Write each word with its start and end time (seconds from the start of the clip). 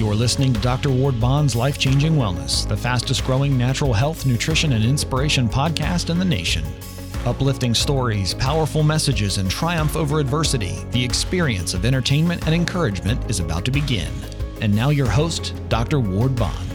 You're 0.00 0.14
listening 0.14 0.54
to 0.54 0.60
Dr. 0.60 0.88
Ward 0.88 1.20
Bond's 1.20 1.54
Life 1.54 1.76
Changing 1.76 2.14
Wellness, 2.14 2.66
the 2.66 2.74
fastest 2.74 3.22
growing 3.22 3.58
natural 3.58 3.92
health, 3.92 4.24
nutrition, 4.24 4.72
and 4.72 4.82
inspiration 4.82 5.46
podcast 5.46 6.08
in 6.08 6.18
the 6.18 6.24
nation. 6.24 6.64
Uplifting 7.26 7.74
stories, 7.74 8.32
powerful 8.32 8.82
messages, 8.82 9.36
and 9.36 9.50
triumph 9.50 9.96
over 9.96 10.18
adversity, 10.18 10.78
the 10.92 11.04
experience 11.04 11.74
of 11.74 11.84
entertainment 11.84 12.46
and 12.46 12.54
encouragement 12.54 13.30
is 13.30 13.40
about 13.40 13.66
to 13.66 13.70
begin. 13.70 14.10
And 14.62 14.74
now, 14.74 14.88
your 14.88 15.06
host, 15.06 15.52
Dr. 15.68 16.00
Ward 16.00 16.34
Bond. 16.34 16.70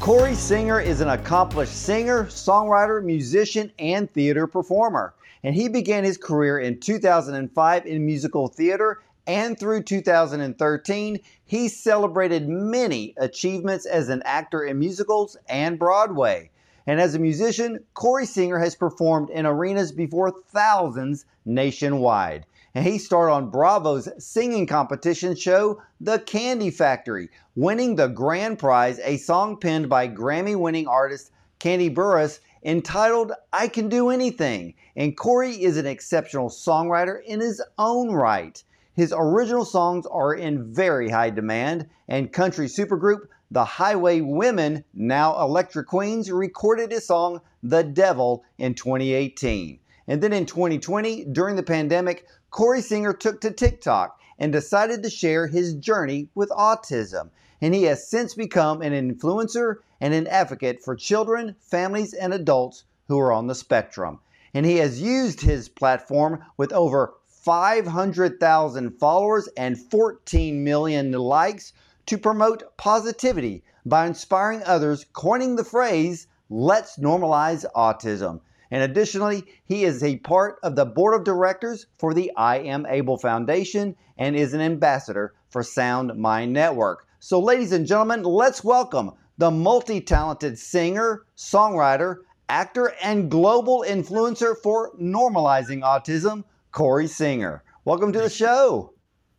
Corey 0.00 0.34
Singer 0.34 0.80
is 0.80 1.00
an 1.00 1.10
accomplished 1.10 1.84
singer, 1.84 2.24
songwriter, 2.24 3.00
musician, 3.00 3.70
and 3.78 4.12
theater 4.12 4.48
performer. 4.48 5.14
And 5.44 5.54
he 5.54 5.68
began 5.68 6.02
his 6.02 6.18
career 6.18 6.58
in 6.58 6.80
2005 6.80 7.86
in 7.86 8.04
musical 8.04 8.48
theater 8.48 9.02
and 9.26 9.58
through 9.58 9.82
2013, 9.82 11.20
he 11.44 11.68
celebrated 11.68 12.48
many 12.48 13.14
achievements 13.16 13.86
as 13.86 14.08
an 14.08 14.22
actor 14.24 14.64
in 14.64 14.78
musicals 14.78 15.36
and 15.48 15.78
Broadway. 15.78 16.50
And 16.86 17.00
as 17.00 17.14
a 17.14 17.18
musician, 17.18 17.84
Corey 17.94 18.26
Singer 18.26 18.58
has 18.58 18.74
performed 18.74 19.30
in 19.30 19.46
arenas 19.46 19.92
before 19.92 20.30
thousands 20.30 21.26
nationwide. 21.44 22.46
And 22.74 22.86
he 22.86 22.98
starred 22.98 23.30
on 23.30 23.50
Bravo's 23.50 24.08
singing 24.18 24.66
competition 24.66 25.36
show, 25.36 25.82
The 26.00 26.18
Kandi 26.18 26.72
Factory, 26.72 27.28
winning 27.54 27.96
the 27.96 28.08
grand 28.08 28.58
prize, 28.58 28.98
a 29.04 29.16
song 29.18 29.56
penned 29.58 29.88
by 29.88 30.08
Grammy 30.08 30.56
winning 30.56 30.86
artist 30.86 31.30
Kandi 31.58 31.94
Burruss 31.94 32.40
entitled 32.64 33.32
I 33.52 33.68
Can 33.68 33.88
Do 33.88 34.08
Anything. 34.08 34.74
And 34.96 35.16
Corey 35.16 35.62
is 35.62 35.76
an 35.76 35.86
exceptional 35.86 36.48
songwriter 36.48 37.22
in 37.24 37.40
his 37.40 37.62
own 37.78 38.12
right. 38.12 38.62
His 38.96 39.14
original 39.16 39.64
songs 39.64 40.04
are 40.06 40.34
in 40.34 40.74
very 40.74 41.10
high 41.10 41.30
demand, 41.30 41.88
and 42.08 42.32
country 42.32 42.66
supergroup 42.66 43.28
The 43.48 43.64
Highway 43.64 44.20
Women, 44.20 44.82
now 44.92 45.40
Electric 45.40 45.86
Queens, 45.86 46.30
recorded 46.30 46.90
his 46.90 47.06
song 47.06 47.40
The 47.62 47.84
Devil 47.84 48.44
in 48.58 48.74
2018. 48.74 49.78
And 50.08 50.20
then 50.20 50.32
in 50.32 50.44
2020, 50.44 51.26
during 51.26 51.54
the 51.54 51.62
pandemic, 51.62 52.26
Corey 52.50 52.82
Singer 52.82 53.12
took 53.12 53.40
to 53.42 53.52
TikTok 53.52 54.18
and 54.40 54.52
decided 54.52 55.04
to 55.04 55.10
share 55.10 55.46
his 55.46 55.74
journey 55.74 56.28
with 56.34 56.50
autism. 56.50 57.30
And 57.60 57.72
he 57.72 57.84
has 57.84 58.08
since 58.08 58.34
become 58.34 58.82
an 58.82 58.92
influencer 58.92 59.76
and 60.00 60.12
an 60.14 60.26
advocate 60.26 60.82
for 60.82 60.96
children, 60.96 61.54
families, 61.60 62.12
and 62.12 62.34
adults 62.34 62.82
who 63.06 63.20
are 63.20 63.30
on 63.30 63.46
the 63.46 63.54
spectrum. 63.54 64.18
And 64.52 64.66
he 64.66 64.78
has 64.78 65.00
used 65.00 65.42
his 65.42 65.68
platform 65.68 66.44
with 66.56 66.72
over 66.72 67.14
500,000 67.42 68.90
followers 68.98 69.48
and 69.56 69.78
14 69.78 70.62
million 70.62 71.12
likes 71.12 71.72
to 72.04 72.18
promote 72.18 72.76
positivity 72.76 73.62
by 73.86 74.06
inspiring 74.06 74.62
others, 74.64 75.06
coining 75.14 75.56
the 75.56 75.64
phrase, 75.64 76.26
let's 76.50 76.98
normalize 76.98 77.64
autism. 77.74 78.40
And 78.70 78.82
additionally, 78.82 79.44
he 79.64 79.84
is 79.84 80.02
a 80.02 80.18
part 80.18 80.58
of 80.62 80.76
the 80.76 80.84
board 80.84 81.14
of 81.14 81.24
directors 81.24 81.86
for 81.98 82.12
the 82.12 82.30
I 82.36 82.58
Am 82.58 82.84
Able 82.86 83.16
Foundation 83.16 83.96
and 84.18 84.36
is 84.36 84.52
an 84.52 84.60
ambassador 84.60 85.32
for 85.48 85.62
Sound 85.62 86.14
Mind 86.16 86.52
Network. 86.52 87.06
So, 87.20 87.40
ladies 87.40 87.72
and 87.72 87.86
gentlemen, 87.86 88.22
let's 88.22 88.62
welcome 88.62 89.12
the 89.38 89.50
multi 89.50 90.02
talented 90.02 90.58
singer, 90.58 91.24
songwriter, 91.36 92.16
actor, 92.50 92.92
and 93.02 93.30
global 93.30 93.84
influencer 93.88 94.54
for 94.62 94.92
normalizing 94.96 95.80
autism, 95.80 96.44
Corey 96.72 97.06
Singer. 97.06 97.62
Welcome 97.84 98.12
to 98.12 98.20
the 98.20 98.30
show. 98.30 98.92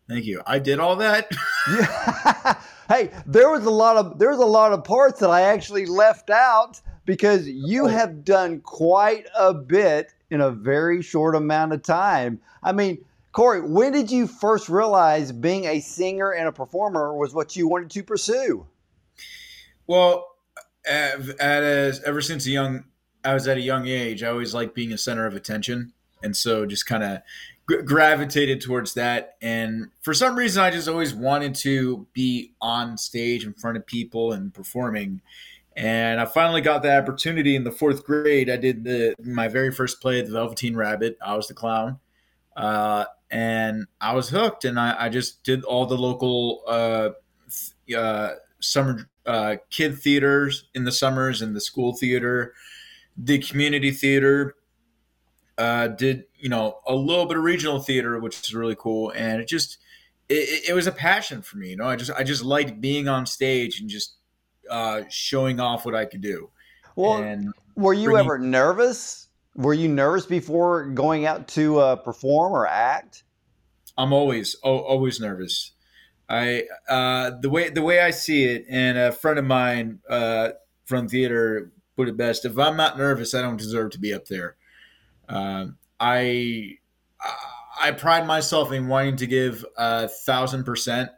Thank 0.10 0.26
you. 0.26 0.42
I 0.46 0.60
did 0.60 0.80
all 0.80 0.96
that. 0.98 1.32
yeah. 1.70 2.62
hey, 2.90 3.12
there 3.26 3.50
was 3.50 3.66
a 3.66 3.72
lot 3.72 3.98
of 3.98 4.20
there's 4.20 4.40
a 4.40 4.46
lot 4.46 4.74
of 4.74 4.84
parts 4.84 5.20
that 5.20 5.30
I 5.30 5.42
actually 5.42 5.86
left 5.86 6.30
out 6.30 6.82
because 7.06 7.48
you 7.48 7.86
oh. 7.86 7.88
have 7.88 8.26
done 8.26 8.60
quite 8.62 9.28
a 9.38 9.54
bit 9.54 10.14
in 10.30 10.42
a 10.42 10.52
very 10.52 11.02
short 11.02 11.36
amount 11.36 11.74
of 11.74 11.84
time. 11.84 12.40
I 12.64 12.72
mean, 12.72 13.04
Corey, 13.32 13.62
when 13.62 13.94
did 13.94 14.12
you 14.12 14.28
first 14.28 14.68
realize 14.68 15.32
being 15.32 15.66
a 15.66 15.80
singer 15.80 16.32
and 16.32 16.48
a 16.48 16.52
performer 16.52 17.16
was 17.16 17.34
what 17.34 17.56
you 17.56 17.68
wanted 17.68 17.90
to 17.92 18.04
pursue? 18.04 18.66
Well, 19.88 20.28
at, 20.86 21.20
at 21.40 21.64
a, 21.64 22.00
ever 22.06 22.22
since 22.22 22.46
a 22.46 22.50
young, 22.50 22.84
I 23.24 23.34
was 23.34 23.48
at 23.48 23.58
a 23.58 23.62
young 23.62 23.88
age. 23.88 24.24
I 24.24 24.30
always 24.30 24.54
liked 24.54 24.76
being 24.76 24.92
a 24.92 24.98
center 24.98 25.26
of 25.26 25.36
attention 25.36 25.94
and 26.24 26.36
so 26.36 26.66
just 26.66 26.86
kind 26.86 27.04
of 27.04 27.22
gravitated 27.86 28.62
towards 28.62 28.94
that. 28.96 29.36
And 29.42 29.90
for 30.02 30.14
some 30.14 30.36
reason 30.36 30.64
i 30.64 30.70
just 30.70 30.88
always 30.88 31.14
wanted 31.14 31.56
to 31.56 32.08
be 32.14 32.54
on 32.62 32.98
stage 32.98 33.46
in 33.46 33.54
front 33.54 33.78
of 33.78 33.86
people 33.86 34.34
and 34.34 34.54
performing. 34.54 35.22
And 35.76 36.20
i 36.20 36.26
finally 36.26 36.62
got 36.62 36.84
the 36.84 36.98
opportunity 36.98 37.56
in 37.56 37.64
the 37.64 37.72
fourth 37.72 38.04
grade. 38.04 38.50
I 38.50 38.58
did 38.58 38.84
the 38.84 39.16
my 39.24 39.48
very 39.48 39.72
first 39.72 40.02
play 40.02 40.22
the 40.22 40.32
velveteen 40.32 40.76
rabbit. 40.76 41.18
I 41.26 41.36
was 41.36 41.48
the 41.48 41.54
clown. 41.54 42.00
Uh, 42.56 43.06
and 43.32 43.88
i 44.02 44.14
was 44.14 44.30
hooked 44.30 44.66
and 44.66 44.80
I, 44.80 45.06
I, 45.06 45.10
just 45.10 45.44
did 45.44 45.64
all 45.64 45.86
the 45.86 45.98
local 45.98 46.64
uh, 46.68 47.10
uh, 47.96 48.32
summer 48.60 49.10
uh, 49.26 49.56
kid 49.70 49.98
theaters 49.98 50.66
in 50.76 50.84
the 50.84 50.92
summers 50.92 51.42
and 51.42 51.56
the 51.56 51.62
school 51.62 51.94
theater 51.94 52.54
the 53.18 53.40
community 53.40 53.92
theater 53.92 54.56
uh, 55.62 55.88
did 55.90 56.24
you 56.40 56.50
know 56.50 56.80
a 56.88 56.96
little 56.96 57.28
bit 57.28 57.38
of 57.38 57.44
regional 57.44 57.80
theater, 57.80 58.20
which 58.20 58.40
is 58.40 58.56
really 58.56 58.76
cool, 58.76 59.12
and 59.12 59.40
it 59.40 59.48
just 59.48 59.78
it, 60.28 60.70
it 60.70 60.74
was 60.74 60.88
a 60.88 60.92
passion 60.92 61.44
for 61.44 61.58
me. 61.58 61.70
You 61.70 61.78
know, 61.78 61.86
I 61.86 61.96
just 61.96 62.10
I 62.10 62.24
just 62.24 62.44
liked 62.44 62.82
being 62.82 63.08
on 63.08 63.28
stage 63.28 63.80
and 63.80 63.88
just 63.88 64.16
uh, 64.72 65.04
showing 65.08 65.60
off 65.60 65.86
what 65.86 65.94
I 65.94 66.06
could 66.06 66.22
do. 66.22 66.50
Well, 66.96 67.22
and 67.22 67.54
were 67.76 67.94
you 67.94 68.10
bringing, 68.10 68.26
ever 68.26 68.40
nervous? 68.40 69.28
Were 69.56 69.76
you 69.76 69.88
nervous 69.88 70.26
before 70.26 70.86
going 70.86 71.28
out 71.28 71.48
to 71.50 71.78
uh, 71.78 71.96
perform 71.98 72.54
or 72.54 72.66
act? 72.66 73.24
I'm 74.00 74.14
always 74.14 74.56
oh, 74.64 74.80
always 74.80 75.20
nervous. 75.20 75.74
I 76.28 76.64
uh, 76.90 77.34
the 77.40 77.52
way 77.52 77.70
the 77.70 77.84
way 77.84 78.00
I 78.00 78.10
see 78.10 78.46
it, 78.46 78.66
and 78.68 78.98
a 78.98 79.12
friend 79.12 79.38
of 79.38 79.46
mine 79.46 80.00
uh, 80.10 80.54
from 80.86 81.08
theater 81.08 81.72
put 81.96 82.08
it 82.08 82.18
best: 82.18 82.46
if 82.46 82.58
I'm 82.58 82.78
not 82.78 82.98
nervous, 82.98 83.36
I 83.36 83.44
don't 83.44 83.58
deserve 83.58 83.92
to 83.92 84.00
be 84.00 84.12
up 84.12 84.26
there. 84.26 84.56
Um, 85.32 85.78
I 86.00 86.78
I 87.82 87.92
pride 87.92 88.28
myself 88.28 88.72
in 88.72 88.88
wanting 88.88 89.16
to 89.18 89.28
give 89.28 89.66
a 89.78 90.08
thousand 90.08 90.66
percent, 90.66 91.10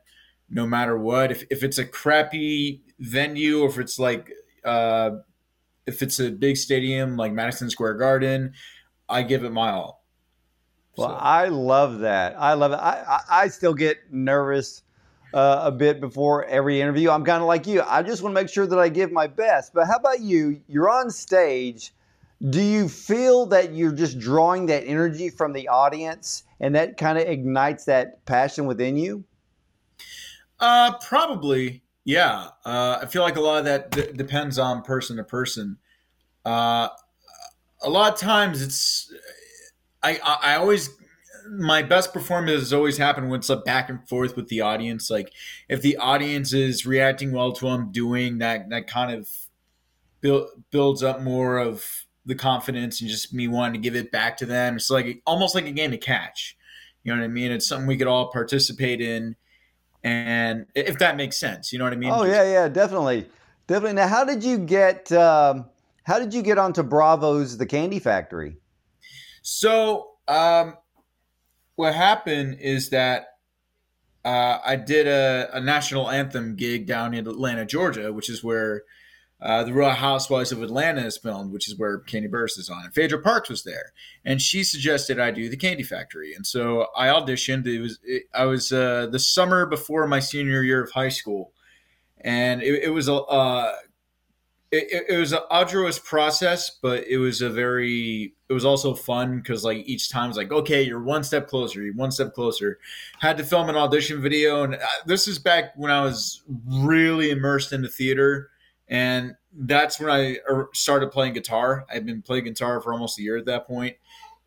no 0.49 0.67
matter 0.67 0.97
what. 0.97 1.31
If 1.31 1.43
if 1.49 1.63
it's 1.63 1.79
a 1.79 1.85
crappy 1.85 2.83
venue, 2.99 3.61
or 3.61 3.69
if 3.69 3.79
it's 3.79 3.97
like 3.97 4.31
uh, 4.63 5.11
if 5.87 6.01
it's 6.01 6.19
a 6.19 6.29
big 6.29 6.57
stadium 6.57 7.17
like 7.17 7.33
Madison 7.33 7.69
Square 7.69 7.95
Garden, 7.95 8.53
I 9.09 9.23
give 9.23 9.43
it 9.43 9.51
my 9.51 9.71
all. 9.71 10.05
Well, 10.95 11.09
so. 11.09 11.15
I 11.15 11.47
love 11.47 11.99
that. 11.99 12.35
I 12.37 12.53
love 12.53 12.71
it. 12.71 12.75
I, 12.75 13.03
I, 13.07 13.43
I 13.43 13.47
still 13.47 13.73
get 13.73 13.97
nervous 14.11 14.83
uh, 15.33 15.61
a 15.63 15.71
bit 15.71 15.99
before 15.99 16.45
every 16.45 16.79
interview. 16.79 17.09
I'm 17.09 17.25
kind 17.25 17.41
of 17.41 17.47
like 17.47 17.65
you. 17.65 17.81
I 17.81 18.03
just 18.03 18.21
want 18.21 18.35
to 18.35 18.41
make 18.41 18.49
sure 18.49 18.67
that 18.67 18.77
I 18.77 18.89
give 18.89 19.11
my 19.11 19.25
best. 19.25 19.73
But 19.73 19.87
how 19.87 19.95
about 19.95 20.19
you? 20.19 20.61
You're 20.67 20.91
on 20.91 21.09
stage 21.09 21.93
do 22.49 22.61
you 22.61 22.89
feel 22.89 23.45
that 23.47 23.73
you're 23.73 23.93
just 23.93 24.19
drawing 24.19 24.65
that 24.65 24.83
energy 24.85 25.29
from 25.29 25.53
the 25.53 25.67
audience 25.69 26.43
and 26.59 26.75
that 26.75 26.97
kind 26.97 27.17
of 27.17 27.27
ignites 27.27 27.85
that 27.85 28.25
passion 28.25 28.65
within 28.65 28.97
you? 28.97 29.23
Uh, 30.59 30.97
probably, 30.97 31.83
yeah. 32.03 32.49
Uh, 32.65 32.99
I 33.01 33.05
feel 33.05 33.21
like 33.21 33.37
a 33.37 33.41
lot 33.41 33.59
of 33.59 33.65
that 33.65 33.91
d- 33.91 34.11
depends 34.13 34.59
on 34.59 34.81
person 34.81 35.17
to 35.17 35.23
person. 35.23 35.77
Uh, 36.43 36.89
a 37.81 37.89
lot 37.89 38.13
of 38.13 38.19
times 38.19 38.61
it's, 38.61 39.13
I, 40.01 40.19
I, 40.23 40.53
I 40.53 40.55
always, 40.55 40.89
my 41.49 41.81
best 41.81 42.13
performances 42.13 42.73
always 42.73 42.97
happen 42.97 43.29
when 43.29 43.39
it's 43.39 43.49
a 43.49 43.57
back 43.57 43.89
and 43.89 44.05
forth 44.07 44.35
with 44.35 44.49
the 44.49 44.59
audience. 44.59 45.09
Like 45.09 45.31
if 45.69 45.81
the 45.81 45.95
audience 45.95 46.51
is 46.51 46.85
reacting 46.85 47.31
well 47.31 47.53
to 47.53 47.65
what 47.65 47.73
I'm 47.73 47.91
doing, 47.91 48.39
that, 48.39 48.69
that 48.69 48.87
kind 48.87 49.13
of 49.17 49.29
build, 50.19 50.49
builds 50.71 51.03
up 51.03 51.21
more 51.21 51.57
of 51.57 52.02
the 52.25 52.35
confidence 52.35 53.01
and 53.01 53.09
just 53.09 53.33
me 53.33 53.47
wanting 53.47 53.73
to 53.73 53.79
give 53.79 53.95
it 53.95 54.11
back 54.11 54.37
to 54.37 54.45
them. 54.45 54.75
It's 54.75 54.89
like 54.89 55.21
almost 55.25 55.55
like 55.55 55.65
a 55.65 55.71
game 55.71 55.93
of 55.93 55.99
catch. 55.99 56.57
You 57.03 57.13
know 57.13 57.19
what 57.19 57.25
I 57.25 57.29
mean? 57.29 57.51
It's 57.51 57.67
something 57.67 57.87
we 57.87 57.97
could 57.97 58.07
all 58.07 58.31
participate 58.31 59.01
in, 59.01 59.35
and 60.03 60.65
if 60.73 60.99
that 60.99 61.17
makes 61.17 61.37
sense, 61.37 61.73
you 61.73 61.79
know 61.79 61.85
what 61.85 61.93
I 61.93 61.97
mean? 61.97 62.11
Oh 62.11 62.23
yeah, 62.23 62.43
yeah, 62.43 62.67
definitely, 62.69 63.27
definitely. 63.67 63.95
Now, 63.95 64.07
how 64.07 64.23
did 64.23 64.43
you 64.43 64.57
get? 64.57 65.11
Um, 65.11 65.65
how 66.03 66.19
did 66.19 66.33
you 66.33 66.41
get 66.41 66.57
onto 66.57 66.83
Bravo's 66.83 67.57
The 67.57 67.65
Kandi 67.65 68.01
Factory? 68.01 68.57
So, 69.41 70.11
um, 70.27 70.75
what 71.75 71.93
happened 71.93 72.57
is 72.59 72.89
that 72.89 73.27
uh, 74.25 74.59
I 74.65 74.75
did 74.75 75.07
a, 75.07 75.49
a 75.53 75.61
national 75.61 76.09
anthem 76.09 76.55
gig 76.55 76.87
down 76.87 77.13
in 77.13 77.27
Atlanta, 77.27 77.65
Georgia, 77.65 78.13
which 78.13 78.29
is 78.29 78.43
where 78.43 78.83
uh, 79.43 79.61
the 79.61 79.73
Real 79.73 79.89
Housewives 79.89 80.53
of 80.53 80.63
Atlanta 80.63 81.05
is 81.05 81.17
filmed, 81.17 81.51
which 81.51 81.67
is 81.67 81.77
where 81.77 81.99
Kandi 81.99 82.29
Burruss 82.29 82.57
is 82.57 82.69
on. 82.69 82.85
And 82.85 82.93
Phaedra 82.93 83.21
Parks 83.21 83.49
was 83.49 83.63
there, 83.63 83.91
and 84.23 84.41
she 84.41 84.63
suggested 84.63 85.19
I 85.19 85.31
do 85.31 85.49
the 85.49 85.57
Kandi 85.57 85.85
Factory, 85.85 86.33
and 86.33 86.47
so 86.47 86.87
I 86.95 87.07
auditioned. 87.07 87.67
It 87.67 87.81
was 87.81 87.99
it, 88.05 88.23
I 88.33 88.45
was 88.45 88.71
uh, 88.71 89.07
the 89.11 89.19
summer 89.19 89.65
before 89.65 90.07
my 90.07 90.21
senior 90.21 90.63
year 90.63 90.81
of 90.81 90.91
high 90.91 91.09
school, 91.09 91.51
and 92.21 92.63
it, 92.63 92.83
it 92.83 92.89
was 92.89 93.09
a 93.09 93.15
uh, 93.15 93.73
it, 94.71 95.05
it, 95.09 95.17
was 95.17 95.33
an 95.33 95.41
arduous 95.51 95.99
process, 95.99 96.71
but 96.81 97.05
it 97.05 97.17
was 97.17 97.41
a 97.41 97.49
very 97.49 98.33
it 98.47 98.53
was 98.53 98.63
also 98.63 98.93
fun 98.93 99.39
because 99.39 99.65
like 99.65 99.85
each 99.85 100.09
time 100.09 100.29
it's 100.29 100.37
like 100.37 100.53
okay, 100.53 100.83
you're 100.83 101.03
one 101.03 101.25
step 101.25 101.49
closer, 101.49 101.83
you're 101.83 101.93
one 101.95 102.11
step 102.11 102.33
closer. 102.33 102.79
Had 103.19 103.37
to 103.39 103.43
film 103.43 103.67
an 103.67 103.75
audition 103.75 104.21
video, 104.21 104.63
and 104.63 104.75
uh, 104.75 104.87
this 105.05 105.27
is 105.27 105.37
back 105.37 105.73
when 105.75 105.91
I 105.91 106.01
was 106.01 106.43
really 106.65 107.29
immersed 107.29 107.73
in 107.73 107.81
the 107.81 107.89
theater, 107.89 108.51
and 108.87 109.35
that's 109.55 109.99
when 109.99 110.09
I 110.09 110.37
er, 110.49 110.69
started 110.73 111.11
playing 111.11 111.33
guitar. 111.33 111.85
I'd 111.91 112.05
been 112.05 112.21
playing 112.21 112.45
guitar 112.45 112.81
for 112.81 112.93
almost 112.93 113.19
a 113.19 113.21
year 113.21 113.37
at 113.37 113.45
that 113.45 113.67
point, 113.67 113.95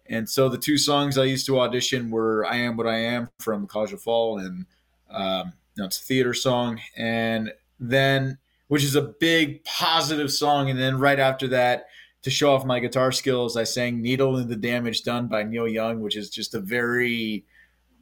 and 0.06 0.28
so 0.28 0.48
the 0.48 0.58
two 0.58 0.78
songs 0.78 1.18
I 1.18 1.24
used 1.24 1.46
to 1.46 1.60
audition 1.60 2.10
were 2.10 2.44
"I 2.44 2.56
Am 2.56 2.76
What 2.76 2.86
I 2.86 2.98
Am" 2.98 3.28
from 3.38 3.62
La 3.62 3.84
Cage 3.84 3.94
aux 3.94 3.98
Folles, 3.98 4.44
and 4.44 4.66
um, 5.10 5.52
you 5.74 5.82
know, 5.82 5.86
it's 5.86 6.00
a 6.00 6.04
theater 6.04 6.34
song, 6.34 6.80
and 6.96 7.52
then 7.78 8.38
which 8.68 8.82
is 8.82 8.96
a 8.96 9.02
big 9.02 9.64
positive 9.64 10.30
song. 10.30 10.70
And 10.70 10.78
then 10.78 10.98
right 10.98 11.20
after 11.20 11.46
that, 11.48 11.86
to 12.22 12.30
show 12.30 12.52
off 12.54 12.64
my 12.64 12.80
guitar 12.80 13.12
skills, 13.12 13.56
I 13.56 13.64
sang 13.64 14.02
"Needle 14.02 14.36
and 14.36 14.48
the 14.48 14.56
Damage 14.56 15.02
Done" 15.02 15.28
by 15.28 15.42
Neil 15.42 15.68
Young, 15.68 16.00
which 16.00 16.16
is 16.16 16.30
just 16.30 16.54
a 16.54 16.60
very 16.60 17.44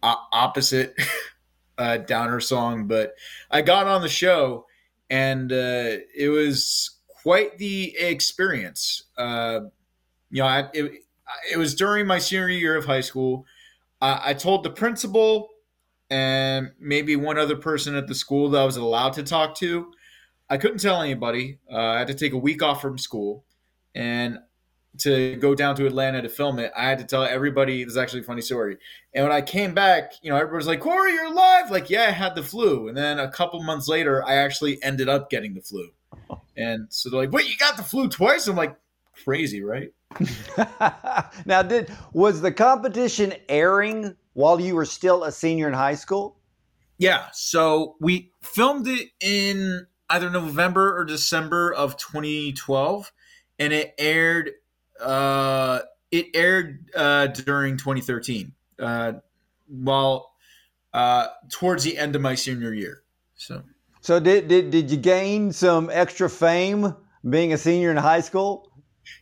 opposite 0.03 0.95
uh, 1.79 1.99
downer 1.99 2.41
song. 2.41 2.87
But 2.87 3.15
I 3.51 3.63
got 3.63 3.87
on 3.87 4.03
the 4.03 4.09
show, 4.09 4.67
and 5.15 5.53
uh, 5.53 5.99
it 6.17 6.29
was 6.29 6.99
quite 7.23 7.59
the 7.59 7.97
experience. 7.99 9.05
Uh, 9.17 9.61
you 10.31 10.43
know, 10.43 10.47
I, 10.47 10.69
it, 10.73 11.03
it 11.53 11.57
was 11.57 11.75
during 11.75 12.07
my 12.07 12.19
senior 12.19 12.49
year 12.49 12.77
of 12.77 12.85
high 12.85 13.01
school. 13.01 13.47
I, 14.01 14.31
I 14.31 14.35
told 14.35 14.65
the 14.65 14.71
principal 14.71 15.49
and 16.11 16.73
maybe 16.79 17.17
one 17.17 17.39
other 17.39 17.57
person 17.57 17.95
at 17.95 18.07
the 18.07 18.15
school 18.15 18.51
that 18.51 18.61
I 18.61 18.65
was 18.65 18.77
allowed 18.77 19.15
to 19.15 19.23
talk 19.23 19.55
to 19.57 19.93
I 20.49 20.57
couldn't 20.57 20.79
tell 20.79 21.01
anybody. 21.01 21.59
Uh, 21.71 21.79
I 21.79 21.99
had 21.99 22.09
to 22.09 22.15
take 22.15 22.33
a 22.33 22.39
week 22.39 22.63
off 22.63 22.83
from 22.83 22.99
school, 22.99 23.45
and 23.95 24.39
to 24.99 25.37
go 25.37 25.55
down 25.55 25.77
to 25.77 25.87
Atlanta 25.87 26.23
to 26.23 26.29
film 26.29 26.59
it, 26.59 26.73
I 26.77 26.89
had 26.89 26.99
to 26.99 27.05
tell 27.05 27.25
everybody. 27.25 27.85
This 27.85 27.93
is 27.93 27.97
actually 27.97 28.21
a 28.21 28.25
funny 28.25 28.43
story. 28.43 28.79
And 29.13 29.25
when 29.25 29.33
I 29.33 29.41
came 29.41 29.75
back, 29.75 30.13
you 30.23 30.31
know, 30.31 30.37
everybody 30.37 30.57
was 30.57 30.67
like, 30.67 30.81
"Corey, 30.81 31.13
you're 31.13 31.27
alive!" 31.27 31.71
Like, 31.71 31.91
yeah, 31.91 32.05
I 32.05 32.11
had 32.11 32.35
the 32.35 32.43
flu. 32.43 32.89
And 32.89 32.97
then 32.97 33.19
a 33.19 33.31
couple 33.31 33.63
months 33.63 33.89
later, 33.89 34.25
I 34.25 34.35
actually 34.35 34.83
ended 34.83 35.09
up 35.09 35.31
getting 35.31 35.55
the 35.55 35.63
flu. 35.63 35.91
And 36.57 36.87
so 36.91 37.11
they're 37.11 37.21
like, 37.21 37.33
"Wait, 37.33 37.49
you 37.49 37.57
got 37.57 37.77
the 37.77 37.83
flu 37.83 38.09
twice?" 38.09 38.47
I'm 38.47 38.57
like, 38.57 38.77
"Crazy, 39.25 39.63
right?" 39.63 39.93
now, 41.47 41.63
did 41.63 41.91
was 42.13 42.41
the 42.41 42.53
competition 42.53 43.35
airing 43.49 44.17
while 44.35 44.61
you 44.61 44.75
were 44.75 44.85
still 44.85 45.25
a 45.25 45.33
senior 45.33 45.69
in 45.69 45.75
high 45.75 45.95
school? 45.95 46.37
Yeah. 46.99 47.27
So 47.33 47.97
we 48.01 48.33
filmed 48.43 48.87
it 48.87 49.09
in 49.21 49.87
either 50.11 50.31
November 50.31 50.97
or 50.97 51.05
December 51.05 51.73
of 51.73 51.97
2012, 51.97 53.13
and 53.59 53.73
it 53.73 53.95
aired. 53.99 54.51
Uh, 55.01 55.81
it 56.11 56.27
aired 56.35 56.91
uh, 56.95 57.27
during 57.27 57.77
2013, 57.77 58.53
uh, 58.79 59.13
while 59.69 60.33
uh, 60.93 61.29
towards 61.51 61.85
the 61.85 61.99
end 61.99 62.15
of 62.15 62.23
my 62.23 62.35
senior 62.35 62.73
year. 62.73 63.03
So, 63.37 63.63
so 64.01 64.21
did 64.21 64.49
did 64.49 64.71
did 64.71 64.91
you 64.91 64.97
gain 64.97 65.53
some 65.53 65.91
extra 65.91 66.31
fame 66.31 66.95
being 67.29 67.53
a 67.53 67.59
senior 67.59 67.91
in 67.91 67.97
high 67.97 68.21
school? 68.21 68.71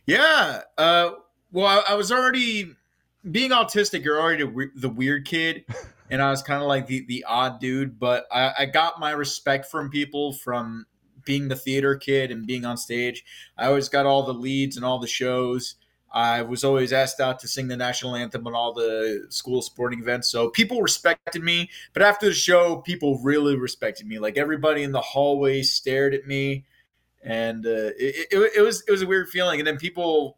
Yeah. 0.05 0.61
Uh, 0.77 1.11
well, 1.51 1.65
I, 1.65 1.93
I 1.93 1.95
was 1.95 2.11
already 2.11 2.75
being 3.29 3.51
autistic. 3.51 4.03
You're 4.03 4.21
already 4.21 4.69
the 4.75 4.89
weird 4.89 5.25
kid. 5.25 5.65
and 6.09 6.21
I 6.21 6.29
was 6.29 6.43
kind 6.43 6.61
of 6.61 6.67
like 6.67 6.85
the 6.85 7.05
the 7.07 7.25
odd 7.27 7.59
dude, 7.59 7.99
but 7.99 8.27
I, 8.31 8.53
I 8.59 8.65
got 8.65 8.99
my 8.99 9.11
respect 9.11 9.65
from 9.65 9.89
people 9.89 10.33
from 10.33 10.85
being 11.25 11.47
the 11.47 11.55
theater 11.55 11.95
kid 11.95 12.31
and 12.31 12.45
being 12.45 12.65
on 12.65 12.77
stage. 12.77 13.23
I 13.57 13.67
always 13.67 13.89
got 13.89 14.05
all 14.05 14.23
the 14.23 14.33
leads 14.33 14.75
and 14.75 14.85
all 14.85 14.99
the 14.99 15.07
shows. 15.07 15.75
I 16.11 16.43
was 16.43 16.63
always 16.63 16.93
asked 16.93 17.19
out 17.19 17.39
to 17.39 17.47
sing 17.47 17.67
the 17.67 17.77
national 17.77 18.15
anthem 18.15 18.45
on 18.45 18.53
all 18.53 18.73
the 18.73 19.25
school 19.29 19.61
sporting 19.63 19.99
events. 19.99 20.29
So 20.29 20.49
people 20.49 20.81
respected 20.81 21.41
me. 21.41 21.69
But 21.93 22.03
after 22.03 22.27
the 22.27 22.33
show, 22.33 22.77
people 22.77 23.19
really 23.23 23.55
respected 23.55 24.05
me. 24.05 24.19
Like 24.19 24.37
everybody 24.37 24.83
in 24.83 24.91
the 24.91 25.01
hallway 25.01 25.63
stared 25.63 26.13
at 26.13 26.27
me, 26.27 26.65
and 27.23 27.65
uh, 27.65 27.91
it, 27.97 28.27
it, 28.31 28.51
it 28.57 28.61
was 28.61 28.83
it 28.87 28.91
was 28.91 29.01
a 29.01 29.07
weird 29.07 29.29
feeling. 29.29 29.59
And 29.59 29.65
then 29.65 29.77
people, 29.77 30.37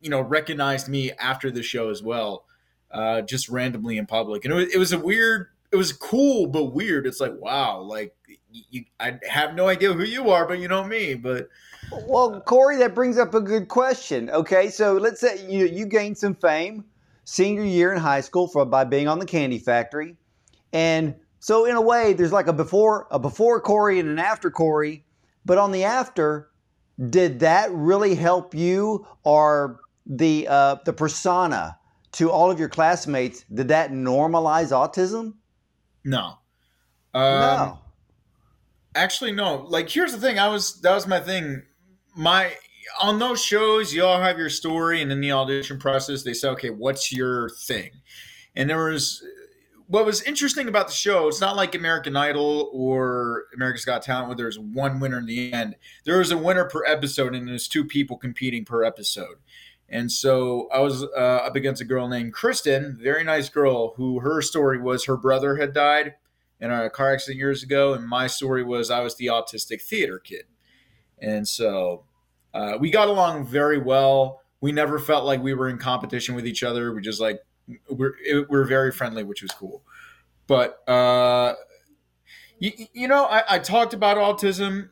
you 0.00 0.10
know, 0.10 0.20
recognized 0.20 0.88
me 0.88 1.10
after 1.12 1.50
the 1.50 1.62
show 1.62 1.90
as 1.90 2.02
well 2.04 2.46
uh, 2.90 3.22
just 3.22 3.48
randomly 3.48 3.98
in 3.98 4.06
public. 4.06 4.44
And 4.44 4.52
it 4.52 4.56
was, 4.56 4.74
it 4.74 4.78
was 4.78 4.92
a 4.92 4.98
weird, 4.98 5.48
it 5.70 5.76
was 5.76 5.92
cool, 5.92 6.46
but 6.46 6.72
weird. 6.72 7.06
It's 7.06 7.20
like, 7.20 7.34
wow, 7.38 7.80
like 7.80 8.15
you, 8.70 8.84
I 9.00 9.18
have 9.28 9.54
no 9.54 9.68
idea 9.68 9.92
who 9.92 10.04
you 10.04 10.30
are, 10.30 10.46
but 10.46 10.58
you 10.58 10.68
know 10.68 10.84
me. 10.84 11.14
But 11.14 11.48
well, 12.06 12.40
Corey, 12.40 12.76
that 12.78 12.94
brings 12.94 13.18
up 13.18 13.34
a 13.34 13.40
good 13.40 13.68
question. 13.68 14.30
Okay, 14.30 14.70
so 14.70 14.94
let's 14.94 15.20
say 15.20 15.46
you 15.48 15.66
you 15.66 15.86
gained 15.86 16.18
some 16.18 16.34
fame 16.34 16.84
senior 17.24 17.64
year 17.64 17.92
in 17.92 17.98
high 17.98 18.20
school 18.20 18.48
for 18.48 18.64
by 18.64 18.84
being 18.84 19.08
on 19.08 19.18
the 19.18 19.26
Kandi 19.26 19.60
Factory, 19.60 20.16
and 20.72 21.14
so 21.40 21.64
in 21.64 21.76
a 21.76 21.80
way, 21.80 22.12
there's 22.12 22.32
like 22.32 22.46
a 22.46 22.52
before 22.52 23.06
a 23.10 23.18
before 23.18 23.60
Corey 23.60 23.98
and 23.98 24.08
an 24.08 24.18
after 24.18 24.50
Corey. 24.50 25.04
But 25.44 25.58
on 25.58 25.70
the 25.70 25.84
after, 25.84 26.50
did 27.10 27.40
that 27.40 27.70
really 27.72 28.16
help 28.16 28.54
you, 28.54 29.06
or 29.22 29.80
the 30.06 30.48
uh, 30.48 30.76
the 30.84 30.92
persona 30.92 31.78
to 32.12 32.30
all 32.30 32.50
of 32.50 32.58
your 32.58 32.68
classmates, 32.68 33.44
did 33.52 33.68
that 33.68 33.90
normalize 33.92 34.70
autism? 34.70 35.34
No. 36.04 36.38
Um, 37.12 37.22
no. 37.40 37.78
Actually, 38.96 39.32
no. 39.32 39.66
Like, 39.68 39.90
here's 39.90 40.12
the 40.12 40.18
thing. 40.18 40.38
I 40.38 40.48
was 40.48 40.80
that 40.80 40.94
was 40.94 41.06
my 41.06 41.20
thing. 41.20 41.62
My 42.16 42.54
on 43.00 43.18
those 43.18 43.44
shows, 43.44 43.92
you 43.92 44.02
all 44.04 44.20
have 44.20 44.38
your 44.38 44.48
story, 44.48 45.02
and 45.02 45.12
in 45.12 45.20
the 45.20 45.32
audition 45.32 45.78
process, 45.78 46.22
they 46.22 46.32
say, 46.32 46.48
"Okay, 46.48 46.70
what's 46.70 47.12
your 47.12 47.50
thing?" 47.50 47.90
And 48.54 48.70
there 48.70 48.86
was 48.86 49.22
what 49.86 50.06
was 50.06 50.22
interesting 50.22 50.66
about 50.66 50.86
the 50.88 50.94
show. 50.94 51.28
It's 51.28 51.42
not 51.42 51.56
like 51.56 51.74
American 51.74 52.16
Idol 52.16 52.70
or 52.72 53.44
America's 53.54 53.84
Got 53.84 54.02
Talent, 54.02 54.28
where 54.28 54.36
there's 54.36 54.58
one 54.58 54.98
winner 54.98 55.18
in 55.18 55.26
the 55.26 55.52
end. 55.52 55.76
There 56.04 56.18
was 56.18 56.30
a 56.30 56.38
winner 56.38 56.64
per 56.64 56.84
episode, 56.86 57.34
and 57.34 57.46
there's 57.46 57.68
two 57.68 57.84
people 57.84 58.16
competing 58.16 58.64
per 58.64 58.82
episode. 58.82 59.36
And 59.90 60.10
so 60.10 60.68
I 60.72 60.80
was 60.80 61.04
uh, 61.04 61.42
up 61.44 61.54
against 61.54 61.82
a 61.82 61.84
girl 61.84 62.08
named 62.08 62.32
Kristen, 62.32 62.98
very 63.00 63.22
nice 63.22 63.50
girl, 63.50 63.92
who 63.96 64.20
her 64.20 64.40
story 64.40 64.80
was 64.80 65.04
her 65.04 65.18
brother 65.18 65.56
had 65.56 65.74
died 65.74 66.14
in 66.60 66.70
a 66.70 66.90
car 66.90 67.12
accident 67.12 67.38
years 67.38 67.62
ago, 67.62 67.94
and 67.94 68.06
my 68.06 68.26
story 68.26 68.64
was 68.64 68.90
I 68.90 69.00
was 69.00 69.16
the 69.16 69.26
autistic 69.26 69.82
theater 69.82 70.18
kid. 70.18 70.44
And 71.18 71.46
so 71.46 72.04
uh, 72.54 72.76
we 72.78 72.90
got 72.90 73.08
along 73.08 73.46
very 73.46 73.78
well. 73.78 74.40
We 74.60 74.72
never 74.72 74.98
felt 74.98 75.24
like 75.24 75.42
we 75.42 75.54
were 75.54 75.68
in 75.68 75.78
competition 75.78 76.34
with 76.34 76.46
each 76.46 76.62
other. 76.62 76.92
We 76.92 77.02
just 77.02 77.20
like 77.20 77.40
we're 77.88 78.14
it, 78.24 78.48
we're 78.48 78.64
very 78.64 78.92
friendly, 78.92 79.22
which 79.22 79.42
was 79.42 79.50
cool. 79.52 79.82
But 80.46 80.88
uh, 80.88 81.54
you, 82.58 82.72
you 82.92 83.08
know, 83.08 83.24
I, 83.24 83.56
I 83.56 83.58
talked 83.58 83.92
about 83.92 84.16
autism. 84.16 84.90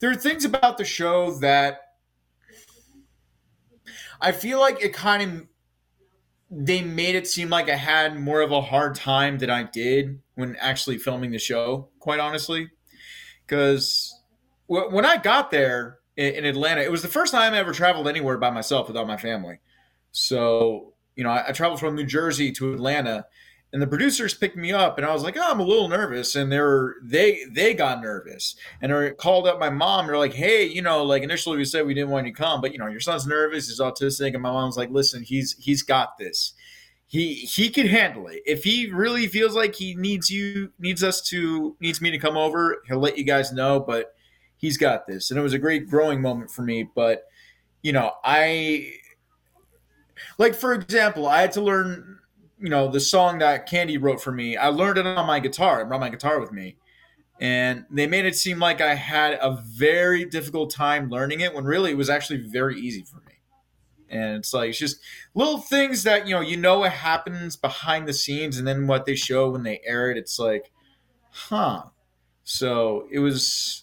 There 0.00 0.10
are 0.10 0.16
things 0.16 0.44
about 0.44 0.78
the 0.78 0.84
show 0.84 1.32
that 1.38 1.80
I 4.20 4.32
feel 4.32 4.60
like 4.60 4.82
it 4.82 4.92
kind 4.92 5.22
of 5.22 5.46
they 6.54 6.82
made 6.82 7.14
it 7.14 7.26
seem 7.26 7.48
like 7.48 7.70
I 7.70 7.76
had 7.76 8.20
more 8.20 8.42
of 8.42 8.52
a 8.52 8.60
hard 8.60 8.94
time 8.94 9.38
than 9.38 9.48
I 9.48 9.62
did 9.62 10.20
when 10.34 10.54
actually 10.56 10.98
filming 10.98 11.30
the 11.30 11.38
show. 11.38 11.88
Quite 11.98 12.20
honestly, 12.20 12.68
because 13.46 14.14
when 14.66 15.06
I 15.06 15.16
got 15.16 15.50
there 15.50 15.98
in 16.16 16.44
Atlanta, 16.44 16.82
it 16.82 16.90
was 16.90 17.00
the 17.00 17.08
first 17.08 17.32
time 17.32 17.54
I 17.54 17.58
ever 17.58 17.72
traveled 17.72 18.06
anywhere 18.06 18.36
by 18.36 18.50
myself 18.50 18.86
without 18.86 19.06
my 19.06 19.16
family. 19.16 19.60
So 20.10 20.92
you 21.16 21.24
know, 21.24 21.30
I, 21.30 21.52
traveled 21.52 21.80
from 21.80 21.94
New 21.94 22.04
Jersey 22.04 22.52
to 22.52 22.74
Atlanta 22.74 23.26
and 23.72 23.80
the 23.80 23.86
producers 23.86 24.34
picked 24.34 24.56
me 24.56 24.72
up 24.72 24.98
and 24.98 25.06
i 25.06 25.12
was 25.12 25.22
like 25.22 25.36
oh 25.36 25.50
i'm 25.50 25.60
a 25.60 25.64
little 25.64 25.88
nervous 25.88 26.36
and 26.36 26.52
they 26.52 26.60
were 26.60 26.96
they 27.02 27.44
they 27.50 27.72
got 27.72 28.02
nervous 28.02 28.54
and 28.80 28.92
they 28.92 29.10
called 29.12 29.46
up 29.46 29.58
my 29.58 29.70
mom 29.70 30.06
they're 30.06 30.18
like 30.18 30.34
hey 30.34 30.64
you 30.64 30.82
know 30.82 31.02
like 31.02 31.22
initially 31.22 31.56
we 31.56 31.64
said 31.64 31.86
we 31.86 31.94
didn't 31.94 32.10
want 32.10 32.26
you 32.26 32.32
to 32.32 32.38
come 32.38 32.60
but 32.60 32.72
you 32.72 32.78
know 32.78 32.86
your 32.86 33.00
son's 33.00 33.26
nervous 33.26 33.68
he's 33.68 33.80
autistic 33.80 34.34
and 34.34 34.42
my 34.42 34.50
mom's 34.50 34.76
like 34.76 34.90
listen 34.90 35.22
he's 35.22 35.56
he's 35.58 35.82
got 35.82 36.18
this. 36.18 36.54
He 37.06 37.34
he 37.34 37.68
can 37.68 37.86
handle 37.86 38.26
it. 38.28 38.42
If 38.46 38.64
he 38.64 38.90
really 38.90 39.26
feels 39.26 39.54
like 39.54 39.74
he 39.74 39.94
needs 39.94 40.30
you 40.30 40.72
needs 40.78 41.02
us 41.02 41.20
to 41.28 41.76
needs 41.80 42.00
me 42.00 42.10
to 42.10 42.18
come 42.18 42.36
over 42.36 42.82
he'll 42.86 42.98
let 42.98 43.18
you 43.18 43.24
guys 43.24 43.52
know 43.52 43.80
but 43.80 44.14
he's 44.56 44.78
got 44.78 45.06
this. 45.06 45.30
And 45.30 45.38
it 45.38 45.42
was 45.42 45.52
a 45.52 45.58
great 45.58 45.88
growing 45.88 46.20
moment 46.20 46.50
for 46.50 46.62
me 46.62 46.88
but 46.94 47.24
you 47.82 47.92
know 47.92 48.12
i 48.24 48.92
like 50.38 50.54
for 50.54 50.72
example 50.72 51.26
i 51.26 51.40
had 51.40 51.50
to 51.52 51.60
learn 51.60 52.18
you 52.62 52.70
know, 52.70 52.88
the 52.88 53.00
song 53.00 53.38
that 53.38 53.68
Kandi 53.68 54.00
wrote 54.00 54.22
for 54.22 54.32
me, 54.32 54.56
I 54.56 54.68
learned 54.68 54.98
it 54.98 55.06
on 55.06 55.26
my 55.26 55.40
guitar. 55.40 55.80
I 55.80 55.84
brought 55.84 56.00
my 56.00 56.08
guitar 56.08 56.40
with 56.40 56.52
me. 56.52 56.76
And 57.40 57.84
they 57.90 58.06
made 58.06 58.24
it 58.24 58.36
seem 58.36 58.60
like 58.60 58.80
I 58.80 58.94
had 58.94 59.34
a 59.34 59.60
very 59.66 60.24
difficult 60.24 60.70
time 60.70 61.10
learning 61.10 61.40
it 61.40 61.54
when 61.54 61.64
really 61.64 61.90
it 61.90 61.96
was 61.96 62.08
actually 62.08 62.38
very 62.38 62.78
easy 62.78 63.02
for 63.02 63.16
me. 63.16 63.32
And 64.08 64.36
it's 64.36 64.54
like, 64.54 64.70
it's 64.70 64.78
just 64.78 64.98
little 65.34 65.58
things 65.58 66.04
that, 66.04 66.28
you 66.28 66.34
know, 66.34 66.40
you 66.40 66.56
know 66.56 66.80
what 66.80 66.92
happens 66.92 67.56
behind 67.56 68.06
the 68.06 68.12
scenes 68.12 68.58
and 68.58 68.66
then 68.68 68.86
what 68.86 69.06
they 69.06 69.16
show 69.16 69.50
when 69.50 69.64
they 69.64 69.80
air 69.84 70.10
it. 70.10 70.16
It's 70.16 70.38
like, 70.38 70.70
huh. 71.30 71.84
So 72.44 73.08
it 73.10 73.18
was 73.18 73.82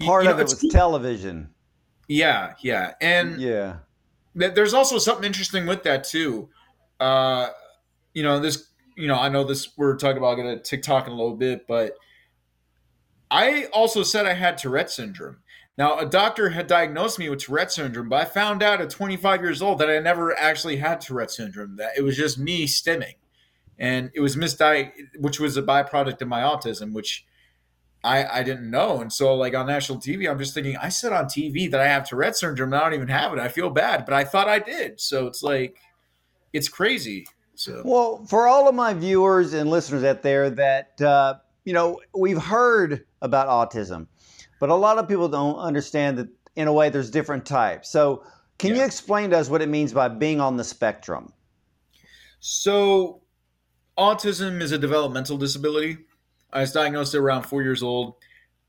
part 0.00 0.24
you 0.24 0.30
know, 0.30 0.34
of 0.34 0.40
it 0.40 0.44
was 0.44 0.66
television. 0.70 1.50
Yeah, 2.08 2.54
yeah, 2.60 2.94
and 3.00 3.40
yeah, 3.40 3.78
there's 4.34 4.74
also 4.74 4.98
something 4.98 5.24
interesting 5.24 5.66
with 5.66 5.82
that 5.84 6.04
too. 6.04 6.48
Uh, 7.00 7.48
you 8.14 8.22
know, 8.22 8.40
this, 8.40 8.68
you 8.96 9.08
know, 9.08 9.18
I 9.18 9.28
know 9.28 9.44
this. 9.44 9.76
We're 9.76 9.96
talking 9.96 10.18
about 10.18 10.36
going 10.36 10.56
to 10.56 10.62
TikTok 10.62 11.06
in 11.06 11.12
a 11.12 11.16
little 11.16 11.36
bit, 11.36 11.66
but 11.66 11.94
I 13.30 13.64
also 13.72 14.02
said 14.02 14.26
I 14.26 14.34
had 14.34 14.58
Tourette 14.58 14.90
syndrome. 14.90 15.38
Now, 15.78 15.98
a 15.98 16.04
doctor 16.04 16.50
had 16.50 16.66
diagnosed 16.66 17.18
me 17.18 17.30
with 17.30 17.40
Tourette 17.40 17.72
syndrome, 17.72 18.10
but 18.10 18.20
I 18.20 18.24
found 18.26 18.62
out 18.62 18.82
at 18.82 18.90
25 18.90 19.40
years 19.40 19.62
old 19.62 19.78
that 19.78 19.88
I 19.88 19.98
never 20.00 20.38
actually 20.38 20.76
had 20.76 21.00
Tourette 21.00 21.30
syndrome. 21.30 21.76
That 21.76 21.92
it 21.96 22.02
was 22.02 22.16
just 22.16 22.38
me 22.38 22.66
stimming, 22.66 23.14
and 23.78 24.10
it 24.14 24.20
was 24.20 24.36
misdiagnosed, 24.36 24.92
which 25.18 25.40
was 25.40 25.56
a 25.56 25.62
byproduct 25.62 26.20
of 26.20 26.28
my 26.28 26.42
autism, 26.42 26.92
which 26.92 27.24
I 28.04 28.40
I 28.40 28.42
didn't 28.42 28.70
know. 28.70 29.00
And 29.00 29.10
so, 29.10 29.34
like 29.34 29.54
on 29.54 29.66
national 29.66 29.98
TV, 29.98 30.30
I'm 30.30 30.38
just 30.38 30.52
thinking 30.52 30.76
I 30.76 30.90
said 30.90 31.14
on 31.14 31.24
TV 31.24 31.70
that 31.70 31.80
I 31.80 31.86
have 31.86 32.06
Tourette 32.06 32.36
syndrome. 32.36 32.74
And 32.74 32.80
I 32.80 32.84
don't 32.84 32.94
even 32.94 33.08
have 33.08 33.32
it. 33.32 33.38
I 33.38 33.48
feel 33.48 33.70
bad, 33.70 34.04
but 34.04 34.12
I 34.12 34.24
thought 34.24 34.48
I 34.48 34.58
did. 34.58 35.00
So 35.00 35.26
it's 35.26 35.42
like 35.42 35.78
it's 36.52 36.68
crazy. 36.68 37.26
So 37.64 37.82
well, 37.84 38.24
for 38.26 38.46
all 38.46 38.68
of 38.68 38.74
my 38.74 38.94
viewers 38.94 39.52
and 39.52 39.70
listeners 39.70 40.04
out 40.04 40.22
there, 40.22 40.50
that 40.50 41.00
uh, 41.00 41.34
you 41.64 41.72
know, 41.72 42.00
we've 42.14 42.42
heard 42.42 43.04
about 43.20 43.48
autism 43.48 44.06
but 44.62 44.70
a 44.70 44.74
lot 44.76 44.96
of 44.96 45.08
people 45.08 45.28
don't 45.28 45.56
understand 45.56 46.16
that 46.18 46.28
in 46.54 46.68
a 46.68 46.72
way 46.72 46.88
there's 46.88 47.10
different 47.10 47.44
types. 47.44 47.88
So, 47.90 48.22
can 48.58 48.70
yeah. 48.70 48.76
you 48.76 48.84
explain 48.84 49.30
to 49.30 49.38
us 49.38 49.50
what 49.50 49.60
it 49.60 49.68
means 49.68 49.92
by 49.92 50.06
being 50.06 50.40
on 50.40 50.56
the 50.56 50.62
spectrum? 50.62 51.32
So, 52.38 53.22
autism 53.98 54.62
is 54.62 54.70
a 54.70 54.78
developmental 54.78 55.36
disability. 55.36 55.98
I 56.52 56.60
was 56.60 56.70
diagnosed 56.70 57.12
at 57.12 57.20
around 57.20 57.42
four 57.42 57.64
years 57.64 57.82
old. 57.82 58.14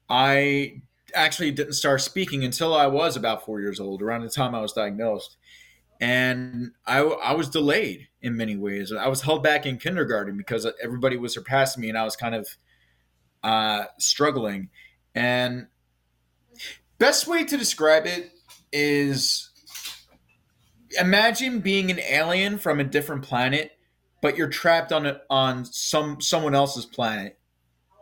I 0.10 0.82
actually 1.14 1.52
didn't 1.52 1.74
start 1.74 2.02
speaking 2.02 2.44
until 2.44 2.74
I 2.74 2.88
was 2.88 3.16
about 3.16 3.46
four 3.46 3.62
years 3.62 3.80
old, 3.80 4.02
around 4.02 4.24
the 4.24 4.30
time 4.30 4.56
I 4.56 4.62
was 4.62 4.74
diagnosed. 4.74 5.38
And 6.02 6.72
I, 6.88 7.02
I 7.02 7.34
was 7.34 7.50
delayed 7.50 8.08
in 8.24 8.36
many 8.36 8.56
ways. 8.56 8.92
I 8.92 9.08
was 9.08 9.22
held 9.22 9.44
back 9.44 9.68
in 9.68 9.78
kindergarten 9.78 10.38
because 10.38 10.66
everybody 10.82 11.18
was 11.18 11.34
surpassing 11.34 11.82
me 11.82 11.90
and 11.90 11.98
I 11.98 12.04
was 12.04 12.16
kind 12.16 12.34
of 12.34 12.58
uh, 13.44 13.86
struggling. 14.00 14.70
And 15.14 15.68
Best 17.04 17.28
way 17.28 17.44
to 17.44 17.58
describe 17.58 18.06
it 18.06 18.32
is 18.72 19.50
imagine 20.98 21.60
being 21.60 21.92
an 21.92 22.00
alien 22.00 22.58
from 22.58 22.80
a 22.80 22.86
different 22.86 23.24
planet, 23.24 23.72
but 24.22 24.38
you're 24.38 24.48
trapped 24.48 24.94
on 24.94 25.06
a, 25.06 25.20
on 25.30 25.66
some 25.66 26.22
someone 26.22 26.56
else's 26.56 26.86
planet, 26.86 27.38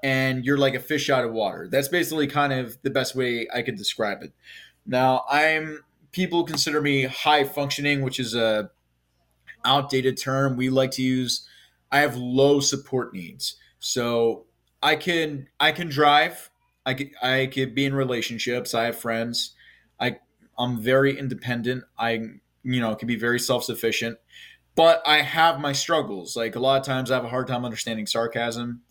and 0.04 0.46
you're 0.46 0.58
like 0.58 0.76
a 0.76 0.80
fish 0.80 1.10
out 1.10 1.24
of 1.26 1.34
water. 1.34 1.68
That's 1.68 1.88
basically 1.88 2.28
kind 2.28 2.54
of 2.54 2.78
the 2.84 2.92
best 2.92 3.16
way 3.16 3.48
I 3.52 3.64
could 3.64 3.76
describe 3.76 4.22
it. 4.22 4.34
Now, 4.86 5.24
I'm 5.28 5.84
people 6.12 6.44
consider 6.44 6.80
me 6.80 7.06
high 7.06 7.46
functioning, 7.46 8.02
which 8.02 8.20
is 8.20 8.36
a 8.36 8.70
outdated 9.66 10.18
term 10.18 10.58
we 10.58 10.70
like 10.70 10.92
to 10.92 11.02
use. 11.02 11.48
I 11.92 12.00
have 12.00 12.16
low 12.16 12.60
support 12.60 13.14
needs, 13.14 13.56
so 13.80 14.46
I 14.82 14.96
can 14.96 15.48
I 15.60 15.72
can 15.72 15.90
drive. 15.90 16.50
I 16.86 16.94
could, 16.96 17.12
I 17.22 17.50
could 17.54 17.76
be 17.76 17.86
in 17.86 17.94
relationships. 17.94 18.74
I 18.74 18.86
have 18.86 18.98
friends. 18.98 19.56
I 20.00 20.18
I'm 20.58 20.80
very 20.82 21.18
independent. 21.18 21.84
I 21.98 22.14
you 22.64 22.80
know 22.80 22.96
can 22.96 23.08
be 23.08 23.18
very 23.18 23.40
self 23.40 23.64
sufficient, 23.64 24.18
but 24.76 25.02
I 25.06 25.18
have 25.18 25.60
my 25.60 25.74
struggles. 25.74 26.36
Like 26.36 26.56
a 26.56 26.60
lot 26.60 26.80
of 26.80 26.86
times, 26.86 27.12
I 27.12 27.16
have 27.16 27.26
a 27.26 27.30
hard 27.30 27.48
time 27.48 27.66
understanding 27.66 28.08
sarcasm. 28.08 28.82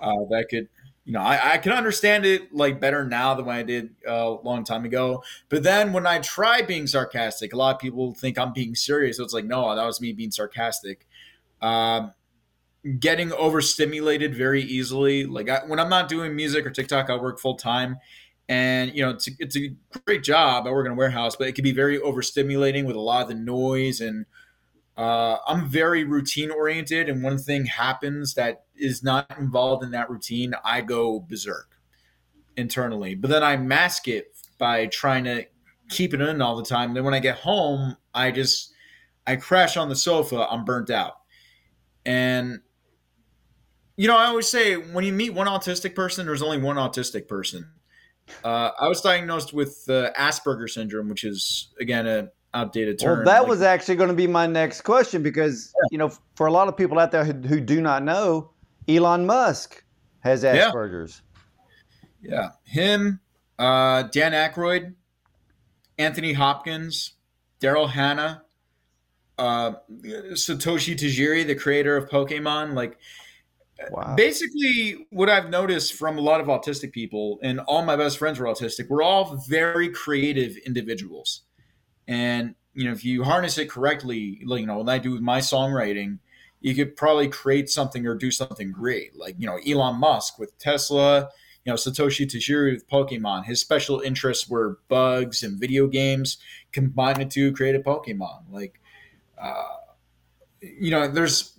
Uh, 0.00 0.24
that 0.30 0.46
could 0.48 0.68
you 1.08 1.14
know 1.14 1.20
I, 1.20 1.54
I 1.54 1.58
can 1.58 1.72
understand 1.72 2.26
it 2.26 2.54
like 2.54 2.82
better 2.82 3.02
now 3.02 3.32
than 3.32 3.46
when 3.46 3.56
I 3.56 3.62
did 3.62 3.94
uh, 4.06 4.12
a 4.12 4.42
long 4.42 4.62
time 4.62 4.84
ago. 4.84 5.24
But 5.48 5.62
then 5.62 5.94
when 5.94 6.06
I 6.06 6.18
try 6.18 6.60
being 6.60 6.86
sarcastic, 6.86 7.54
a 7.54 7.56
lot 7.56 7.74
of 7.74 7.80
people 7.80 8.12
think 8.12 8.38
I'm 8.38 8.52
being 8.52 8.74
serious. 8.74 9.16
So 9.16 9.24
it's 9.24 9.32
like 9.32 9.46
no, 9.46 9.74
that 9.74 9.86
was 9.86 10.02
me 10.02 10.12
being 10.12 10.30
sarcastic. 10.30 11.06
Um, 11.62 12.12
getting 13.00 13.32
overstimulated 13.32 14.34
very 14.34 14.62
easily. 14.62 15.24
Like 15.24 15.48
I, 15.48 15.60
when 15.66 15.80
I'm 15.80 15.88
not 15.88 16.10
doing 16.10 16.36
music 16.36 16.66
or 16.66 16.70
TikTok, 16.70 17.08
I 17.08 17.16
work 17.16 17.40
full 17.40 17.56
time, 17.56 17.96
and 18.46 18.94
you 18.94 19.00
know 19.00 19.08
it's 19.08 19.30
it's 19.38 19.56
a 19.56 19.70
great 20.04 20.22
job. 20.22 20.66
I 20.66 20.72
work 20.72 20.84
in 20.84 20.92
a 20.92 20.94
warehouse, 20.94 21.36
but 21.36 21.48
it 21.48 21.54
can 21.54 21.64
be 21.64 21.72
very 21.72 21.98
overstimulating 21.98 22.84
with 22.84 22.96
a 22.96 23.00
lot 23.00 23.22
of 23.22 23.28
the 23.28 23.34
noise 23.34 24.02
and. 24.02 24.26
Uh, 24.98 25.38
I'm 25.46 25.68
very 25.68 26.02
routine 26.02 26.50
oriented, 26.50 27.08
and 27.08 27.22
one 27.22 27.38
thing 27.38 27.64
happens 27.66 28.34
that 28.34 28.64
is 28.74 29.04
not 29.04 29.32
involved 29.38 29.84
in 29.84 29.92
that 29.92 30.10
routine, 30.10 30.54
I 30.64 30.80
go 30.80 31.20
berserk 31.20 31.76
internally. 32.56 33.14
But 33.14 33.30
then 33.30 33.44
I 33.44 33.56
mask 33.56 34.08
it 34.08 34.36
by 34.58 34.86
trying 34.86 35.22
to 35.24 35.46
keep 35.88 36.14
it 36.14 36.20
in 36.20 36.42
all 36.42 36.56
the 36.56 36.64
time. 36.64 36.94
Then 36.94 37.04
when 37.04 37.14
I 37.14 37.20
get 37.20 37.38
home, 37.38 37.96
I 38.12 38.32
just 38.32 38.72
I 39.24 39.36
crash 39.36 39.76
on 39.76 39.88
the 39.88 39.94
sofa. 39.94 40.48
I'm 40.50 40.64
burnt 40.64 40.90
out, 40.90 41.18
and 42.04 42.58
you 43.96 44.08
know, 44.08 44.16
I 44.16 44.26
always 44.26 44.48
say 44.48 44.74
when 44.74 45.04
you 45.04 45.12
meet 45.12 45.30
one 45.30 45.46
autistic 45.46 45.94
person, 45.94 46.26
there's 46.26 46.42
only 46.42 46.58
one 46.58 46.76
autistic 46.76 47.28
person. 47.28 47.70
Uh, 48.42 48.72
I 48.78 48.88
was 48.88 49.00
diagnosed 49.00 49.52
with 49.52 49.84
uh, 49.88 50.10
Asperger 50.18 50.68
syndrome, 50.68 51.08
which 51.08 51.22
is 51.22 51.68
again 51.80 52.08
an 52.08 52.30
outdated 52.54 52.98
term. 52.98 53.18
Well, 53.18 53.24
that 53.26 53.40
like, 53.40 53.48
was 53.48 53.62
actually 53.62 53.96
going 53.96 54.08
to 54.08 54.14
be 54.14 54.26
my 54.26 54.46
next 54.46 54.82
question 54.82 55.22
because 55.22 55.72
yeah. 55.74 55.88
you 55.90 55.98
know, 55.98 56.12
for 56.34 56.46
a 56.46 56.52
lot 56.52 56.68
of 56.68 56.76
people 56.76 56.98
out 56.98 57.10
there 57.10 57.24
who, 57.24 57.32
who 57.32 57.60
do 57.60 57.80
not 57.80 58.02
know, 58.02 58.50
Elon 58.88 59.26
Musk 59.26 59.84
has 60.20 60.44
Asperger's. 60.44 61.22
Yeah, 62.22 62.30
yeah. 62.32 62.48
him, 62.64 63.20
uh, 63.58 64.04
Dan 64.04 64.32
Aykroyd, 64.32 64.94
Anthony 65.98 66.32
Hopkins, 66.32 67.14
Daryl 67.60 67.90
Hannah, 67.90 68.42
uh, 69.38 69.72
Satoshi 70.32 70.96
Tajiri, 70.96 71.46
the 71.46 71.54
creator 71.54 71.96
of 71.96 72.08
Pokemon, 72.08 72.74
like 72.74 72.98
Wow. 73.90 74.14
Basically, 74.16 75.06
what 75.10 75.30
I've 75.30 75.50
noticed 75.50 75.94
from 75.94 76.18
a 76.18 76.20
lot 76.20 76.40
of 76.40 76.46
autistic 76.48 76.92
people, 76.92 77.38
and 77.42 77.60
all 77.60 77.84
my 77.84 77.96
best 77.96 78.18
friends 78.18 78.38
were 78.38 78.46
autistic, 78.46 78.88
we're 78.88 79.02
all 79.02 79.36
very 79.48 79.88
creative 79.90 80.56
individuals. 80.66 81.42
And, 82.08 82.54
you 82.74 82.84
know, 82.86 82.92
if 82.92 83.04
you 83.04 83.22
harness 83.22 83.58
it 83.58 83.70
correctly, 83.70 84.40
like, 84.44 84.60
you 84.60 84.66
know, 84.66 84.78
when 84.78 84.88
I 84.88 84.98
do 84.98 85.20
my 85.20 85.38
songwriting, 85.38 86.18
you 86.60 86.74
could 86.74 86.96
probably 86.96 87.28
create 87.28 87.68
something 87.68 88.04
or 88.06 88.16
do 88.16 88.30
something 88.30 88.72
great. 88.72 89.16
Like, 89.16 89.36
you 89.38 89.46
know, 89.46 89.58
Elon 89.64 90.00
Musk 90.00 90.38
with 90.38 90.58
Tesla, 90.58 91.28
you 91.64 91.70
know, 91.70 91.76
Satoshi 91.76 92.26
Tajiri 92.26 92.72
with 92.72 92.88
Pokemon. 92.88 93.44
His 93.44 93.60
special 93.60 94.00
interests 94.00 94.48
were 94.48 94.78
bugs 94.88 95.42
and 95.42 95.60
video 95.60 95.86
games. 95.86 96.38
Combined 96.72 97.20
the 97.20 97.26
two, 97.26 97.52
created 97.52 97.84
Pokemon. 97.84 98.44
Like, 98.50 98.80
uh, 99.40 99.76
you 100.60 100.90
know, 100.90 101.06
there's 101.06 101.52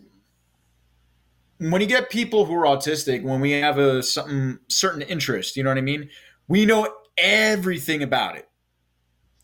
when 1.59 1.81
you 1.81 1.87
get 1.87 2.09
people 2.09 2.45
who 2.45 2.55
are 2.55 2.65
autistic, 2.65 3.21
when 3.21 3.39
we 3.39 3.51
have 3.51 3.77
a 3.77 4.01
something 4.01 4.59
certain 4.67 5.01
interest, 5.03 5.55
you 5.55 5.63
know 5.63 5.69
what 5.69 5.77
I 5.77 5.81
mean? 5.81 6.09
We 6.47 6.65
know 6.65 6.91
everything 7.17 8.01
about 8.01 8.37
it. 8.37 8.48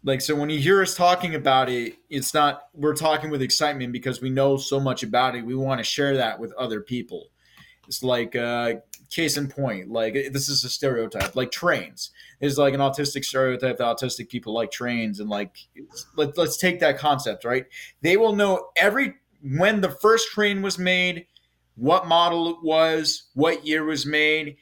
Like 0.05 0.21
so 0.21 0.35
when 0.35 0.51
you 0.51 0.59
hear 0.59 0.81
us 0.83 0.93
talking 0.93 1.33
about 1.33 1.67
it, 1.67 1.95
it's 2.09 2.33
not 2.33 2.67
we're 2.75 2.95
talking 2.95 3.31
with 3.31 3.41
excitement 3.41 3.91
because 3.91 4.21
we 4.21 4.29
know 4.29 4.55
so 4.55 4.79
much 4.79 5.01
about 5.01 5.35
it. 5.35 5.43
We 5.43 5.55
want 5.55 5.79
to 5.79 5.83
share 5.83 6.15
that 6.17 6.39
with 6.39 6.53
other 6.53 6.79
people. 6.79 7.29
It's 7.87 8.03
like 8.03 8.35
uh 8.35 8.75
case 9.09 9.35
in 9.35 9.47
point, 9.47 9.89
like 9.89 10.13
this 10.31 10.47
is 10.47 10.63
a 10.63 10.69
stereotype, 10.69 11.35
like 11.35 11.51
trains. 11.51 12.11
Is 12.39 12.57
like 12.57 12.75
an 12.75 12.81
autistic 12.81 13.25
stereotype 13.25 13.77
that 13.77 13.97
autistic 13.97 14.29
people 14.29 14.53
like 14.53 14.69
trains 14.69 15.19
and 15.19 15.29
like 15.29 15.57
let, 16.15 16.37
let's 16.37 16.57
take 16.57 16.79
that 16.81 16.99
concept, 16.99 17.43
right? 17.43 17.65
They 18.01 18.15
will 18.15 18.35
know 18.35 18.69
every 18.75 19.15
when 19.41 19.81
the 19.81 19.89
first 19.89 20.29
train 20.29 20.61
was 20.61 20.77
made, 20.77 21.25
what 21.75 22.07
model 22.07 22.49
it 22.49 22.57
was, 22.61 23.23
what 23.33 23.65
year 23.65 23.83
was 23.83 24.05
made, 24.05 24.57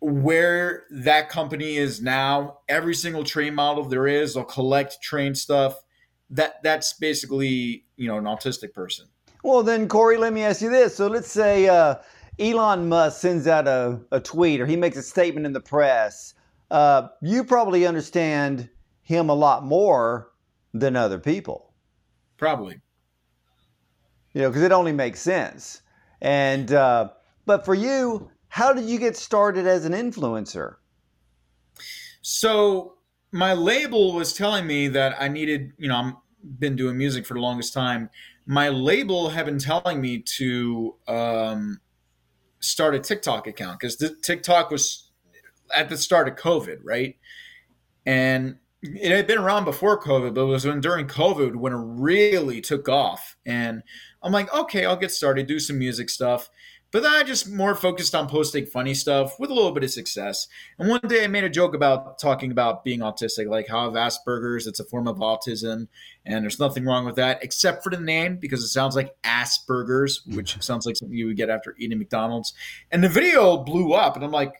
where 0.00 0.84
that 0.90 1.28
company 1.28 1.76
is 1.76 2.00
now. 2.00 2.58
Every 2.68 2.94
single 2.94 3.24
train 3.24 3.54
model 3.54 3.84
there 3.84 4.06
is, 4.06 4.34
they'll 4.34 4.44
collect 4.44 5.00
train 5.02 5.34
stuff. 5.34 5.82
That 6.30 6.62
that's 6.62 6.92
basically 6.94 7.84
you 7.96 8.08
know 8.08 8.18
an 8.18 8.24
autistic 8.24 8.72
person. 8.72 9.06
Well, 9.42 9.62
then 9.62 9.86
Corey, 9.88 10.16
let 10.16 10.32
me 10.32 10.42
ask 10.42 10.60
you 10.60 10.70
this. 10.70 10.96
So 10.96 11.06
let's 11.06 11.30
say 11.30 11.68
uh, 11.68 11.96
Elon 12.38 12.88
Musk 12.88 13.20
sends 13.20 13.46
out 13.46 13.68
a, 13.68 14.00
a 14.10 14.18
tweet 14.18 14.60
or 14.60 14.66
he 14.66 14.76
makes 14.76 14.96
a 14.96 15.02
statement 15.02 15.46
in 15.46 15.52
the 15.52 15.60
press. 15.60 16.34
Uh, 16.70 17.08
you 17.22 17.44
probably 17.44 17.86
understand 17.86 18.68
him 19.02 19.30
a 19.30 19.34
lot 19.34 19.64
more 19.64 20.32
than 20.74 20.96
other 20.96 21.18
people. 21.18 21.72
Probably. 22.36 22.80
You 24.34 24.42
know, 24.42 24.50
because 24.50 24.62
it 24.62 24.72
only 24.72 24.92
makes 24.92 25.20
sense. 25.20 25.80
And 26.20 26.72
uh, 26.72 27.10
but 27.46 27.64
for 27.64 27.74
you, 27.74 28.30
how 28.56 28.72
did 28.72 28.86
you 28.86 28.98
get 28.98 29.18
started 29.18 29.66
as 29.66 29.84
an 29.84 29.92
influencer? 29.92 30.76
So 32.22 32.94
my 33.30 33.52
label 33.52 34.14
was 34.14 34.32
telling 34.32 34.66
me 34.66 34.88
that 34.88 35.14
I 35.20 35.28
needed, 35.28 35.74
you 35.76 35.88
know, 35.88 35.96
I'm 35.96 36.16
been 36.58 36.74
doing 36.74 36.96
music 36.96 37.26
for 37.26 37.34
the 37.34 37.40
longest 37.40 37.74
time. 37.74 38.08
My 38.46 38.70
label 38.70 39.28
had 39.28 39.44
been 39.44 39.58
telling 39.58 40.00
me 40.00 40.20
to 40.38 40.94
um, 41.06 41.82
start 42.60 42.94
a 42.94 42.98
TikTok 42.98 43.46
account 43.46 43.78
because 43.78 44.02
TikTok 44.22 44.70
was 44.70 45.10
at 45.74 45.90
the 45.90 45.98
start 45.98 46.26
of 46.26 46.36
COVID, 46.36 46.78
right? 46.82 47.14
And 48.06 48.56
it 48.80 49.12
had 49.12 49.26
been 49.26 49.36
around 49.36 49.66
before 49.66 50.00
COVID, 50.00 50.34
but 50.34 50.40
it 50.40 50.44
was 50.44 50.64
when 50.64 50.80
during 50.80 51.06
COVID 51.06 51.56
when 51.56 51.74
it 51.74 51.84
really 51.84 52.62
took 52.62 52.88
off. 52.88 53.36
And 53.44 53.82
I'm 54.22 54.32
like, 54.32 54.50
okay, 54.54 54.86
I'll 54.86 54.96
get 54.96 55.10
started, 55.10 55.46
do 55.46 55.58
some 55.58 55.78
music 55.78 56.08
stuff. 56.08 56.48
But 56.92 57.02
then 57.02 57.12
I 57.12 57.24
just 57.24 57.50
more 57.50 57.74
focused 57.74 58.14
on 58.14 58.28
posting 58.28 58.64
funny 58.64 58.94
stuff 58.94 59.38
with 59.40 59.50
a 59.50 59.54
little 59.54 59.72
bit 59.72 59.82
of 59.82 59.90
success. 59.90 60.46
And 60.78 60.88
one 60.88 61.00
day 61.06 61.24
I 61.24 61.26
made 61.26 61.44
a 61.44 61.50
joke 61.50 61.74
about 61.74 62.18
talking 62.18 62.50
about 62.52 62.84
being 62.84 63.00
autistic, 63.00 63.48
like 63.48 63.68
how 63.68 63.80
I 63.80 63.84
have 63.84 63.92
Asperger's, 63.94 64.66
it's 64.66 64.80
a 64.80 64.84
form 64.84 65.08
of 65.08 65.16
autism, 65.16 65.88
and 66.24 66.44
there's 66.44 66.60
nothing 66.60 66.84
wrong 66.84 67.04
with 67.04 67.16
that, 67.16 67.42
except 67.42 67.82
for 67.82 67.90
the 67.90 68.00
name, 68.00 68.36
because 68.36 68.62
it 68.62 68.68
sounds 68.68 68.94
like 68.94 69.20
Asperger's, 69.22 70.20
mm-hmm. 70.20 70.36
which 70.36 70.62
sounds 70.62 70.86
like 70.86 70.96
something 70.96 71.16
you 71.18 71.26
would 71.26 71.36
get 71.36 71.50
after 71.50 71.74
eating 71.76 71.98
McDonald's. 71.98 72.54
And 72.90 73.02
the 73.02 73.08
video 73.08 73.58
blew 73.58 73.92
up, 73.92 74.14
and 74.14 74.24
I'm 74.24 74.30
like, 74.30 74.54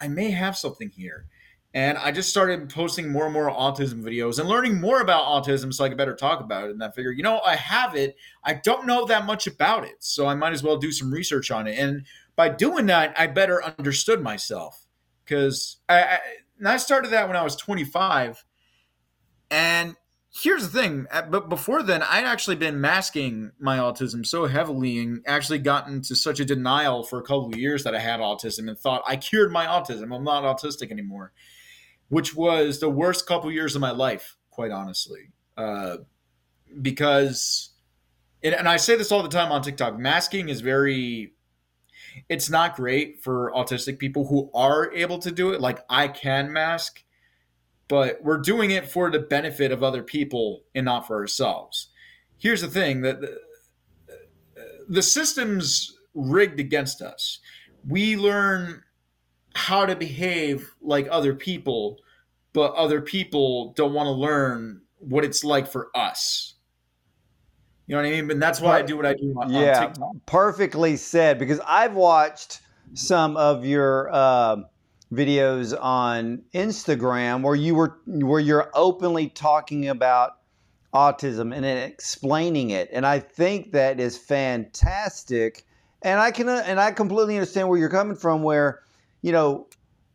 I 0.00 0.08
may 0.08 0.30
have 0.30 0.56
something 0.56 0.90
here. 0.90 1.26
And 1.72 1.96
I 1.98 2.10
just 2.10 2.30
started 2.30 2.68
posting 2.68 3.12
more 3.12 3.26
and 3.26 3.32
more 3.32 3.48
autism 3.48 4.02
videos 4.02 4.40
and 4.40 4.48
learning 4.48 4.80
more 4.80 5.00
about 5.00 5.24
autism 5.24 5.72
so 5.72 5.84
I 5.84 5.88
could 5.88 5.98
better 5.98 6.16
talk 6.16 6.40
about 6.40 6.64
it. 6.64 6.70
And 6.72 6.82
I 6.82 6.90
figured, 6.90 7.16
you 7.16 7.22
know, 7.22 7.40
I 7.46 7.54
have 7.54 7.94
it. 7.94 8.16
I 8.42 8.54
don't 8.54 8.86
know 8.86 9.04
that 9.06 9.24
much 9.24 9.46
about 9.46 9.84
it. 9.84 9.96
So 10.00 10.26
I 10.26 10.34
might 10.34 10.52
as 10.52 10.64
well 10.64 10.78
do 10.78 10.90
some 10.90 11.12
research 11.12 11.50
on 11.52 11.68
it. 11.68 11.78
And 11.78 12.06
by 12.34 12.48
doing 12.48 12.86
that, 12.86 13.14
I 13.16 13.28
better 13.28 13.62
understood 13.62 14.20
myself. 14.20 14.86
Because 15.24 15.76
I, 15.88 16.02
I, 16.02 16.18
I 16.66 16.76
started 16.78 17.12
that 17.12 17.28
when 17.28 17.36
I 17.36 17.42
was 17.42 17.54
25. 17.54 18.44
And 19.52 19.94
here's 20.32 20.68
the 20.68 20.80
thing 20.80 21.06
uh, 21.10 21.22
but 21.22 21.48
before 21.48 21.82
then 21.82 22.02
i'd 22.04 22.24
actually 22.24 22.54
been 22.54 22.80
masking 22.80 23.50
my 23.58 23.78
autism 23.78 24.24
so 24.24 24.46
heavily 24.46 25.00
and 25.00 25.24
actually 25.26 25.58
gotten 25.58 26.00
to 26.00 26.14
such 26.14 26.38
a 26.38 26.44
denial 26.44 27.02
for 27.02 27.18
a 27.18 27.22
couple 27.22 27.48
of 27.48 27.56
years 27.56 27.82
that 27.82 27.96
i 27.96 27.98
had 27.98 28.20
autism 28.20 28.68
and 28.68 28.78
thought 28.78 29.02
i 29.08 29.16
cured 29.16 29.50
my 29.50 29.66
autism 29.66 30.14
i'm 30.14 30.22
not 30.22 30.44
autistic 30.44 30.92
anymore 30.92 31.32
which 32.10 32.34
was 32.34 32.80
the 32.80 32.90
worst 32.90 33.26
couple 33.26 33.50
years 33.50 33.74
of 33.74 33.80
my 33.80 33.92
life, 33.92 34.36
quite 34.50 34.72
honestly. 34.72 35.30
Uh, 35.56 35.98
because, 36.82 37.70
and 38.42 38.68
I 38.68 38.76
say 38.76 38.96
this 38.96 39.10
all 39.10 39.22
the 39.22 39.28
time 39.28 39.50
on 39.50 39.62
TikTok, 39.62 39.98
masking 39.98 40.48
is 40.48 40.60
very, 40.60 41.34
it's 42.28 42.50
not 42.50 42.76
great 42.76 43.22
for 43.22 43.52
autistic 43.52 43.98
people 43.98 44.26
who 44.26 44.50
are 44.52 44.92
able 44.92 45.18
to 45.20 45.30
do 45.30 45.52
it. 45.52 45.60
Like 45.60 45.78
I 45.88 46.08
can 46.08 46.52
mask, 46.52 47.04
but 47.86 48.22
we're 48.22 48.38
doing 48.38 48.72
it 48.72 48.88
for 48.88 49.10
the 49.10 49.20
benefit 49.20 49.70
of 49.72 49.82
other 49.82 50.02
people 50.02 50.64
and 50.74 50.84
not 50.84 51.06
for 51.06 51.16
ourselves. 51.16 51.90
Here's 52.38 52.60
the 52.60 52.68
thing 52.68 53.02
that 53.02 53.20
the, 53.20 53.38
the 54.88 55.02
system's 55.02 55.96
rigged 56.14 56.58
against 56.58 57.02
us. 57.02 57.38
We 57.86 58.16
learn 58.16 58.82
how 59.54 59.86
to 59.86 59.96
behave 59.96 60.70
like 60.80 61.08
other 61.10 61.34
people, 61.34 61.98
but 62.52 62.74
other 62.74 63.00
people 63.00 63.72
don't 63.76 63.92
want 63.92 64.06
to 64.06 64.12
learn 64.12 64.82
what 64.98 65.24
it's 65.24 65.42
like 65.44 65.66
for 65.66 65.90
us. 65.94 66.54
You 67.86 67.96
know 67.96 68.02
what 68.02 68.08
I 68.08 68.20
mean? 68.20 68.30
And 68.30 68.40
that's 68.40 68.60
why 68.60 68.78
I 68.78 68.82
do 68.82 68.96
what 68.96 69.06
I 69.06 69.14
do 69.14 69.34
on, 69.40 69.52
yeah, 69.52 69.80
on 69.80 69.86
TikTok. 69.86 70.12
Perfectly 70.26 70.96
said. 70.96 71.40
Because 71.40 71.60
I've 71.66 71.94
watched 71.96 72.60
some 72.94 73.36
of 73.36 73.64
your 73.64 74.08
uh, 74.12 74.56
videos 75.12 75.76
on 75.80 76.42
Instagram 76.54 77.42
where 77.42 77.56
you 77.56 77.74
were 77.74 77.98
where 78.06 78.38
you're 78.38 78.70
openly 78.74 79.28
talking 79.28 79.88
about 79.88 80.34
autism 80.94 81.52
and 81.52 81.64
explaining 81.64 82.70
it, 82.70 82.90
and 82.92 83.04
I 83.04 83.18
think 83.18 83.72
that 83.72 83.98
is 83.98 84.16
fantastic. 84.16 85.66
And 86.02 86.20
I 86.20 86.30
can 86.30 86.48
and 86.48 86.80
I 86.80 86.92
completely 86.92 87.34
understand 87.36 87.68
where 87.68 87.78
you're 87.78 87.90
coming 87.90 88.16
from. 88.16 88.44
Where 88.44 88.82
you 89.22 89.32
know, 89.32 89.66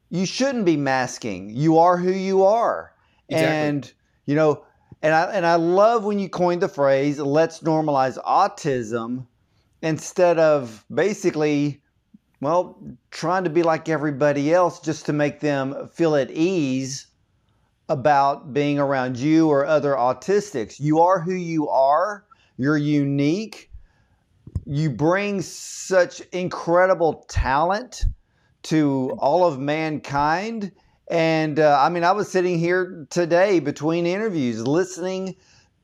you 0.10 0.26
shouldn't 0.26 0.66
be 0.66 0.78
masking. 0.78 1.50
You 1.50 1.78
are 1.80 1.98
who 1.98 2.12
you 2.12 2.44
are. 2.44 2.94
Exactly. 3.30 3.68
And, 3.68 3.94
you 4.26 4.36
know, 4.36 4.66
and 5.02 5.14
I 5.14 5.24
and 5.34 5.46
I 5.46 5.56
love 5.56 6.04
when 6.04 6.20
you 6.20 6.30
coined 6.30 6.62
the 6.62 6.68
phrase 6.68 7.20
let's 7.20 7.60
normalize 7.60 8.18
autism 8.24 9.28
instead 9.82 10.40
of 10.40 10.84
basically 10.94 11.82
well 12.42 12.80
trying 13.12 13.44
to 13.44 13.50
be 13.50 13.62
like 13.62 13.88
everybody 13.88 14.54
else 14.54 14.80
just 14.80 15.06
to 15.06 15.14
make 15.14 15.42
them 15.42 15.90
feel 15.94 16.16
at 16.16 16.32
ease 16.32 17.08
about 17.88 18.52
being 18.52 18.80
around 18.80 19.18
you 19.18 19.48
or 19.48 19.66
other 19.66 19.94
autistics. 19.94 20.80
You 20.80 21.02
are 21.02 21.20
who 21.20 21.34
you 21.36 21.70
are. 21.70 22.26
You're 22.58 22.78
unique. 22.78 23.70
You 24.66 24.90
bring 24.90 25.42
such 25.42 26.22
incredible 26.32 27.26
talent 27.28 28.06
to 28.66 29.16
all 29.20 29.46
of 29.46 29.60
mankind. 29.60 30.72
And 31.10 31.60
uh, 31.60 31.80
I 31.80 31.90
mean, 31.90 32.04
I 32.04 32.12
was 32.12 32.32
sitting 32.32 32.60
here 32.60 33.06
today 33.10 33.60
between 33.60 34.06
interviews 34.06 34.66
listening 34.66 35.36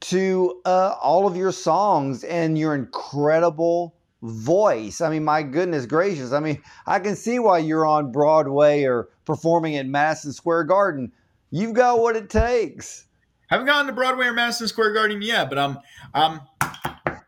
to 0.01 0.61
uh, 0.65 0.95
all 1.01 1.27
of 1.27 1.37
your 1.37 1.51
songs 1.51 2.23
and 2.23 2.57
your 2.57 2.73
incredible 2.73 3.95
voice. 4.23 4.99
I 4.99 5.09
mean, 5.09 5.23
my 5.23 5.43
goodness 5.43 5.85
gracious. 5.85 6.31
I 6.31 6.39
mean, 6.39 6.61
I 6.87 6.99
can 6.99 7.15
see 7.15 7.39
why 7.39 7.59
you're 7.59 7.85
on 7.85 8.11
Broadway 8.11 8.83
or 8.83 9.09
performing 9.25 9.75
at 9.77 9.85
Madison 9.85 10.33
Square 10.33 10.65
Garden. 10.65 11.11
You've 11.51 11.73
got 11.73 11.99
what 11.99 12.15
it 12.15 12.29
takes. 12.29 13.05
Haven't 13.47 13.67
gone 13.67 13.85
to 13.87 13.93
Broadway 13.93 14.27
or 14.27 14.33
Madison 14.33 14.67
Square 14.67 14.93
Garden 14.93 15.21
yet, 15.21 15.49
but 15.49 15.59
I'm 15.59 15.77
I'm 16.13 16.39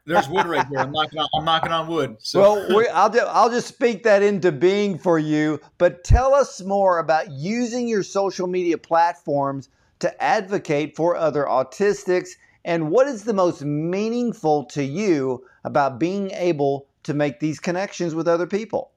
there's 0.05 0.27
wood 0.27 0.45
right 0.45 0.65
there. 0.69 0.79
I'm 0.79 0.91
knocking 0.91 1.19
on, 1.19 1.27
I'm 1.35 1.45
knocking 1.45 1.71
on 1.71 1.87
wood. 1.87 2.17
So. 2.19 2.39
Well, 2.41 2.77
we, 2.77 2.87
I'll, 2.89 3.11
I'll 3.29 3.49
just 3.49 3.67
speak 3.67 4.03
that 4.03 4.21
into 4.21 4.51
being 4.51 4.97
for 4.97 5.17
you. 5.19 5.59
But 5.77 6.03
tell 6.03 6.33
us 6.33 6.61
more 6.61 6.99
about 6.99 7.31
using 7.31 7.87
your 7.87 8.03
social 8.03 8.47
media 8.47 8.77
platforms 8.77 9.69
to 9.99 10.23
advocate 10.23 10.95
for 10.95 11.15
other 11.15 11.45
autistics 11.45 12.31
and 12.65 12.89
what 12.89 13.07
is 13.07 13.23
the 13.23 13.33
most 13.33 13.61
meaningful 13.61 14.65
to 14.65 14.83
you 14.83 15.45
about 15.63 15.99
being 15.99 16.31
able 16.31 16.87
to 17.03 17.13
make 17.13 17.39
these 17.39 17.59
connections 17.59 18.15
with 18.15 18.27
other 18.27 18.47
people? 18.47 18.91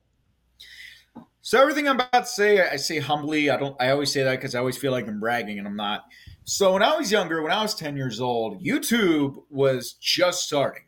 So 1.42 1.60
everything 1.60 1.88
I'm 1.88 1.96
about 1.96 2.12
to 2.12 2.26
say, 2.26 2.60
I 2.60 2.76
say 2.76 2.98
humbly. 2.98 3.50
I 3.50 3.56
don't. 3.56 3.80
I 3.80 3.90
always 3.90 4.12
say 4.12 4.24
that 4.24 4.32
because 4.32 4.54
I 4.54 4.58
always 4.58 4.76
feel 4.76 4.90
like 4.90 5.06
I'm 5.06 5.20
bragging, 5.20 5.58
and 5.58 5.66
I'm 5.66 5.76
not. 5.76 6.04
So 6.44 6.72
when 6.72 6.82
I 6.82 6.96
was 6.96 7.10
younger, 7.10 7.42
when 7.42 7.52
I 7.52 7.62
was 7.62 7.74
10 7.74 7.96
years 7.96 8.20
old, 8.20 8.62
YouTube 8.62 9.42
was 9.50 9.92
just 9.92 10.44
starting 10.44 10.82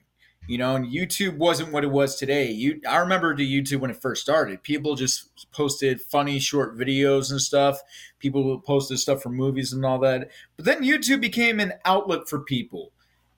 you 0.48 0.56
know, 0.56 0.74
and 0.74 0.86
YouTube 0.86 1.36
wasn't 1.36 1.72
what 1.72 1.84
it 1.84 1.90
was 1.90 2.16
today. 2.16 2.50
You, 2.50 2.80
I 2.88 2.96
remember 2.96 3.36
the 3.36 3.46
YouTube 3.46 3.80
when 3.80 3.90
it 3.90 4.00
first 4.00 4.22
started. 4.22 4.62
People 4.62 4.94
just 4.94 5.52
posted 5.52 6.00
funny 6.00 6.38
short 6.38 6.76
videos 6.76 7.30
and 7.30 7.38
stuff. 7.38 7.78
People 8.18 8.58
posted 8.60 8.98
stuff 8.98 9.22
from 9.22 9.36
movies 9.36 9.74
and 9.74 9.84
all 9.84 9.98
that. 9.98 10.30
But 10.56 10.64
then 10.64 10.82
YouTube 10.82 11.20
became 11.20 11.60
an 11.60 11.74
outlet 11.84 12.30
for 12.30 12.40
people, 12.40 12.92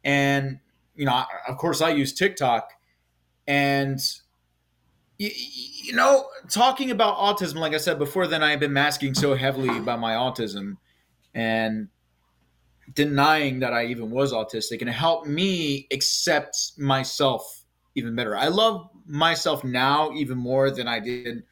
and 0.04 0.60
you 0.94 1.04
know, 1.04 1.24
of 1.48 1.56
course, 1.56 1.82
I 1.82 1.90
use 1.90 2.12
TikTok, 2.12 2.70
and 3.48 3.98
you, 5.18 5.30
you 5.34 5.92
know, 5.94 6.26
talking 6.48 6.92
about 6.92 7.16
autism, 7.16 7.56
like 7.56 7.74
I 7.74 7.78
said 7.78 7.98
before, 7.98 8.28
then 8.28 8.44
I 8.44 8.52
have 8.52 8.60
been 8.60 8.72
masking 8.72 9.14
so 9.14 9.34
heavily 9.34 9.76
about 9.76 9.98
my 9.98 10.12
autism, 10.12 10.76
and 11.34 11.88
denying 12.92 13.60
that 13.60 13.72
I 13.72 13.86
even 13.86 14.10
was 14.10 14.32
autistic, 14.32 14.80
and 14.80 14.88
it 14.88 14.94
helped 14.94 15.26
me 15.26 15.86
accept 15.90 16.72
myself 16.78 17.64
even 17.94 18.14
better. 18.14 18.36
I 18.36 18.48
love 18.48 18.88
myself 19.06 19.64
now 19.64 20.12
even 20.12 20.38
more 20.38 20.70
than 20.70 20.88
I 20.88 21.00
did 21.00 21.42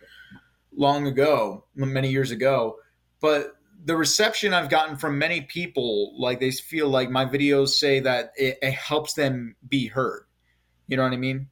long 0.74 1.06
ago, 1.06 1.64
many 1.74 2.10
years 2.10 2.30
ago. 2.30 2.76
But 3.20 3.54
the 3.84 3.96
reception 3.96 4.54
I've 4.54 4.70
gotten 4.70 4.96
from 4.96 5.18
many 5.18 5.42
people, 5.42 6.14
like 6.20 6.40
they 6.40 6.50
feel 6.50 6.88
like 6.88 7.10
my 7.10 7.24
videos 7.24 7.70
say 7.70 8.00
that 8.00 8.32
it, 8.36 8.58
it 8.62 8.72
helps 8.72 9.14
them 9.14 9.56
be 9.68 9.86
heard. 9.86 10.24
You 10.86 10.96
know 10.96 11.02
what 11.02 11.12
I 11.12 11.16
mean? 11.16 11.48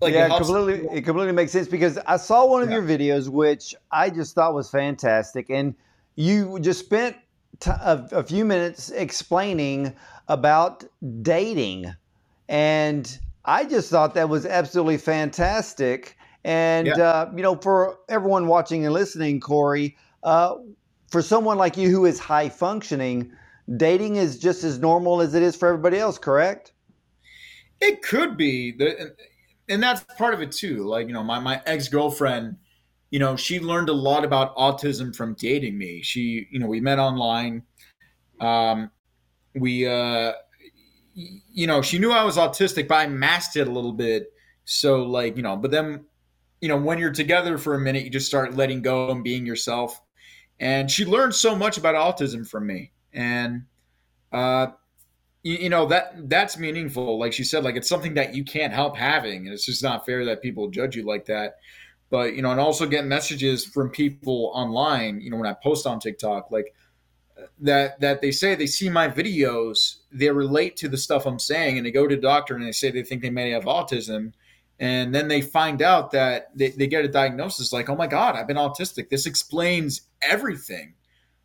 Like 0.00 0.14
yeah, 0.14 0.26
it 0.26 0.38
completely. 0.38 0.88
It 0.98 1.02
completely 1.02 1.32
makes 1.32 1.52
sense 1.52 1.68
because 1.68 1.98
I 2.06 2.16
saw 2.16 2.46
one 2.46 2.62
of 2.62 2.70
yeah. 2.70 2.76
your 2.76 2.86
videos, 2.86 3.28
which 3.28 3.74
I 3.90 4.08
just 4.08 4.34
thought 4.34 4.54
was 4.54 4.70
fantastic, 4.70 5.50
and 5.50 5.74
you 6.16 6.58
just 6.60 6.80
spent 6.80 7.16
t- 7.60 7.70
a, 7.70 8.08
a 8.12 8.22
few 8.22 8.44
minutes 8.44 8.90
explaining 8.90 9.94
about 10.28 10.84
dating. 11.22 11.94
And 12.48 13.18
I 13.44 13.64
just 13.64 13.90
thought 13.90 14.14
that 14.14 14.28
was 14.28 14.44
absolutely 14.44 14.98
fantastic. 14.98 16.16
And, 16.44 16.88
yeah. 16.88 17.02
uh, 17.02 17.32
you 17.36 17.42
know, 17.42 17.56
for 17.56 17.98
everyone 18.08 18.46
watching 18.46 18.84
and 18.84 18.94
listening, 18.94 19.40
Corey, 19.40 19.96
uh, 20.22 20.56
for 21.10 21.22
someone 21.22 21.58
like 21.58 21.76
you 21.76 21.90
who 21.90 22.06
is 22.06 22.18
high 22.18 22.48
functioning, 22.48 23.32
dating 23.76 24.16
is 24.16 24.38
just 24.38 24.64
as 24.64 24.78
normal 24.78 25.20
as 25.20 25.34
it 25.34 25.42
is 25.42 25.54
for 25.54 25.68
everybody 25.68 25.98
else, 25.98 26.18
correct? 26.18 26.72
It 27.80 28.02
could 28.02 28.36
be. 28.36 28.76
And 29.68 29.82
that's 29.82 30.02
part 30.18 30.34
of 30.34 30.42
it 30.42 30.52
too. 30.52 30.84
Like, 30.84 31.06
you 31.06 31.12
know, 31.12 31.22
my, 31.22 31.38
my 31.38 31.62
ex 31.66 31.88
girlfriend 31.88 32.56
you 33.10 33.18
know, 33.18 33.36
she 33.36 33.60
learned 33.60 33.88
a 33.88 33.94
lot 33.94 34.24
about 34.24 34.56
autism 34.56 35.14
from 35.14 35.34
dating 35.34 35.76
me. 35.76 36.02
She, 36.02 36.46
you 36.50 36.58
know, 36.58 36.66
we 36.66 36.80
met 36.80 36.98
online. 36.98 37.62
Um, 38.40 38.90
we, 39.54 39.86
uh, 39.86 40.32
you 41.14 41.66
know, 41.66 41.82
she 41.82 41.98
knew 41.98 42.12
I 42.12 42.24
was 42.24 42.36
autistic, 42.36 42.88
but 42.88 42.94
I 42.96 43.06
masked 43.08 43.56
it 43.56 43.68
a 43.68 43.70
little 43.70 43.92
bit. 43.92 44.32
So, 44.64 45.02
like, 45.02 45.36
you 45.36 45.42
know, 45.42 45.56
but 45.56 45.70
then 45.70 46.04
you 46.60 46.68
know, 46.68 46.76
when 46.76 46.98
you're 46.98 47.12
together 47.12 47.58
for 47.58 47.74
a 47.74 47.78
minute, 47.78 48.04
you 48.04 48.10
just 48.10 48.26
start 48.26 48.54
letting 48.54 48.82
go 48.82 49.10
and 49.10 49.24
being 49.24 49.46
yourself. 49.46 50.00
And 50.58 50.90
she 50.90 51.06
learned 51.06 51.34
so 51.34 51.56
much 51.56 51.78
about 51.78 51.94
autism 51.94 52.46
from 52.46 52.66
me. 52.66 52.92
And, 53.12 53.64
uh, 54.30 54.68
you, 55.42 55.54
you 55.54 55.68
know, 55.70 55.86
that 55.86 56.28
that's 56.28 56.58
meaningful. 56.58 57.18
Like 57.18 57.32
she 57.32 57.44
said, 57.44 57.64
like 57.64 57.76
it's 57.76 57.88
something 57.88 58.14
that 58.14 58.34
you 58.34 58.44
can't 58.44 58.74
help 58.74 58.94
having. 58.94 59.46
And 59.46 59.54
it's 59.54 59.64
just 59.64 59.82
not 59.82 60.04
fair 60.04 60.26
that 60.26 60.42
people 60.42 60.68
judge 60.68 60.94
you 60.94 61.04
like 61.04 61.24
that. 61.26 61.56
But, 62.10 62.34
you 62.34 62.42
know, 62.42 62.50
and 62.50 62.60
also 62.60 62.86
get 62.86 63.04
messages 63.06 63.64
from 63.64 63.90
people 63.90 64.50
online, 64.52 65.20
you 65.20 65.30
know, 65.30 65.36
when 65.36 65.46
I 65.46 65.54
post 65.54 65.86
on 65.86 66.00
TikTok, 66.00 66.50
like, 66.50 66.74
that 67.60 68.00
that 68.00 68.20
they 68.20 68.30
say 68.30 68.54
they 68.54 68.66
see 68.66 68.88
my 68.90 69.08
videos, 69.08 69.96
they 70.12 70.30
relate 70.30 70.76
to 70.78 70.88
the 70.88 70.98
stuff 70.98 71.26
I'm 71.26 71.38
saying, 71.38 71.76
and 71.76 71.86
they 71.86 71.90
go 71.90 72.06
to 72.06 72.14
the 72.14 72.20
doctor 72.20 72.54
and 72.54 72.64
they 72.64 72.72
say 72.72 72.90
they 72.90 73.02
think 73.02 73.22
they 73.22 73.30
may 73.30 73.50
have 73.50 73.64
autism, 73.64 74.32
and 74.78 75.14
then 75.14 75.28
they 75.28 75.40
find 75.40 75.82
out 75.82 76.10
that 76.10 76.56
they, 76.56 76.70
they 76.70 76.86
get 76.86 77.04
a 77.04 77.08
diagnosis 77.08 77.72
like 77.72 77.88
oh 77.88 77.96
my 77.96 78.06
god 78.06 78.34
i've 78.36 78.46
been 78.46 78.56
autistic. 78.56 79.08
This 79.08 79.26
explains 79.26 80.02
everything. 80.22 80.94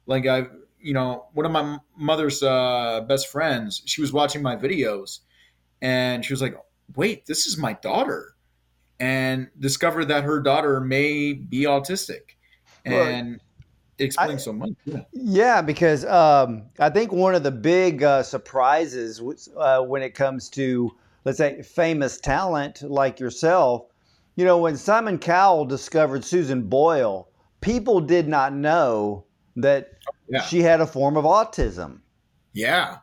Like 0.05 0.25
i 0.25 0.47
you 0.79 0.93
know 0.93 1.25
one 1.33 1.45
of 1.45 1.51
my 1.51 1.79
mother's 1.97 2.43
uh, 2.43 3.01
best 3.07 3.27
friends 3.27 3.81
she 3.85 4.01
was 4.01 4.13
watching 4.13 4.41
my 4.41 4.55
videos 4.55 5.19
and 5.81 6.23
she 6.23 6.31
was 6.31 6.41
like 6.41 6.55
wait 6.95 7.25
this 7.25 7.47
is 7.47 7.57
my 7.57 7.73
daughter 7.73 8.34
and 8.99 9.49
discovered 9.59 10.05
that 10.05 10.23
her 10.23 10.39
daughter 10.39 10.79
may 10.79 11.33
be 11.33 11.63
autistic 11.63 12.35
and 12.85 13.31
right. 13.31 13.41
explains 13.99 14.43
so 14.43 14.53
much 14.53 14.71
yeah, 14.85 15.01
yeah 15.11 15.61
because 15.61 16.05
um, 16.05 16.63
i 16.79 16.89
think 16.89 17.11
one 17.11 17.35
of 17.35 17.43
the 17.43 17.51
big 17.51 18.03
uh, 18.03 18.23
surprises 18.23 19.21
uh, 19.57 19.81
when 19.81 20.01
it 20.01 20.13
comes 20.13 20.49
to 20.49 20.91
let's 21.25 21.39
say, 21.39 21.61
famous 21.63 22.19
talent 22.19 22.83
like 22.83 23.19
yourself, 23.19 23.87
you 24.35 24.45
know, 24.45 24.59
when 24.59 24.77
Simon 24.77 25.17
Cowell 25.17 25.65
discovered 25.65 26.23
Susan 26.23 26.61
Boyle, 26.61 27.27
people 27.61 27.99
did 27.99 28.27
not 28.27 28.53
know 28.53 29.25
that 29.57 29.89
yeah. 30.29 30.41
she 30.43 30.61
had 30.61 30.81
a 30.81 30.87
form 30.87 31.17
of 31.17 31.25
autism. 31.25 31.99
Yeah. 32.53 32.99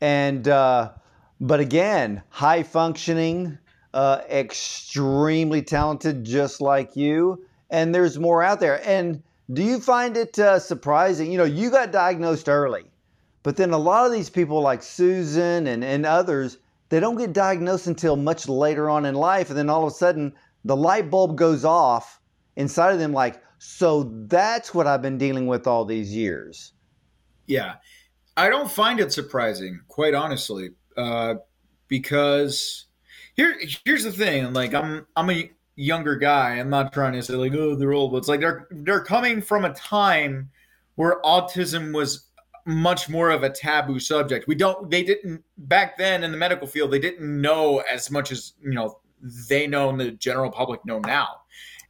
And, 0.00 0.46
uh, 0.46 0.92
but 1.40 1.60
again, 1.60 2.22
high 2.28 2.62
functioning, 2.62 3.58
uh, 3.96 4.20
extremely 4.28 5.62
talented, 5.62 6.22
just 6.22 6.60
like 6.60 6.94
you. 6.96 7.42
And 7.70 7.94
there's 7.94 8.18
more 8.18 8.42
out 8.42 8.60
there. 8.60 8.86
And 8.86 9.22
do 9.54 9.62
you 9.62 9.80
find 9.80 10.18
it 10.18 10.38
uh, 10.38 10.58
surprising? 10.58 11.32
You 11.32 11.38
know, 11.38 11.44
you 11.44 11.70
got 11.70 11.92
diagnosed 11.92 12.46
early, 12.46 12.84
but 13.42 13.56
then 13.56 13.70
a 13.70 13.78
lot 13.78 14.04
of 14.04 14.12
these 14.12 14.28
people, 14.28 14.60
like 14.60 14.82
Susan 14.82 15.66
and, 15.66 15.82
and 15.82 16.04
others, 16.04 16.58
they 16.90 17.00
don't 17.00 17.16
get 17.16 17.32
diagnosed 17.32 17.86
until 17.86 18.16
much 18.16 18.48
later 18.48 18.90
on 18.90 19.06
in 19.06 19.14
life. 19.14 19.48
And 19.48 19.58
then 19.58 19.70
all 19.70 19.86
of 19.86 19.92
a 19.92 19.96
sudden, 19.96 20.34
the 20.66 20.76
light 20.76 21.10
bulb 21.10 21.38
goes 21.38 21.64
off 21.64 22.20
inside 22.54 22.92
of 22.92 22.98
them 22.98 23.14
like, 23.14 23.42
so 23.58 24.12
that's 24.26 24.74
what 24.74 24.86
I've 24.86 25.00
been 25.00 25.16
dealing 25.16 25.46
with 25.46 25.66
all 25.66 25.86
these 25.86 26.14
years. 26.14 26.74
Yeah. 27.46 27.76
I 28.36 28.50
don't 28.50 28.70
find 28.70 29.00
it 29.00 29.10
surprising, 29.10 29.80
quite 29.88 30.12
honestly, 30.12 30.72
uh, 30.98 31.36
because 31.88 32.85
here, 33.36 33.58
here's 33.84 34.04
the 34.04 34.12
thing. 34.12 34.52
Like, 34.52 34.74
I'm, 34.74 35.06
I'm 35.16 35.30
a 35.30 35.50
younger 35.76 36.16
guy. 36.16 36.56
I'm 36.56 36.70
not 36.70 36.92
trying 36.92 37.12
to 37.12 37.22
say 37.22 37.34
like, 37.34 37.54
oh, 37.54 37.76
they're 37.76 37.92
old, 37.92 38.12
but 38.12 38.18
it's 38.18 38.28
like 38.28 38.40
they're, 38.40 38.66
they're 38.70 39.04
coming 39.04 39.42
from 39.42 39.64
a 39.64 39.74
time 39.74 40.50
where 40.96 41.20
autism 41.22 41.94
was 41.94 42.26
much 42.66 43.08
more 43.08 43.30
of 43.30 43.44
a 43.44 43.50
taboo 43.50 44.00
subject. 44.00 44.48
We 44.48 44.56
don't 44.56 44.90
they 44.90 45.04
didn't 45.04 45.44
back 45.56 45.96
then 45.96 46.24
in 46.24 46.32
the 46.32 46.36
medical 46.36 46.66
field 46.66 46.90
they 46.90 46.98
didn't 46.98 47.40
know 47.40 47.78
as 47.90 48.10
much 48.10 48.32
as, 48.32 48.54
you 48.60 48.72
know, 48.72 48.98
they 49.48 49.66
know 49.66 49.88
and 49.88 50.00
the 50.00 50.10
general 50.10 50.50
public 50.50 50.84
know 50.84 50.98
now. 50.98 51.28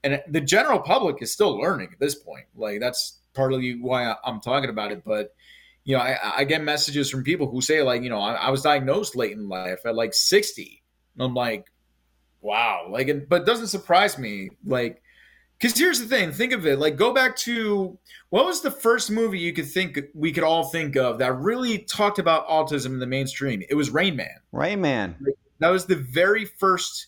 And 0.04 0.22
the 0.28 0.40
general 0.40 0.78
public 0.78 1.22
is 1.22 1.32
still 1.32 1.58
learning 1.58 1.88
at 1.92 1.98
this 1.98 2.14
point. 2.14 2.44
Like 2.54 2.80
that's 2.80 3.20
partly 3.32 3.80
why 3.80 4.14
I'm 4.24 4.40
talking 4.40 4.70
about 4.70 4.92
it, 4.92 5.02
but 5.04 5.34
you 5.84 5.96
know, 5.96 6.02
I, 6.02 6.38
I 6.38 6.44
get 6.44 6.62
messages 6.62 7.08
from 7.08 7.24
people 7.24 7.48
who 7.50 7.60
say 7.60 7.82
like, 7.82 8.02
you 8.02 8.10
know, 8.10 8.18
I, 8.18 8.34
I 8.34 8.50
was 8.50 8.62
diagnosed 8.62 9.16
late 9.16 9.32
in 9.32 9.48
life 9.48 9.80
at 9.86 9.94
like 9.94 10.12
60. 10.12 10.82
And 11.16 11.24
I'm 11.24 11.34
like, 11.34 11.66
wow. 12.40 12.86
Like, 12.90 13.28
but 13.28 13.42
it 13.42 13.46
doesn't 13.46 13.68
surprise 13.68 14.18
me. 14.18 14.50
Like, 14.64 15.02
because 15.58 15.78
here's 15.78 16.00
the 16.00 16.06
thing 16.06 16.32
think 16.32 16.52
of 16.52 16.66
it 16.66 16.78
like 16.78 16.96
go 16.96 17.14
back 17.14 17.34
to 17.34 17.98
what 18.28 18.44
was 18.44 18.60
the 18.60 18.70
first 18.70 19.10
movie 19.10 19.38
you 19.38 19.52
could 19.52 19.66
think 19.66 19.98
we 20.12 20.30
could 20.30 20.44
all 20.44 20.64
think 20.64 20.96
of 20.96 21.18
that 21.18 21.32
really 21.38 21.78
talked 21.78 22.18
about 22.18 22.46
autism 22.48 22.86
in 22.86 22.98
the 22.98 23.06
mainstream? 23.06 23.62
It 23.68 23.74
was 23.74 23.90
rain 23.90 24.16
man. 24.16 24.40
Rain 24.52 24.80
man. 24.80 25.16
That 25.58 25.70
was 25.70 25.86
the 25.86 25.96
very 25.96 26.44
first 26.44 27.06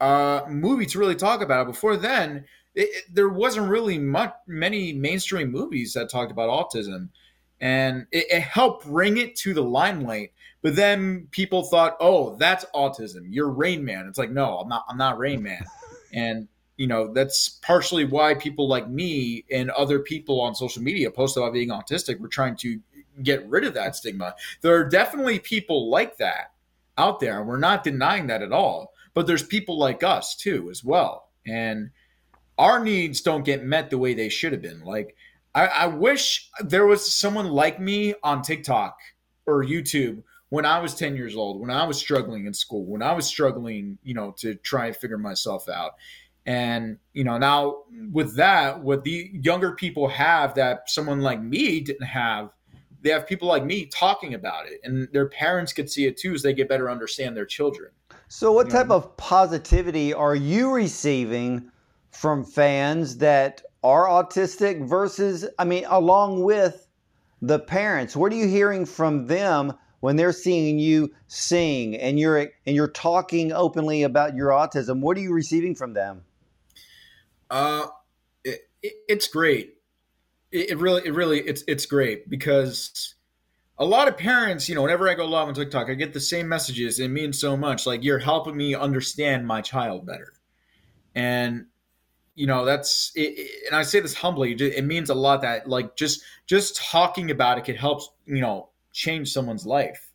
uh, 0.00 0.42
movie 0.48 0.86
to 0.86 0.98
really 0.98 1.16
talk 1.16 1.40
about. 1.42 1.62
It 1.62 1.72
before 1.72 1.96
then 1.96 2.44
it, 2.74 2.88
it, 2.92 3.04
there 3.14 3.28
wasn't 3.28 3.68
really 3.68 3.98
much 3.98 4.34
many 4.46 4.92
mainstream 4.92 5.50
movies 5.50 5.92
that 5.94 6.10
talked 6.10 6.32
about 6.32 6.48
autism. 6.48 7.08
And 7.60 8.06
it, 8.10 8.26
it 8.30 8.42
helped 8.42 8.86
bring 8.86 9.16
it 9.16 9.36
to 9.36 9.54
the 9.54 9.62
limelight 9.62 10.32
but 10.62 10.76
then 10.76 11.28
people 11.30 11.64
thought 11.64 11.96
oh 12.00 12.36
that's 12.36 12.64
autism. 12.74 13.26
You're 13.28 13.50
rain 13.50 13.84
man. 13.84 14.06
It's 14.08 14.18
like 14.18 14.30
no 14.30 14.58
i'm 14.58 14.68
not 14.68 14.84
i'm 14.88 14.98
not 14.98 15.18
rain 15.18 15.42
man. 15.42 15.64
And 16.14 16.48
you 16.76 16.86
know 16.86 17.10
that's 17.10 17.48
partially 17.62 18.04
why 18.04 18.34
people 18.34 18.68
like 18.68 18.86
me 18.86 19.46
and 19.50 19.70
other 19.70 19.98
people 19.98 20.42
on 20.42 20.54
social 20.54 20.82
media 20.82 21.10
post 21.10 21.38
about 21.38 21.54
being 21.54 21.70
autistic. 21.70 22.20
We're 22.20 22.28
trying 22.28 22.56
to 22.56 22.80
get 23.22 23.48
rid 23.48 23.64
of 23.64 23.72
that 23.74 23.96
stigma. 23.96 24.34
There 24.60 24.74
are 24.76 24.86
definitely 24.86 25.38
people 25.38 25.90
like 25.90 26.18
that 26.18 26.52
out 26.98 27.18
there 27.18 27.38
and 27.38 27.48
we're 27.48 27.58
not 27.58 27.82
denying 27.82 28.26
that 28.26 28.42
at 28.42 28.52
all. 28.52 28.92
But 29.14 29.26
there's 29.26 29.42
people 29.42 29.78
like 29.78 30.02
us 30.02 30.36
too 30.36 30.68
as 30.70 30.84
well. 30.84 31.30
And 31.46 31.90
our 32.58 32.82
needs 32.82 33.22
don't 33.22 33.44
get 33.44 33.64
met 33.64 33.88
the 33.88 33.98
way 33.98 34.12
they 34.12 34.28
should 34.28 34.52
have 34.52 34.62
been. 34.62 34.84
Like 34.84 35.16
I, 35.54 35.66
I 35.66 35.86
wish 35.86 36.50
there 36.60 36.86
was 36.86 37.10
someone 37.12 37.48
like 37.48 37.80
me 37.80 38.14
on 38.22 38.42
tiktok 38.42 38.98
or 39.46 39.64
youtube 39.64 40.22
when 40.52 40.66
I 40.66 40.80
was 40.80 40.94
10 40.94 41.16
years 41.16 41.34
old, 41.34 41.62
when 41.62 41.70
I 41.70 41.86
was 41.86 41.96
struggling 41.96 42.44
in 42.44 42.52
school, 42.52 42.84
when 42.84 43.00
I 43.00 43.14
was 43.14 43.26
struggling, 43.26 43.96
you 44.02 44.12
know, 44.12 44.32
to 44.40 44.54
try 44.56 44.88
and 44.88 44.94
figure 44.94 45.16
myself 45.16 45.66
out. 45.66 45.92
And 46.44 46.98
you 47.14 47.24
know, 47.24 47.38
now 47.38 47.84
with 48.12 48.36
that, 48.36 48.78
what 48.80 49.02
the 49.02 49.30
younger 49.32 49.72
people 49.72 50.08
have 50.08 50.52
that 50.56 50.90
someone 50.90 51.22
like 51.22 51.40
me 51.40 51.80
didn't 51.80 52.06
have, 52.06 52.50
they 53.00 53.08
have 53.08 53.26
people 53.26 53.48
like 53.48 53.64
me 53.64 53.86
talking 53.86 54.34
about 54.34 54.66
it, 54.66 54.80
and 54.84 55.08
their 55.10 55.26
parents 55.30 55.72
could 55.72 55.90
see 55.90 56.04
it 56.04 56.18
too, 56.18 56.34
as 56.34 56.42
they 56.42 56.52
get 56.52 56.68
better 56.68 56.90
understand 56.90 57.34
their 57.34 57.46
children. 57.46 57.90
So, 58.28 58.52
what 58.52 58.66
you 58.66 58.72
type 58.72 58.88
know? 58.88 58.96
of 58.96 59.16
positivity 59.16 60.12
are 60.12 60.34
you 60.34 60.70
receiving 60.70 61.70
from 62.10 62.44
fans 62.44 63.16
that 63.16 63.62
are 63.82 64.06
autistic 64.06 64.86
versus, 64.86 65.48
I 65.58 65.64
mean, 65.64 65.86
along 65.88 66.42
with 66.42 66.88
the 67.40 67.58
parents? 67.58 68.14
What 68.14 68.30
are 68.32 68.36
you 68.36 68.48
hearing 68.48 68.84
from 68.84 69.26
them 69.26 69.72
when 70.02 70.16
they're 70.16 70.32
seeing 70.32 70.80
you 70.80 71.12
sing 71.28 71.96
and 71.96 72.18
you're 72.18 72.36
and 72.66 72.74
you're 72.76 72.88
talking 72.88 73.52
openly 73.52 74.02
about 74.02 74.34
your 74.34 74.50
autism? 74.50 74.98
What 74.98 75.16
are 75.16 75.20
you 75.20 75.32
receiving 75.32 75.76
from 75.76 75.94
them? 75.94 76.22
Uh, 77.48 77.86
it, 78.42 78.68
it, 78.82 78.94
it's 79.08 79.28
great. 79.28 79.76
It, 80.50 80.70
it, 80.70 80.78
really, 80.78 81.02
it 81.06 81.14
really, 81.14 81.38
it's 81.38 81.62
it's 81.68 81.86
great 81.86 82.28
because 82.28 83.14
a 83.78 83.84
lot 83.84 84.08
of 84.08 84.18
parents, 84.18 84.68
you 84.68 84.74
know, 84.74 84.82
whenever 84.82 85.08
I 85.08 85.14
go 85.14 85.24
live 85.24 85.46
on 85.46 85.54
TikTok, 85.54 85.88
I 85.88 85.94
get 85.94 86.12
the 86.12 86.20
same 86.20 86.48
messages. 86.48 86.98
It 86.98 87.08
means 87.08 87.38
so 87.38 87.56
much. 87.56 87.86
Like 87.86 88.02
you're 88.02 88.18
helping 88.18 88.56
me 88.56 88.74
understand 88.74 89.46
my 89.46 89.60
child 89.60 90.04
better, 90.04 90.32
and 91.14 91.66
you 92.34 92.48
know 92.48 92.64
that's 92.64 93.12
and 93.14 93.76
I 93.76 93.84
say 93.84 94.00
this 94.00 94.14
humbly. 94.14 94.54
It 94.54 94.84
means 94.84 95.10
a 95.10 95.14
lot 95.14 95.42
that 95.42 95.68
like 95.68 95.94
just 95.94 96.22
just 96.48 96.74
talking 96.90 97.30
about 97.30 97.58
it 97.58 97.64
could 97.64 97.76
help 97.76 98.02
you 98.26 98.40
know 98.40 98.70
change 98.92 99.32
someone's 99.32 99.66
life 99.66 100.12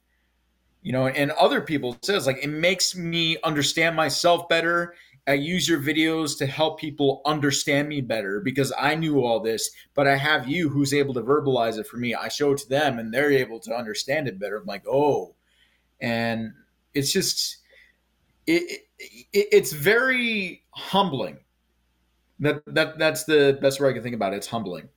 you 0.82 0.92
know 0.92 1.08
and 1.08 1.32
other 1.32 1.62
people 1.62 1.98
says 2.02 2.26
like 2.26 2.44
it 2.44 2.50
makes 2.50 2.96
me 2.96 3.38
understand 3.44 3.96
myself 3.96 4.48
better 4.48 4.94
I 5.28 5.34
use 5.34 5.68
your 5.68 5.80
videos 5.80 6.38
to 6.38 6.46
help 6.46 6.80
people 6.80 7.22
understand 7.26 7.90
me 7.90 8.00
better 8.00 8.40
because 8.40 8.72
I 8.80 8.96
knew 8.96 9.26
all 9.26 9.42
this, 9.42 9.70
but 9.94 10.08
I 10.08 10.16
have 10.16 10.48
you 10.48 10.70
who's 10.70 10.94
able 10.94 11.14
to 11.16 11.22
verbalize 11.22 11.78
it 11.78 11.86
for 11.86 11.98
me. 11.98 12.16
I 12.16 12.30
show 12.30 12.54
it 12.54 12.60
to 12.60 12.70
them 12.70 12.98
and 12.98 13.14
they're 13.14 13.32
able 13.32 13.60
to 13.62 13.76
understand 13.76 14.30
it 14.30 14.40
better. 14.40 14.56
I'm 14.56 14.66
like, 14.66 14.88
oh, 14.88 15.36
and 16.00 16.54
it's 16.94 17.12
just, 17.12 17.58
it, 18.46 18.86
it 18.98 19.48
it's 19.52 19.74
very 19.74 20.64
humbling. 20.70 21.40
That 22.40 22.64
that 22.68 22.98
that's 22.98 23.26
the 23.26 23.60
best 23.62 23.82
way 23.82 23.90
I 23.90 23.94
can 23.94 24.04
think 24.04 24.16
about 24.16 24.34
it. 24.34 24.38
It's 24.38 24.48
humbling. 24.48 24.88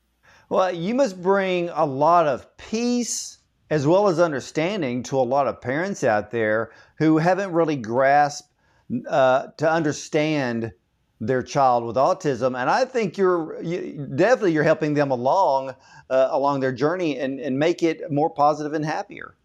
Well, 0.48 0.72
you 0.72 0.94
must 0.94 1.20
bring 1.20 1.70
a 1.70 1.84
lot 1.84 2.28
of 2.28 2.56
peace 2.56 3.38
as 3.70 3.86
well 3.86 4.08
as 4.08 4.18
understanding 4.18 5.02
to 5.04 5.16
a 5.16 5.22
lot 5.22 5.46
of 5.46 5.60
parents 5.60 6.04
out 6.04 6.30
there 6.30 6.72
who 6.98 7.18
haven't 7.18 7.52
really 7.52 7.76
grasped 7.76 8.48
uh, 9.08 9.46
to 9.56 9.70
understand 9.70 10.72
their 11.22 11.42
child 11.42 11.84
with 11.84 11.96
autism 11.96 12.58
and 12.58 12.70
i 12.70 12.82
think 12.84 13.18
you're 13.18 13.62
you, 13.62 14.08
definitely 14.16 14.52
you're 14.52 14.64
helping 14.64 14.94
them 14.94 15.10
along 15.10 15.74
uh, 16.08 16.28
along 16.30 16.60
their 16.60 16.72
journey 16.72 17.18
and, 17.18 17.38
and 17.38 17.58
make 17.58 17.82
it 17.82 18.10
more 18.10 18.30
positive 18.30 18.72
and 18.72 18.86
happier 18.86 19.36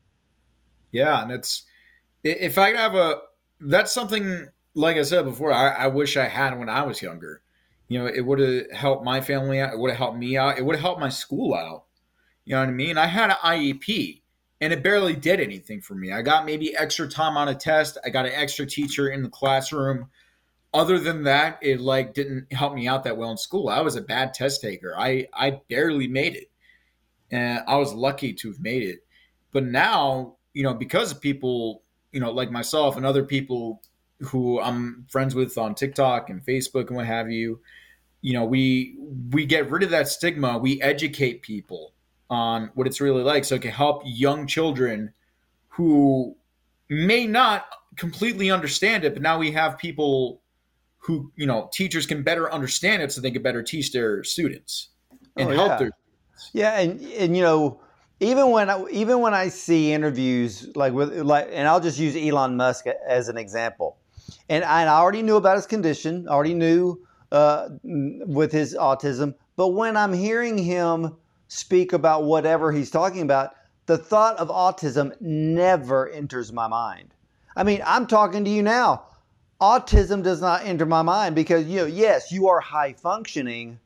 yeah 0.93 1.21
and 1.21 1.31
it's 1.31 1.63
if 2.23 2.57
i 2.57 2.71
have 2.71 2.95
a 2.95 3.17
that's 3.59 3.91
something 3.91 4.47
like 4.75 4.97
I 4.97 5.03
said 5.03 5.25
before, 5.25 5.51
I, 5.51 5.69
I 5.69 5.87
wish 5.87 6.17
I 6.17 6.27
had 6.27 6.59
when 6.59 6.69
I 6.69 6.83
was 6.83 7.01
younger. 7.01 7.41
You 7.87 7.99
know, 7.99 8.07
it 8.07 8.21
would 8.21 8.39
have 8.39 8.71
helped 8.71 9.05
my 9.05 9.21
family 9.21 9.59
out. 9.59 9.73
It 9.73 9.79
would 9.79 9.91
have 9.91 9.97
helped 9.97 10.17
me 10.17 10.37
out. 10.37 10.57
It 10.57 10.65
would 10.65 10.75
have 10.75 10.83
helped 10.83 10.99
my 10.99 11.09
school 11.09 11.55
out. 11.55 11.84
You 12.45 12.53
know 12.53 12.61
what 12.61 12.69
I 12.69 12.73
mean? 12.73 12.97
I 12.97 13.07
had 13.07 13.31
an 13.31 13.37
IEP 13.43 14.21
and 14.61 14.71
it 14.71 14.83
barely 14.83 15.15
did 15.15 15.39
anything 15.39 15.81
for 15.81 15.95
me. 15.95 16.11
I 16.11 16.21
got 16.21 16.45
maybe 16.45 16.75
extra 16.75 17.07
time 17.07 17.37
on 17.37 17.47
a 17.47 17.55
test. 17.55 17.97
I 18.05 18.09
got 18.09 18.25
an 18.25 18.33
extra 18.33 18.65
teacher 18.65 19.09
in 19.09 19.23
the 19.23 19.29
classroom. 19.29 20.09
Other 20.73 20.99
than 20.99 21.23
that, 21.23 21.57
it 21.61 21.81
like 21.81 22.13
didn't 22.13 22.51
help 22.53 22.73
me 22.73 22.87
out 22.87 23.03
that 23.05 23.17
well 23.17 23.31
in 23.31 23.37
school. 23.37 23.69
I 23.69 23.81
was 23.81 23.95
a 23.95 24.01
bad 24.01 24.33
test 24.33 24.61
taker. 24.61 24.93
I 24.97 25.27
I 25.33 25.61
barely 25.69 26.07
made 26.07 26.35
it. 26.35 26.51
And 27.31 27.63
I 27.67 27.77
was 27.77 27.93
lucky 27.93 28.33
to 28.33 28.49
have 28.49 28.59
made 28.59 28.83
it. 28.83 28.99
But 29.51 29.65
now, 29.65 30.35
you 30.53 30.63
know, 30.63 30.73
because 30.73 31.11
of 31.11 31.21
people, 31.21 31.81
you 32.11 32.19
know, 32.19 32.31
like 32.31 32.51
myself 32.51 32.95
and 32.97 33.05
other 33.05 33.25
people 33.25 33.81
who 34.19 34.61
I'm 34.61 35.07
friends 35.09 35.33
with 35.33 35.57
on 35.57 35.75
TikTok 35.75 36.29
and 36.29 36.45
Facebook 36.45 36.87
and 36.87 36.97
what 36.97 37.07
have 37.07 37.31
you, 37.31 37.61
you 38.21 38.33
know, 38.33 38.45
we 38.45 38.95
we 39.31 39.45
get 39.45 39.71
rid 39.71 39.81
of 39.83 39.89
that 39.89 40.07
stigma. 40.07 40.57
We 40.59 40.81
educate 40.81 41.41
people 41.41 41.94
on 42.35 42.71
what 42.75 42.87
it's 42.87 43.01
really 43.01 43.23
like. 43.23 43.45
So 43.45 43.55
it 43.55 43.61
can 43.63 43.71
help 43.71 44.03
young 44.05 44.47
children 44.47 45.13
who 45.69 46.35
may 46.89 47.25
not 47.27 47.65
completely 47.97 48.51
understand 48.51 49.03
it 49.05 49.13
but 49.13 49.23
now 49.23 49.39
we 49.39 49.51
have 49.51 49.77
people 49.77 50.41
who 50.99 51.31
you 51.35 51.45
know 51.45 51.69
teachers 51.73 52.05
can 52.05 52.23
better 52.23 52.51
understand 52.51 53.01
it 53.01 53.11
so 53.11 53.21
they 53.21 53.31
can 53.31 53.41
better 53.41 53.63
teach 53.63 53.91
their 53.93 54.23
students 54.23 54.89
and 55.37 55.49
Oh, 55.49 55.53
help 55.53 55.69
yeah. 55.69 55.77
their 55.77 55.91
Yeah, 56.53 56.79
and 56.79 57.01
and 57.01 57.37
you 57.37 57.43
know, 57.43 57.81
even 58.19 58.51
when 58.51 58.69
I, 58.69 58.85
even 58.91 59.19
when 59.19 59.33
I 59.33 59.49
see 59.49 59.93
interviews 59.93 60.69
like 60.75 60.93
with 60.93 61.13
like, 61.17 61.49
and 61.51 61.67
I'll 61.67 61.79
just 61.79 61.99
use 61.99 62.15
Elon 62.15 62.57
Musk 62.57 62.85
as 63.07 63.29
an 63.29 63.37
example, 63.37 63.97
and 64.49 64.63
I, 64.63 64.81
and 64.81 64.89
I 64.89 64.97
already 64.97 65.21
knew 65.21 65.37
about 65.37 65.57
his 65.57 65.67
condition, 65.67 66.27
I 66.27 66.33
already 66.33 66.53
knew 66.53 67.05
uh, 67.31 67.69
with 67.83 68.51
his 68.51 68.75
autism, 68.75 69.35
but 69.55 69.69
when 69.69 69.97
I'm 69.97 70.13
hearing 70.13 70.57
him 70.57 71.17
speak 71.47 71.93
about 71.93 72.23
whatever 72.23 72.71
he's 72.71 72.91
talking 72.91 73.21
about, 73.21 73.55
the 73.85 73.97
thought 73.97 74.37
of 74.37 74.49
autism 74.49 75.19
never 75.21 76.09
enters 76.09 76.51
my 76.51 76.67
mind. 76.67 77.13
I 77.55 77.63
mean, 77.63 77.81
I'm 77.85 78.07
talking 78.07 78.43
to 78.43 78.49
you 78.49 78.63
now. 78.63 79.03
Autism 79.61 80.23
does 80.23 80.41
not 80.41 80.65
enter 80.65 80.85
my 80.85 81.01
mind 81.01 81.35
because 81.35 81.65
you 81.65 81.77
know, 81.77 81.85
yes, 81.85 82.31
you 82.31 82.49
are 82.49 82.59
high 82.59 82.93
functioning, 82.93 83.79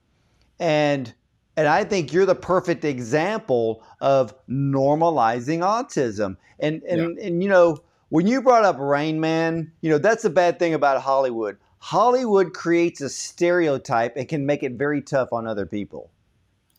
and 0.59 1.13
and 1.55 1.67
I 1.67 1.83
think 1.83 2.11
you're 2.11 2.25
the 2.25 2.35
perfect 2.35 2.85
example 2.85 3.83
of 4.01 4.33
normalizing 4.47 5.59
autism. 5.59 6.37
And 6.59 6.81
and 6.83 7.19
and 7.19 7.43
you 7.43 7.49
know, 7.49 7.77
when 8.09 8.25
you 8.25 8.41
brought 8.41 8.65
up 8.65 8.79
Rain 8.79 9.19
Man, 9.19 9.71
you 9.81 9.91
know, 9.91 9.99
that's 9.99 10.23
the 10.23 10.29
bad 10.29 10.57
thing 10.57 10.73
about 10.73 11.01
Hollywood. 11.01 11.57
Hollywood 11.77 12.53
creates 12.53 12.99
a 13.01 13.09
stereotype 13.09 14.17
and 14.17 14.27
can 14.27 14.45
make 14.45 14.63
it 14.63 14.73
very 14.73 15.01
tough 15.01 15.31
on 15.31 15.45
other 15.47 15.65
people. 15.65 16.09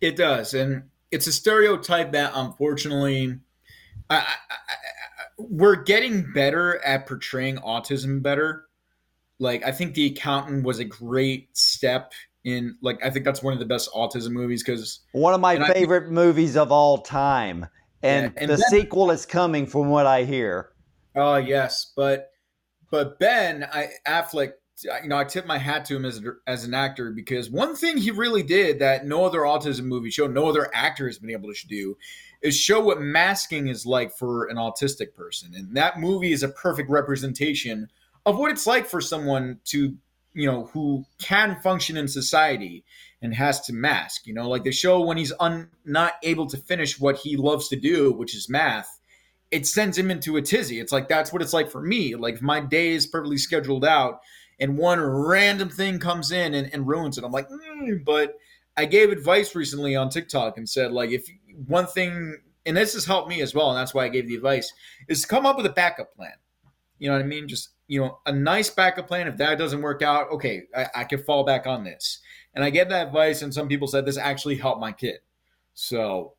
It 0.00 0.16
does, 0.16 0.54
and 0.54 0.84
it's 1.10 1.26
a 1.26 1.32
stereotype 1.32 2.12
that 2.12 2.32
unfortunately, 2.34 3.38
I, 4.08 4.16
I, 4.16 4.20
I, 4.20 4.56
we're 5.38 5.76
getting 5.76 6.32
better 6.32 6.82
at 6.84 7.06
portraying 7.06 7.56
autism 7.56 8.22
better. 8.22 8.64
Like 9.38 9.64
I 9.64 9.72
think 9.72 9.94
the 9.94 10.06
accountant 10.06 10.64
was 10.64 10.78
a 10.78 10.84
great 10.84 11.56
step 11.56 12.12
in. 12.44 12.76
Like 12.82 13.04
I 13.04 13.10
think 13.10 13.24
that's 13.24 13.42
one 13.42 13.52
of 13.52 13.58
the 13.58 13.66
best 13.66 13.90
autism 13.92 14.30
movies 14.32 14.62
because 14.62 15.00
One 15.12 15.34
of 15.34 15.40
my 15.40 15.66
favorite 15.72 16.10
movies 16.10 16.56
of 16.56 16.70
all 16.72 16.98
time. 16.98 17.66
And, 18.02 18.32
Yeah, 18.34 18.42
and 18.42 18.50
the 18.50 18.56
then- 18.56 18.68
sequel 18.70 19.10
is 19.10 19.26
coming 19.26 19.66
from 19.66 19.88
what 19.88 20.06
I 20.06 20.24
hear. 20.24 20.70
Oh 21.16 21.36
yes, 21.36 21.92
but 21.96 22.30
but 22.90 23.18
Ben 23.18 23.66
I, 23.72 23.88
Affleck, 24.06 24.52
you 24.84 25.08
know, 25.08 25.18
I 25.18 25.24
tip 25.24 25.46
my 25.46 25.58
hat 25.58 25.84
to 25.86 25.96
him 25.96 26.04
as 26.04 26.22
as 26.46 26.64
an 26.64 26.74
actor 26.74 27.10
because 27.10 27.50
one 27.50 27.74
thing 27.74 27.96
he 27.96 28.10
really 28.10 28.42
did 28.42 28.78
that 28.80 29.06
no 29.06 29.24
other 29.24 29.40
autism 29.40 29.84
movie 29.84 30.10
show, 30.10 30.26
no 30.26 30.48
other 30.48 30.70
actor 30.74 31.06
has 31.06 31.18
been 31.18 31.30
able 31.30 31.52
to 31.52 31.66
do, 31.66 31.96
is 32.42 32.56
show 32.56 32.80
what 32.80 33.00
masking 33.00 33.68
is 33.68 33.86
like 33.86 34.12
for 34.12 34.46
an 34.46 34.56
autistic 34.56 35.14
person, 35.14 35.52
and 35.54 35.76
that 35.76 35.98
movie 35.98 36.32
is 36.32 36.42
a 36.42 36.48
perfect 36.48 36.90
representation 36.90 37.88
of 38.26 38.38
what 38.38 38.50
it's 38.50 38.66
like 38.66 38.86
for 38.86 39.00
someone 39.00 39.60
to 39.64 39.96
you 40.32 40.46
know 40.46 40.66
who 40.72 41.04
can 41.20 41.60
function 41.60 41.96
in 41.96 42.08
society 42.08 42.84
and 43.22 43.34
has 43.34 43.60
to 43.62 43.72
mask. 43.72 44.26
You 44.26 44.34
know, 44.34 44.48
like 44.48 44.64
they 44.64 44.70
show 44.70 45.00
when 45.00 45.16
he's 45.16 45.32
un, 45.40 45.68
not 45.84 46.14
able 46.22 46.46
to 46.46 46.56
finish 46.56 46.98
what 46.98 47.16
he 47.16 47.36
loves 47.36 47.68
to 47.68 47.76
do, 47.76 48.12
which 48.12 48.34
is 48.34 48.48
math 48.48 48.96
it 49.50 49.66
sends 49.66 49.98
him 49.98 50.10
into 50.10 50.36
a 50.36 50.42
tizzy. 50.42 50.78
It's 50.78 50.92
like 50.92 51.08
that's 51.08 51.32
what 51.32 51.42
it's 51.42 51.52
like 51.52 51.70
for 51.70 51.82
me. 51.82 52.14
Like 52.14 52.34
if 52.36 52.42
my 52.42 52.60
day 52.60 52.90
is 52.90 53.06
perfectly 53.06 53.36
scheduled 53.36 53.84
out 53.84 54.20
and 54.60 54.76
one 54.76 55.00
random 55.00 55.68
thing 55.68 55.98
comes 55.98 56.30
in 56.30 56.54
and, 56.54 56.72
and 56.72 56.86
ruins 56.86 57.18
it. 57.18 57.24
I'm 57.24 57.32
like, 57.32 57.48
mm, 57.48 58.04
but 58.04 58.38
I 58.76 58.84
gave 58.84 59.10
advice 59.10 59.54
recently 59.54 59.96
on 59.96 60.10
TikTok 60.10 60.58
and 60.58 60.68
said 60.68 60.92
like 60.92 61.10
if 61.10 61.28
one 61.66 61.86
thing 61.86 62.36
and 62.66 62.76
this 62.76 62.94
has 62.94 63.04
helped 63.04 63.28
me 63.28 63.40
as 63.40 63.54
well, 63.54 63.70
and 63.70 63.78
that's 63.78 63.94
why 63.94 64.04
I 64.04 64.08
gave 64.08 64.28
the 64.28 64.36
advice, 64.36 64.72
is 65.08 65.22
to 65.22 65.28
come 65.28 65.46
up 65.46 65.56
with 65.56 65.66
a 65.66 65.70
backup 65.70 66.14
plan. 66.14 66.34
You 66.98 67.08
know 67.08 67.16
what 67.16 67.24
I 67.24 67.26
mean? 67.26 67.48
Just 67.48 67.70
you 67.88 68.00
know, 68.00 68.20
a 68.26 68.32
nice 68.32 68.70
backup 68.70 69.08
plan. 69.08 69.26
If 69.26 69.38
that 69.38 69.58
doesn't 69.58 69.82
work 69.82 70.02
out, 70.02 70.30
okay, 70.30 70.64
I, 70.76 70.86
I 70.94 71.16
fall 71.16 71.44
back 71.44 71.66
on 71.66 71.82
this. 71.82 72.20
And 72.54 72.62
I 72.62 72.70
get 72.70 72.88
that 72.90 73.08
advice, 73.08 73.42
and 73.42 73.52
some 73.52 73.68
people 73.68 73.88
said 73.88 74.04
this 74.04 74.18
actually 74.18 74.56
helped 74.56 74.80
my 74.80 74.92
kid. 74.92 75.20
So 75.74 76.34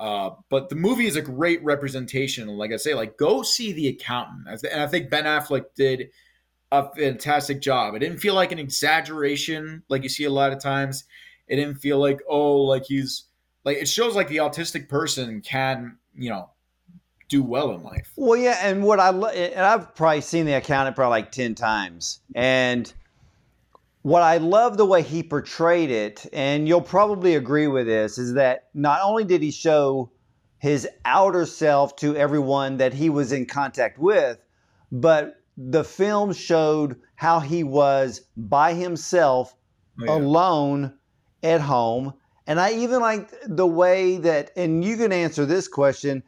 uh, 0.00 0.30
but 0.48 0.70
the 0.70 0.74
movie 0.74 1.06
is 1.06 1.16
a 1.16 1.22
great 1.22 1.62
representation. 1.62 2.48
Like 2.48 2.72
I 2.72 2.76
say, 2.76 2.94
like 2.94 3.18
go 3.18 3.42
see 3.42 3.72
the 3.72 3.88
accountant, 3.88 4.48
and 4.72 4.80
I 4.80 4.86
think 4.86 5.10
Ben 5.10 5.24
Affleck 5.24 5.66
did 5.76 6.08
a 6.72 6.88
fantastic 6.94 7.60
job. 7.60 7.94
It 7.94 8.00
didn't 8.00 8.18
feel 8.18 8.34
like 8.34 8.52
an 8.52 8.58
exaggeration, 8.58 9.82
like 9.88 10.02
you 10.02 10.08
see 10.08 10.24
a 10.24 10.30
lot 10.30 10.52
of 10.52 10.60
times. 10.60 11.04
It 11.48 11.56
didn't 11.56 11.76
feel 11.76 11.98
like 11.98 12.20
oh, 12.28 12.58
like 12.58 12.84
he's 12.84 13.24
like 13.64 13.78
it 13.78 13.88
shows 13.88 14.14
like 14.14 14.28
the 14.28 14.38
autistic 14.38 14.88
person 14.88 15.40
can 15.40 15.98
you 16.14 16.30
know 16.30 16.50
do 17.28 17.42
well 17.42 17.72
in 17.72 17.82
life. 17.82 18.12
Well, 18.16 18.38
yeah, 18.38 18.58
and 18.62 18.84
what 18.84 19.00
I 19.00 19.10
and 19.10 19.64
I've 19.64 19.94
probably 19.94 20.20
seen 20.20 20.46
the 20.46 20.52
accountant 20.52 20.96
probably 20.96 21.20
like 21.20 21.32
ten 21.32 21.54
times, 21.54 22.20
and 22.34 22.92
what 24.02 24.22
I 24.22 24.38
love 24.38 24.76
the 24.76 24.86
way 24.86 25.02
he 25.02 25.22
portrayed 25.22 25.90
it, 25.90 26.26
and 26.32 26.68
you'll 26.68 26.80
probably 26.80 27.34
agree 27.34 27.66
with 27.66 27.86
this, 27.86 28.18
is 28.18 28.34
that 28.34 28.68
not 28.74 29.00
only 29.02 29.24
did 29.24 29.42
he 29.42 29.50
show 29.50 30.10
his 30.58 30.86
outer 31.04 31.46
self 31.46 31.96
to 31.96 32.16
everyone 32.16 32.76
that 32.76 32.92
he 32.92 33.08
was 33.08 33.32
in 33.32 33.46
contact 33.46 33.98
with, 33.98 34.38
but 34.92 35.39
the 35.68 35.84
film 35.84 36.32
showed 36.32 36.96
how 37.16 37.40
he 37.40 37.62
was 37.62 38.22
by 38.36 38.72
himself 38.74 39.54
Oh, 40.00 40.04
yeah. 40.04 40.12
alone 40.12 40.94
at 41.42 41.60
home. 41.60 42.14
And 42.46 42.58
I 42.58 42.72
even 42.72 43.00
like 43.00 43.30
the 43.46 43.66
way 43.66 44.16
that, 44.18 44.50
and 44.56 44.84
you 44.84 44.96
can 44.96 45.12
answer 45.12 45.44
this 45.44 45.68
question, 45.68 46.22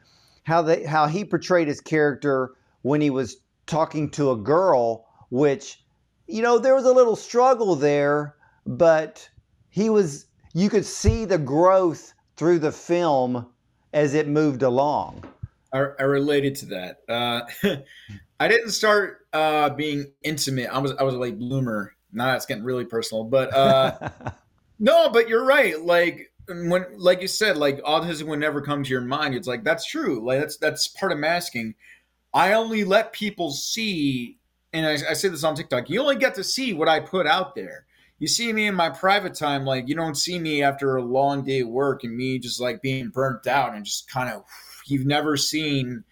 how 0.45 0.63
they 0.63 0.85
how 0.85 1.07
he 1.07 1.25
portrayed 1.25 1.69
his 1.69 1.81
character 1.81 2.53
when 2.83 3.01
he 3.01 3.11
was 3.11 3.37
talking 3.67 4.11
to 4.11 4.31
a 4.33 4.37
girl, 4.37 5.07
which, 5.31 5.83
you 6.27 6.43
know, 6.43 6.59
there 6.59 6.75
was 6.75 6.85
a 6.85 6.93
little 6.93 7.17
struggle 7.17 7.75
there, 7.77 8.35
but 8.67 9.29
he 9.71 9.89
was 9.89 10.27
you 10.53 10.69
could 10.69 10.85
see 10.85 11.25
the 11.25 11.39
growth 11.39 12.13
through 12.37 12.59
the 12.59 12.73
film 12.73 13.47
as 13.93 14.15
it 14.15 14.29
moved 14.29 14.63
along. 14.63 15.25
I, 15.73 15.87
I 15.99 16.03
related 16.03 16.55
to 16.57 16.67
that. 16.67 16.99
Uh, 17.09 17.77
I 18.43 18.49
didn't 18.49 18.71
start 18.71 19.25
uh, 19.33 19.71
being 19.71 20.11
intimate. 20.25 20.69
I 20.69 20.81
was 20.81 20.91
I 20.99 21.05
was 21.05 21.15
a 21.15 21.19
late 21.19 21.39
bloomer. 21.39 21.95
Now 22.13 22.27
that's 22.27 22.45
getting 22.45 22.65
really 22.65 22.85
personal, 22.85 23.23
but 23.23 23.55
uh, 23.55 24.11
no, 24.81 25.11
but 25.11 25.29
you're 25.29 25.45
right. 25.45 25.81
Like 25.81 26.33
when, 26.49 26.85
like 26.97 27.23
you 27.23 27.29
said, 27.29 27.57
like 27.57 27.81
autism 27.83 28.27
would 28.27 28.41
never 28.41 28.61
come 28.61 28.83
to 28.83 28.91
your 28.91 29.01
mind. 29.01 29.37
It's 29.37 29.47
like 29.47 29.63
that's 29.63 29.87
true. 29.87 30.27
Like 30.27 30.41
that's 30.41 30.57
that's 30.57 30.89
part 30.89 31.13
of 31.13 31.19
masking. 31.19 31.77
I 32.35 32.55
only 32.55 32.83
let 32.83 33.13
people 33.13 33.53
see, 33.53 34.39
and 34.73 34.87
I, 34.87 34.95
I 35.11 35.13
say 35.13 35.29
this 35.29 35.45
on 35.45 35.55
TikTok. 35.55 35.89
You 35.89 36.01
only 36.01 36.17
get 36.17 36.35
to 36.35 36.43
see 36.43 36.73
what 36.73 36.89
I 36.89 36.99
put 36.99 37.29
out 37.29 37.55
there. 37.55 37.87
You 38.19 38.27
see 38.27 38.53
me 38.53 38.67
in 38.67 38.75
my 38.75 38.91
private 38.91 39.35
time, 39.35 39.65
like 39.65 39.87
you 39.87 39.95
don't 39.95 40.17
see 40.17 40.41
me 40.41 40.65
after 40.65 40.97
a 40.97 41.05
long 41.05 41.45
day 41.45 41.61
of 41.61 41.69
work 41.69 42.03
and 42.03 42.17
me 42.17 42.41
just 42.41 42.61
like 42.61 42.83
being 42.83 43.11
burnt 43.11 43.47
out 43.47 43.77
and 43.77 43.85
just 43.85 44.11
kind 44.11 44.31
of. 44.31 44.43
You've 44.85 45.07
never 45.07 45.37
seen 45.37 46.03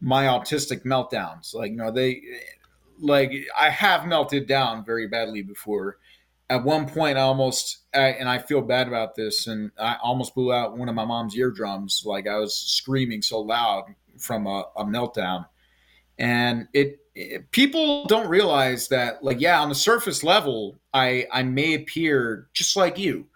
my 0.00 0.24
autistic 0.24 0.84
meltdowns. 0.84 1.54
Like 1.54 1.70
you 1.70 1.76
know 1.76 1.90
they, 1.90 2.22
like 2.98 3.32
I 3.58 3.70
have 3.70 4.06
melted 4.06 4.46
down 4.46 4.84
very 4.84 5.06
badly 5.06 5.42
before. 5.42 5.98
At 6.48 6.62
one 6.62 6.88
point 6.88 7.18
I 7.18 7.22
almost 7.22 7.78
I, 7.94 8.08
and 8.08 8.28
I 8.28 8.38
feel 8.38 8.60
bad 8.60 8.86
about 8.86 9.16
this 9.16 9.46
and 9.46 9.72
I 9.78 9.96
almost 10.02 10.34
blew 10.34 10.52
out 10.52 10.78
one 10.78 10.88
of 10.88 10.94
my 10.94 11.04
mom's 11.04 11.36
eardrums. 11.36 12.02
Like 12.04 12.28
I 12.28 12.38
was 12.38 12.54
screaming 12.54 13.22
so 13.22 13.40
loud 13.40 13.94
from 14.18 14.46
a, 14.46 14.64
a 14.76 14.84
meltdown. 14.84 15.46
And 16.18 16.68
it, 16.72 17.00
it 17.14 17.50
people 17.50 18.06
don't 18.06 18.28
realize 18.28 18.88
that 18.88 19.24
like 19.24 19.40
yeah 19.40 19.60
on 19.60 19.68
the 19.68 19.74
surface 19.74 20.22
level 20.22 20.76
I 20.94 21.26
I 21.32 21.42
may 21.42 21.74
appear 21.74 22.48
just 22.54 22.76
like 22.76 22.96
you 22.96 23.26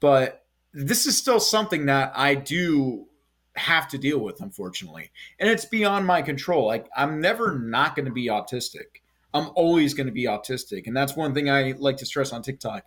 but 0.00 0.44
this 0.72 1.06
is 1.06 1.16
still 1.16 1.40
something 1.40 1.86
that 1.86 2.12
I 2.14 2.34
do 2.34 3.06
have 3.56 3.86
to 3.88 3.98
deal 3.98 4.18
with 4.18 4.40
unfortunately 4.40 5.10
and 5.38 5.48
it's 5.48 5.64
beyond 5.64 6.06
my 6.06 6.20
control 6.20 6.66
like 6.66 6.88
I'm 6.96 7.20
never 7.20 7.58
not 7.58 7.94
going 7.94 8.06
to 8.06 8.12
be 8.12 8.26
autistic 8.26 9.00
I'm 9.34 9.50
always 9.56 9.92
going 9.92 10.06
to 10.06 10.12
be 10.12 10.24
autistic. 10.26 10.86
And 10.86 10.96
that's 10.96 11.16
one 11.16 11.34
thing 11.34 11.50
I 11.50 11.72
like 11.72 11.96
to 11.98 12.06
stress 12.06 12.32
on 12.32 12.40
TikTok. 12.40 12.84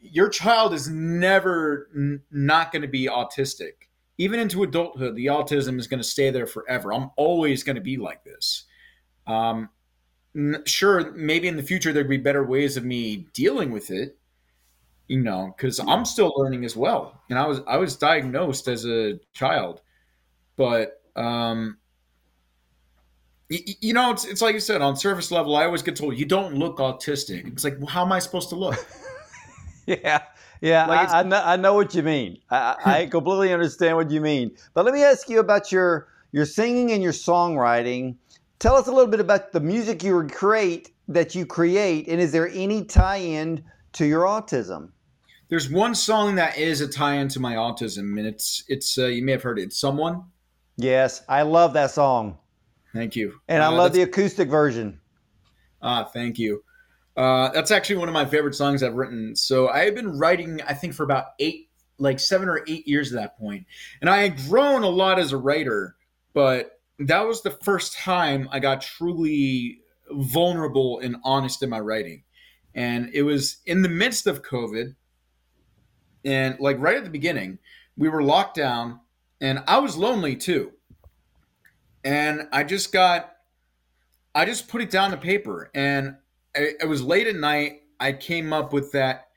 Your 0.00 0.30
child 0.30 0.72
is 0.72 0.88
never 0.88 1.88
n- 1.94 2.22
not 2.30 2.72
going 2.72 2.82
to 2.82 2.88
be 2.88 3.06
autistic. 3.06 3.72
Even 4.16 4.40
into 4.40 4.62
adulthood, 4.62 5.14
the 5.14 5.26
autism 5.26 5.78
is 5.78 5.86
going 5.86 6.00
to 6.00 6.08
stay 6.08 6.30
there 6.30 6.46
forever. 6.46 6.92
I'm 6.92 7.10
always 7.16 7.62
going 7.62 7.76
to 7.76 7.82
be 7.82 7.98
like 7.98 8.24
this. 8.24 8.64
Um, 9.26 9.68
n- 10.34 10.62
sure, 10.64 11.12
maybe 11.12 11.48
in 11.48 11.56
the 11.56 11.62
future 11.62 11.92
there'd 11.92 12.08
be 12.08 12.16
better 12.16 12.44
ways 12.44 12.76
of 12.76 12.84
me 12.84 13.26
dealing 13.34 13.70
with 13.70 13.90
it, 13.90 14.16
you 15.08 15.20
know, 15.20 15.52
because 15.54 15.80
I'm 15.80 16.06
still 16.06 16.32
learning 16.36 16.64
as 16.64 16.76
well. 16.76 17.20
And 17.28 17.38
I 17.38 17.46
was 17.46 17.60
I 17.66 17.76
was 17.76 17.96
diagnosed 17.96 18.68
as 18.68 18.86
a 18.86 19.18
child, 19.34 19.82
but 20.56 21.00
um, 21.16 21.78
you, 23.48 23.92
know, 23.92 24.10
it's, 24.10 24.24
it's 24.24 24.42
like 24.42 24.54
you 24.54 24.60
said 24.60 24.80
on 24.80 24.96
surface 24.96 25.30
level. 25.30 25.56
I 25.56 25.64
always 25.64 25.82
get 25.82 25.96
told 25.96 26.18
you 26.18 26.24
don't 26.24 26.54
look 26.54 26.78
autistic. 26.78 27.46
It's 27.46 27.64
like, 27.64 27.76
well, 27.78 27.86
how 27.86 28.04
am 28.04 28.12
I 28.12 28.18
supposed 28.18 28.48
to 28.50 28.56
look? 28.56 28.76
yeah, 29.86 30.22
yeah, 30.60 30.86
like 30.86 31.08
I, 31.08 31.20
I, 31.20 31.22
know, 31.22 31.42
I 31.44 31.56
know 31.56 31.74
what 31.74 31.94
you 31.94 32.02
mean. 32.02 32.38
I, 32.50 32.76
I 32.84 33.06
completely 33.10 33.52
understand 33.52 33.96
what 33.96 34.10
you 34.10 34.20
mean. 34.20 34.56
But 34.72 34.84
let 34.84 34.94
me 34.94 35.02
ask 35.02 35.28
you 35.28 35.40
about 35.40 35.70
your 35.70 36.08
your 36.32 36.46
singing 36.46 36.90
and 36.92 37.02
your 37.02 37.12
songwriting. 37.12 38.16
Tell 38.58 38.76
us 38.76 38.86
a 38.86 38.92
little 38.92 39.10
bit 39.10 39.20
about 39.20 39.52
the 39.52 39.60
music 39.60 40.02
you 40.02 40.26
create 40.32 40.90
that 41.08 41.34
you 41.34 41.44
create, 41.44 42.08
and 42.08 42.20
is 42.20 42.32
there 42.32 42.48
any 42.48 42.84
tie-in 42.84 43.62
to 43.92 44.06
your 44.06 44.24
autism? 44.24 44.90
There's 45.48 45.70
one 45.70 45.94
song 45.94 46.36
that 46.36 46.56
is 46.56 46.80
a 46.80 46.88
tie-in 46.88 47.28
to 47.28 47.40
my 47.40 47.54
autism, 47.54 48.18
and 48.18 48.26
it's 48.26 48.64
it's 48.68 48.96
uh, 48.96 49.06
you 49.06 49.22
may 49.22 49.32
have 49.32 49.42
heard 49.42 49.58
it. 49.58 49.64
It's 49.64 49.78
"Someone." 49.78 50.24
Yes, 50.76 51.22
I 51.28 51.42
love 51.42 51.72
that 51.74 51.90
song. 51.90 52.38
Thank 52.92 53.16
you. 53.16 53.40
And 53.48 53.62
I 53.62 53.66
uh, 53.66 53.72
love 53.72 53.92
the 53.92 54.02
acoustic 54.02 54.48
version. 54.48 55.00
Ah, 55.82 56.04
thank 56.04 56.38
you. 56.38 56.62
Uh, 57.16 57.50
that's 57.50 57.70
actually 57.70 57.96
one 57.96 58.08
of 58.08 58.14
my 58.14 58.24
favorite 58.24 58.54
songs 58.54 58.82
I've 58.82 58.94
written. 58.94 59.36
So 59.36 59.68
I 59.68 59.84
have 59.84 59.94
been 59.94 60.18
writing, 60.18 60.60
I 60.66 60.74
think, 60.74 60.94
for 60.94 61.04
about 61.04 61.26
eight, 61.38 61.68
like 61.98 62.18
seven 62.18 62.48
or 62.48 62.64
eight 62.66 62.88
years 62.88 63.12
at 63.12 63.20
that 63.20 63.38
point. 63.38 63.66
And 64.00 64.10
I 64.10 64.18
had 64.18 64.36
grown 64.48 64.82
a 64.82 64.88
lot 64.88 65.18
as 65.18 65.32
a 65.32 65.36
writer, 65.36 65.96
but 66.32 66.80
that 66.98 67.26
was 67.26 67.42
the 67.42 67.50
first 67.50 67.96
time 67.96 68.48
I 68.50 68.58
got 68.58 68.80
truly 68.80 69.80
vulnerable 70.10 70.98
and 71.00 71.16
honest 71.24 71.62
in 71.62 71.70
my 71.70 71.80
writing. 71.80 72.24
And 72.74 73.10
it 73.12 73.22
was 73.22 73.58
in 73.66 73.82
the 73.82 73.88
midst 73.88 74.26
of 74.26 74.42
COVID. 74.42 74.94
And 76.24 76.58
like 76.58 76.78
right 76.80 76.96
at 76.96 77.04
the 77.04 77.10
beginning, 77.10 77.58
we 77.96 78.08
were 78.08 78.22
locked 78.22 78.56
down 78.56 79.00
and 79.44 79.62
I 79.66 79.78
was 79.78 79.96
lonely 79.96 80.36
too 80.36 80.72
and 82.04 82.48
I 82.52 82.64
just 82.64 82.92
got, 82.92 83.32
I 84.34 84.44
just 84.44 84.68
put 84.68 84.82
it 84.82 84.90
down 84.90 85.10
to 85.12 85.16
paper, 85.16 85.70
and 85.74 86.16
it, 86.54 86.76
it 86.82 86.88
was 86.88 87.02
late 87.02 87.26
at 87.26 87.34
night. 87.34 87.80
I 87.98 88.12
came 88.12 88.52
up 88.52 88.72
with 88.72 88.92
that 88.92 89.28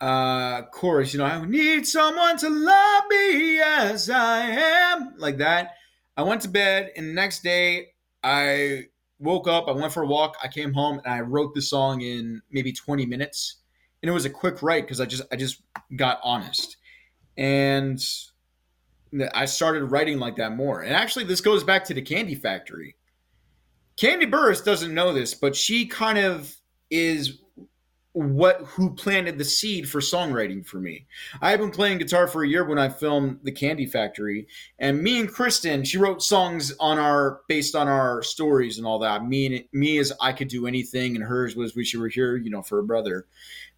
uh, 0.00 0.62
chorus. 0.64 1.14
You 1.14 1.20
know, 1.20 1.24
I 1.24 1.44
need 1.44 1.86
someone 1.86 2.36
to 2.38 2.50
love 2.50 3.04
me 3.08 3.60
as 3.60 4.10
I 4.10 4.40
am, 4.40 5.14
like 5.16 5.38
that. 5.38 5.72
I 6.16 6.22
went 6.22 6.42
to 6.42 6.48
bed, 6.48 6.92
and 6.96 7.08
the 7.08 7.14
next 7.14 7.42
day 7.42 7.92
I 8.22 8.84
woke 9.18 9.48
up. 9.48 9.68
I 9.68 9.72
went 9.72 9.92
for 9.92 10.02
a 10.02 10.06
walk. 10.06 10.36
I 10.42 10.48
came 10.48 10.74
home, 10.74 11.00
and 11.04 11.14
I 11.14 11.20
wrote 11.20 11.54
the 11.54 11.62
song 11.62 12.02
in 12.02 12.42
maybe 12.50 12.72
20 12.72 13.06
minutes. 13.06 13.56
And 14.02 14.10
it 14.10 14.12
was 14.12 14.26
a 14.26 14.30
quick 14.30 14.62
write 14.62 14.84
because 14.84 15.00
I 15.00 15.06
just 15.06 15.22
I 15.32 15.36
just 15.36 15.62
got 15.96 16.20
honest, 16.22 16.76
and 17.38 17.98
I 19.34 19.44
started 19.44 19.84
writing 19.84 20.18
like 20.18 20.36
that 20.36 20.56
more. 20.56 20.82
And 20.82 20.94
actually, 20.94 21.24
this 21.24 21.40
goes 21.40 21.64
back 21.64 21.84
to 21.84 21.94
the 21.94 22.02
Kandi 22.02 22.40
Factory. 22.40 22.96
Kandi 23.96 24.30
Burruss 24.30 24.64
doesn't 24.64 24.94
know 24.94 25.12
this, 25.12 25.34
but 25.34 25.54
she 25.54 25.86
kind 25.86 26.18
of 26.18 26.54
is 26.90 27.38
what 28.14 28.60
who 28.60 28.94
planted 28.94 29.38
the 29.38 29.44
seed 29.44 29.88
for 29.88 30.00
songwriting 30.00 30.64
for 30.64 30.78
me. 30.78 31.04
I 31.42 31.50
had 31.50 31.58
been 31.58 31.72
playing 31.72 31.98
guitar 31.98 32.28
for 32.28 32.44
a 32.44 32.48
year 32.48 32.64
when 32.64 32.78
I 32.78 32.88
filmed 32.88 33.40
The 33.42 33.50
Kandi 33.50 33.90
Factory, 33.90 34.46
and 34.78 35.02
me 35.02 35.18
and 35.18 35.28
Kristen, 35.28 35.82
she 35.84 35.98
wrote 35.98 36.22
songs 36.22 36.72
on 36.78 36.98
our 36.98 37.40
based 37.48 37.74
on 37.74 37.88
our 37.88 38.22
stories 38.22 38.78
and 38.78 38.86
all 38.86 39.00
that. 39.00 39.24
Me 39.24 39.46
and 39.46 39.64
me 39.72 39.98
as 39.98 40.12
I 40.20 40.32
could 40.32 40.48
do 40.48 40.68
anything, 40.68 41.16
and 41.16 41.24
hers 41.24 41.56
was 41.56 41.74
we 41.74 41.84
should 41.84 42.00
were 42.00 42.08
here, 42.08 42.36
you 42.36 42.50
know, 42.50 42.62
for 42.62 42.78
a 42.78 42.84
brother. 42.84 43.26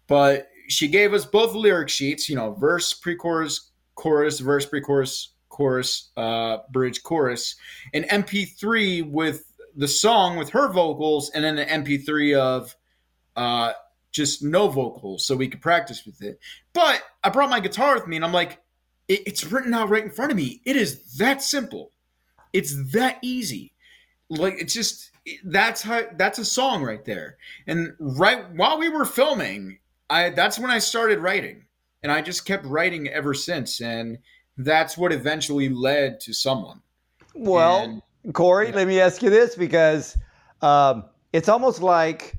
But 0.05 0.49
she 0.67 0.87
gave 0.87 1.13
us 1.13 1.25
both 1.25 1.55
lyric 1.55 1.89
sheets, 1.89 2.29
you 2.29 2.35
know, 2.35 2.53
verse, 2.53 2.93
pre-chorus, 2.93 3.71
chorus, 3.97 4.39
verse, 4.39 4.65
pre-chorus, 4.65 5.33
chorus, 5.49 6.11
uh, 6.15 6.59
bridge, 6.71 7.03
chorus, 7.03 7.55
an 7.93 8.03
MP3 8.03 9.09
with 9.09 9.43
the 9.75 9.87
song 9.87 10.37
with 10.37 10.51
her 10.51 10.71
vocals, 10.71 11.29
and 11.31 11.43
then 11.43 11.57
an 11.57 11.83
MP3 11.83 12.37
of 12.37 12.75
uh, 13.35 13.73
just 14.11 14.43
no 14.43 14.67
vocals, 14.69 15.25
so 15.25 15.35
we 15.35 15.47
could 15.47 15.61
practice 15.61 16.05
with 16.05 16.21
it. 16.21 16.39
But 16.73 17.03
I 17.23 17.29
brought 17.29 17.49
my 17.49 17.59
guitar 17.59 17.95
with 17.95 18.07
me, 18.07 18.15
and 18.15 18.23
I'm 18.23 18.31
like, 18.31 18.59
it, 19.07 19.23
it's 19.25 19.43
written 19.45 19.73
out 19.73 19.89
right 19.89 20.03
in 20.03 20.11
front 20.11 20.31
of 20.31 20.37
me. 20.37 20.61
It 20.63 20.75
is 20.75 21.17
that 21.17 21.41
simple. 21.41 21.91
It's 22.53 22.91
that 22.93 23.17
easy. 23.21 23.73
Like 24.29 24.55
it's 24.59 24.73
just 24.73 25.11
that's 25.43 25.81
how 25.81 26.03
that's 26.17 26.39
a 26.39 26.45
song 26.45 26.83
right 26.83 27.03
there. 27.03 27.37
And 27.65 27.93
right 27.99 28.49
while 28.53 28.77
we 28.77 28.89
were 28.89 29.05
filming, 29.05 29.79
I 30.09 30.29
that's 30.31 30.59
when 30.59 30.69
I 30.69 30.79
started 30.79 31.19
writing 31.19 31.66
and 32.03 32.11
I 32.11 32.21
just 32.21 32.45
kept 32.45 32.65
writing 32.65 33.07
ever 33.07 33.33
since. 33.33 33.81
And 33.81 34.17
that's 34.57 34.97
what 34.97 35.11
eventually 35.11 35.69
led 35.69 36.19
to 36.21 36.33
someone. 36.33 36.81
Well, 37.35 38.01
and, 38.23 38.33
Corey, 38.33 38.69
yeah. 38.69 38.75
let 38.75 38.87
me 38.87 38.99
ask 38.99 39.21
you 39.21 39.29
this 39.29 39.55
because 39.55 40.17
um, 40.61 41.05
it's 41.33 41.49
almost 41.49 41.81
like 41.81 42.35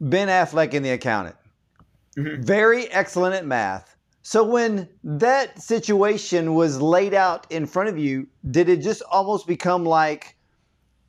Ben 0.00 0.28
Affleck 0.28 0.74
in 0.74 0.82
The 0.82 0.90
Accountant. 0.90 1.36
Mm-hmm. 2.16 2.42
Very 2.42 2.88
excellent 2.88 3.34
at 3.34 3.46
math. 3.46 3.96
So 4.22 4.44
when 4.44 4.88
that 5.04 5.62
situation 5.62 6.54
was 6.54 6.82
laid 6.82 7.14
out 7.14 7.46
in 7.50 7.64
front 7.64 7.88
of 7.88 7.98
you, 7.98 8.26
did 8.50 8.68
it 8.68 8.82
just 8.82 9.02
almost 9.10 9.46
become 9.46 9.84
like 9.84 10.36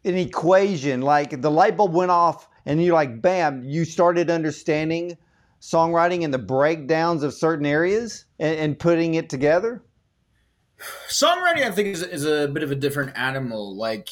an 0.06 0.16
equation? 0.16 1.02
Like 1.02 1.42
the 1.42 1.52
light 1.52 1.76
bulb 1.76 1.94
went 1.94 2.12
off 2.12 2.48
and 2.66 2.82
you're 2.82 2.94
like, 2.94 3.22
bam, 3.22 3.64
you 3.66 3.84
started 3.84 4.30
understanding 4.30 5.18
songwriting 5.62 6.24
and 6.24 6.34
the 6.34 6.40
breakdowns 6.40 7.24
of 7.24 7.34
certain 7.34 7.66
areas 7.66 8.26
and, 8.40 8.60
and 8.60 8.80
putting 8.80 9.16
it 9.16 9.30
together? 9.30 9.84
Songwriting, 11.10 11.64
I 11.64 11.72
think, 11.72 11.90
is, 11.90 12.02
is 12.02 12.26
a 12.26 12.48
bit 12.48 12.64
of 12.64 12.72
a 12.72 12.76
different 12.76 13.18
animal. 13.18 13.76
Like, 13.76 14.10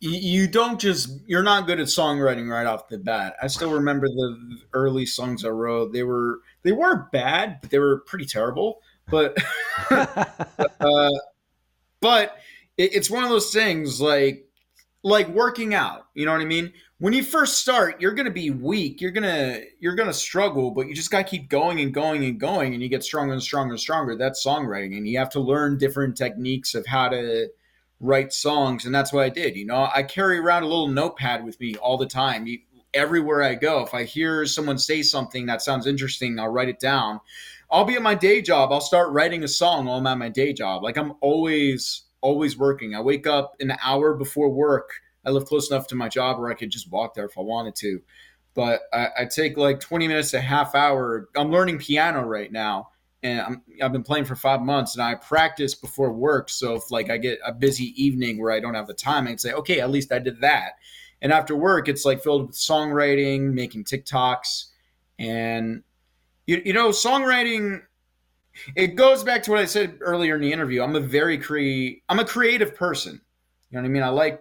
you, 0.00 0.48
don't 0.48 0.80
just, 0.80 1.10
you're 1.26 1.42
not 1.42 1.66
good 1.66 1.80
at 1.80 1.86
songwriting 1.86 2.50
right 2.50 2.66
off 2.66 2.88
the 2.88 2.98
bat. 2.98 3.36
I 3.42 3.46
still 3.46 3.72
remember 3.72 4.08
the 4.08 4.58
early 4.72 5.06
songs 5.06 5.44
I 5.44 5.48
wrote. 5.48 5.92
They 5.92 6.02
were, 6.02 6.40
they 6.62 6.72
weren't 6.72 7.10
bad, 7.12 7.60
but 7.60 7.70
they 7.70 7.78
were 7.78 8.00
pretty 8.00 8.26
terrible. 8.26 8.80
But, 9.10 9.36
uh, 9.90 11.10
but 12.00 12.36
it, 12.76 12.94
it's 12.94 13.10
one 13.10 13.24
of 13.24 13.30
those 13.30 13.52
things 13.52 14.00
like, 14.00 14.49
like 15.02 15.28
working 15.28 15.74
out. 15.74 16.06
You 16.14 16.26
know 16.26 16.32
what 16.32 16.42
I 16.42 16.46
mean? 16.46 16.72
when 17.00 17.14
you 17.14 17.22
first 17.22 17.56
start, 17.56 17.98
you're 17.98 18.12
to 18.26 18.30
be 18.30 18.50
weak. 18.50 19.00
You're 19.00 19.10
to 19.24 19.64
you're 19.80 19.96
to 20.08 20.14
struggle, 20.14 20.70
but 20.70 20.86
you 20.86 20.94
just 20.94 21.10
got 21.10 21.24
to 21.24 21.30
keep 21.30 21.48
going 21.48 21.80
and 21.80 21.94
going 21.94 22.24
and 22.24 22.38
going 22.38 22.74
and 22.74 22.82
you 22.82 22.90
get 22.90 23.02
stronger 23.02 23.32
and 23.32 23.42
stronger 23.42 23.72
and 23.72 23.80
stronger. 23.80 24.16
That's 24.16 24.44
songwriting 24.44 24.96
and 24.96 25.08
you 25.08 25.18
have 25.18 25.30
to 25.30 25.40
learn 25.40 25.78
different 25.78 26.16
techniques 26.16 26.74
of 26.74 26.86
how 26.86 27.08
to 27.08 27.48
write 28.00 28.34
songs 28.34 28.84
and 28.84 28.94
that's 28.94 29.14
what 29.14 29.24
I 29.24 29.30
did. 29.30 29.56
You 29.56 29.64
know, 29.64 29.88
I 29.92 30.02
carry 30.02 30.38
around 30.38 30.62
a 30.62 30.66
little 30.66 30.88
notepad 30.88 31.42
with 31.42 31.58
me 31.58 31.74
all 31.76 31.96
the 31.96 32.06
time. 32.06 32.46
everywhere 32.92 33.42
I 33.42 33.54
go, 33.54 33.82
if 33.82 33.94
I 33.94 34.04
hear 34.04 34.44
someone 34.44 34.76
say 34.76 35.00
something 35.00 35.46
that 35.46 35.62
sounds 35.62 35.86
interesting, 35.86 36.38
I'll 36.38 36.48
write 36.48 36.68
it 36.68 36.80
down. 36.80 37.20
I'll 37.70 37.84
be 37.84 37.94
at 37.94 38.02
my 38.02 38.14
day 38.14 38.42
job. 38.42 38.72
I'll 38.72 38.80
start 38.80 39.10
writing 39.12 39.42
a 39.42 39.48
song 39.48 39.86
while 39.86 39.96
I'm 39.96 40.06
at 40.06 40.18
my 40.18 40.28
day 40.28 40.52
job. 40.52 40.82
Like 40.82 40.98
I'm 40.98 41.14
always 41.22 42.02
always 42.20 42.56
working. 42.56 42.94
I 42.94 43.00
wake 43.00 43.26
up 43.26 43.56
an 43.60 43.74
hour 43.82 44.14
before 44.14 44.48
work 44.48 44.92
I 45.24 45.30
live 45.30 45.44
close 45.44 45.70
enough 45.70 45.86
to 45.88 45.94
my 45.94 46.08
job 46.08 46.38
where 46.38 46.50
I 46.50 46.54
could 46.54 46.70
just 46.70 46.90
walk 46.90 47.14
there 47.14 47.26
if 47.26 47.36
I 47.36 47.42
wanted 47.42 47.74
to. 47.76 48.02
But 48.54 48.82
I, 48.92 49.08
I 49.20 49.24
take 49.26 49.56
like 49.56 49.80
20 49.80 50.08
minutes 50.08 50.32
to 50.32 50.40
half 50.40 50.74
hour. 50.74 51.28
I'm 51.36 51.50
learning 51.50 51.78
piano 51.78 52.22
right 52.22 52.50
now, 52.50 52.90
and 53.22 53.40
I'm, 53.40 53.62
I've 53.82 53.92
been 53.92 54.02
playing 54.02 54.24
for 54.24 54.34
five 54.34 54.60
months, 54.60 54.94
and 54.94 55.02
I 55.02 55.14
practice 55.14 55.74
before 55.74 56.12
work. 56.12 56.48
So 56.48 56.74
if 56.74 56.90
like 56.90 57.10
I 57.10 57.18
get 57.18 57.38
a 57.44 57.52
busy 57.52 57.92
evening 58.02 58.40
where 58.40 58.50
I 58.50 58.60
don't 58.60 58.74
have 58.74 58.86
the 58.86 58.94
time, 58.94 59.24
I 59.24 59.30
can 59.30 59.38
say, 59.38 59.52
okay, 59.52 59.80
at 59.80 59.90
least 59.90 60.12
I 60.12 60.18
did 60.18 60.40
that. 60.40 60.72
And 61.22 61.32
after 61.32 61.54
work, 61.54 61.88
it's 61.88 62.04
like 62.04 62.22
filled 62.22 62.48
with 62.48 62.56
songwriting, 62.56 63.52
making 63.52 63.84
TikToks, 63.84 64.66
and 65.18 65.82
you, 66.46 66.62
you 66.64 66.72
know, 66.72 66.88
songwriting 66.88 67.82
it 68.76 68.96
goes 68.96 69.24
back 69.24 69.42
to 69.44 69.50
what 69.50 69.60
I 69.60 69.66
said 69.66 69.98
earlier 70.00 70.36
in 70.36 70.40
the 70.40 70.52
interview. 70.52 70.82
I'm 70.82 70.96
a 70.96 71.00
very 71.00 71.38
cre- 71.38 72.00
I'm 72.08 72.18
a 72.18 72.24
creative 72.24 72.74
person. 72.74 73.20
You 73.70 73.76
know 73.76 73.82
what 73.82 73.88
I 73.88 73.90
mean? 73.90 74.02
I 74.02 74.08
like 74.08 74.40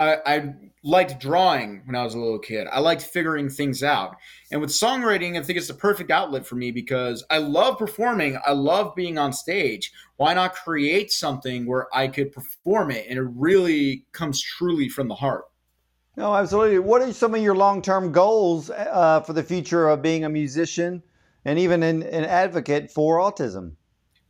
I, 0.00 0.16
I, 0.26 0.54
liked 0.84 1.20
drawing 1.20 1.82
when 1.84 1.94
I 1.94 2.02
was 2.02 2.14
a 2.14 2.18
little 2.18 2.38
kid. 2.38 2.66
I 2.70 2.80
liked 2.80 3.02
figuring 3.02 3.48
things 3.48 3.82
out. 3.82 4.16
And 4.50 4.60
with 4.60 4.70
songwriting, 4.70 5.38
I 5.38 5.42
think 5.42 5.56
it's 5.56 5.68
the 5.68 5.74
perfect 5.74 6.10
outlet 6.10 6.44
for 6.44 6.56
me 6.56 6.72
because 6.72 7.24
I 7.30 7.38
love 7.38 7.78
performing. 7.78 8.38
I 8.44 8.52
love 8.52 8.94
being 8.96 9.16
on 9.16 9.32
stage. 9.32 9.92
Why 10.16 10.34
not 10.34 10.54
create 10.54 11.12
something 11.12 11.66
where 11.66 11.86
I 11.94 12.08
could 12.08 12.32
perform 12.32 12.90
it 12.90 13.06
and 13.08 13.18
it 13.18 13.28
really 13.36 14.06
comes 14.12 14.42
truly 14.42 14.88
from 14.88 15.06
the 15.06 15.14
heart? 15.14 15.44
No, 16.16 16.34
absolutely. 16.34 16.80
What 16.80 17.00
are 17.00 17.12
some 17.12 17.34
of 17.34 17.40
your 17.40 17.54
long-term 17.54 18.12
goals 18.12 18.68
uh, 18.70 19.20
for 19.20 19.32
the 19.32 19.42
future 19.42 19.88
of 19.88 20.02
being 20.02 20.24
a 20.24 20.28
musician 20.28 21.02
and 21.44 21.58
even 21.58 21.82
an, 21.82 22.02
an 22.02 22.24
advocate 22.24 22.90
for 22.90 23.18
autism? 23.18 23.72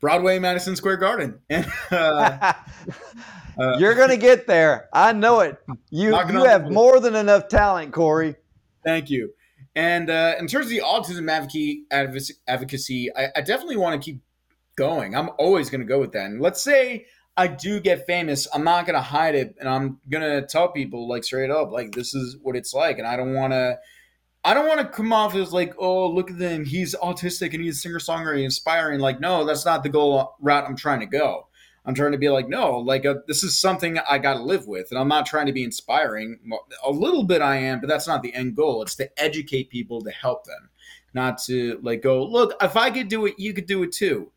Broadway, 0.01 0.39
Madison 0.39 0.75
Square 0.75 0.97
Garden. 0.97 1.39
uh, 1.51 1.93
uh, 1.93 2.53
You're 3.79 3.95
going 3.95 4.11
to 4.11 4.17
get 4.17 4.47
there. 4.47 4.89
I 4.93 5.13
know 5.13 5.41
it. 5.41 5.59
You 5.91 6.11
you 6.11 6.45
have 6.45 6.71
more 6.71 6.99
than 7.01 7.15
enough 7.15 7.49
talent, 7.49 7.93
Corey. 7.93 8.35
Thank 8.85 9.11
you. 9.11 9.33
And 9.75 10.11
uh, 10.11 10.35
in 10.39 10.49
terms 10.49 10.67
of 10.67 10.71
the 10.71 10.81
autism 10.81 11.31
advocacy, 12.47 13.17
I, 13.17 13.29
I 13.37 13.41
definitely 13.41 13.77
want 13.77 14.03
to 14.03 14.05
keep 14.05 14.21
going. 14.77 15.15
I'm 15.15 15.31
always 15.39 15.71
going 15.71 15.81
to 15.81 15.87
go 15.87 16.01
with 16.01 16.13
that. 16.13 16.27
And 16.27 16.41
let's 16.41 16.63
say 16.63 17.07
I 17.37 17.47
do 17.47 17.81
get 17.81 18.07
famous, 18.07 18.47
I'm 18.53 18.65
not 18.65 18.87
going 18.87 18.97
to 18.97 19.03
hide 19.03 19.35
it, 19.35 19.57
and 19.59 19.69
I'm 19.69 19.99
going 20.11 20.23
to 20.23 20.47
tell 20.47 20.71
people 20.71 21.09
like 21.09 21.25
straight 21.25 21.51
up, 21.51 21.71
like 21.71 21.93
this 21.93 22.15
is 22.15 22.37
what 22.43 22.57
it's 22.57 22.75
like, 22.75 22.99
and 22.99 23.07
I 23.07 23.17
don't 23.17 23.35
want 23.35 23.53
to. 23.53 23.79
I 24.45 24.55
don't 24.55 24.67
want 24.67 24.81
to 24.81 24.87
come 24.87 25.13
off 25.13 25.35
as 25.37 25.53
like, 25.53 25.75
oh, 25.79 26.09
look 26.09 26.31
at 26.31 26.37
him. 26.37 26.65
He's 26.65 26.95
autistic 26.97 27.55
and 27.55 27.63
he's 27.63 27.77
a 27.77 27.81
singer 27.81 27.99
songwriter, 27.99 28.43
inspiring. 28.43 28.99
Like, 28.99 29.21
no, 29.21 29.45
that's 29.45 29.65
not 29.65 29.83
the 29.83 29.89
goal 29.89 30.35
route 30.41 30.65
I'm 30.67 30.77
trying 30.77 31.01
to 31.01 31.07
go. 31.07 31.47
I'm 31.85 31.95
trying 31.95 32.13
to 32.13 32.19
be 32.19 32.29
like, 32.29 32.49
no, 32.49 32.79
like 32.79 33.05
uh, 33.05 33.17
this 33.27 33.43
is 33.43 33.59
something 33.59 33.99
I 34.09 34.19
got 34.19 34.35
to 34.35 34.43
live 34.43 34.69
with, 34.69 34.91
and 34.91 34.99
I'm 34.99 35.09
not 35.09 35.27
trying 35.27 35.47
to 35.47 35.53
be 35.53 35.65
inspiring. 35.65 36.39
A 36.85 36.91
little 36.91 37.25
bit 37.25 37.43
I 37.43 37.57
am, 37.57 37.81
but 37.81 37.89
that's 37.89 38.07
not 38.07 38.23
the 38.23 38.33
end 38.35 38.55
goal. 38.55 38.83
It's 38.83 38.95
to 38.97 39.21
educate 39.21 39.69
people 39.69 40.01
to 40.03 40.11
help 40.11 40.45
them, 40.45 40.71
not 41.13 41.43
to 41.45 41.81
like 41.83 42.03
go 42.03 42.25
look. 42.25 42.55
If 42.63 42.77
I 42.77 42.91
could 42.91 43.09
do 43.09 43.27
it, 43.27 43.35
you 43.37 43.53
could 43.53 43.67
do 43.67 43.83
it 43.83 43.91
too. 43.91 44.31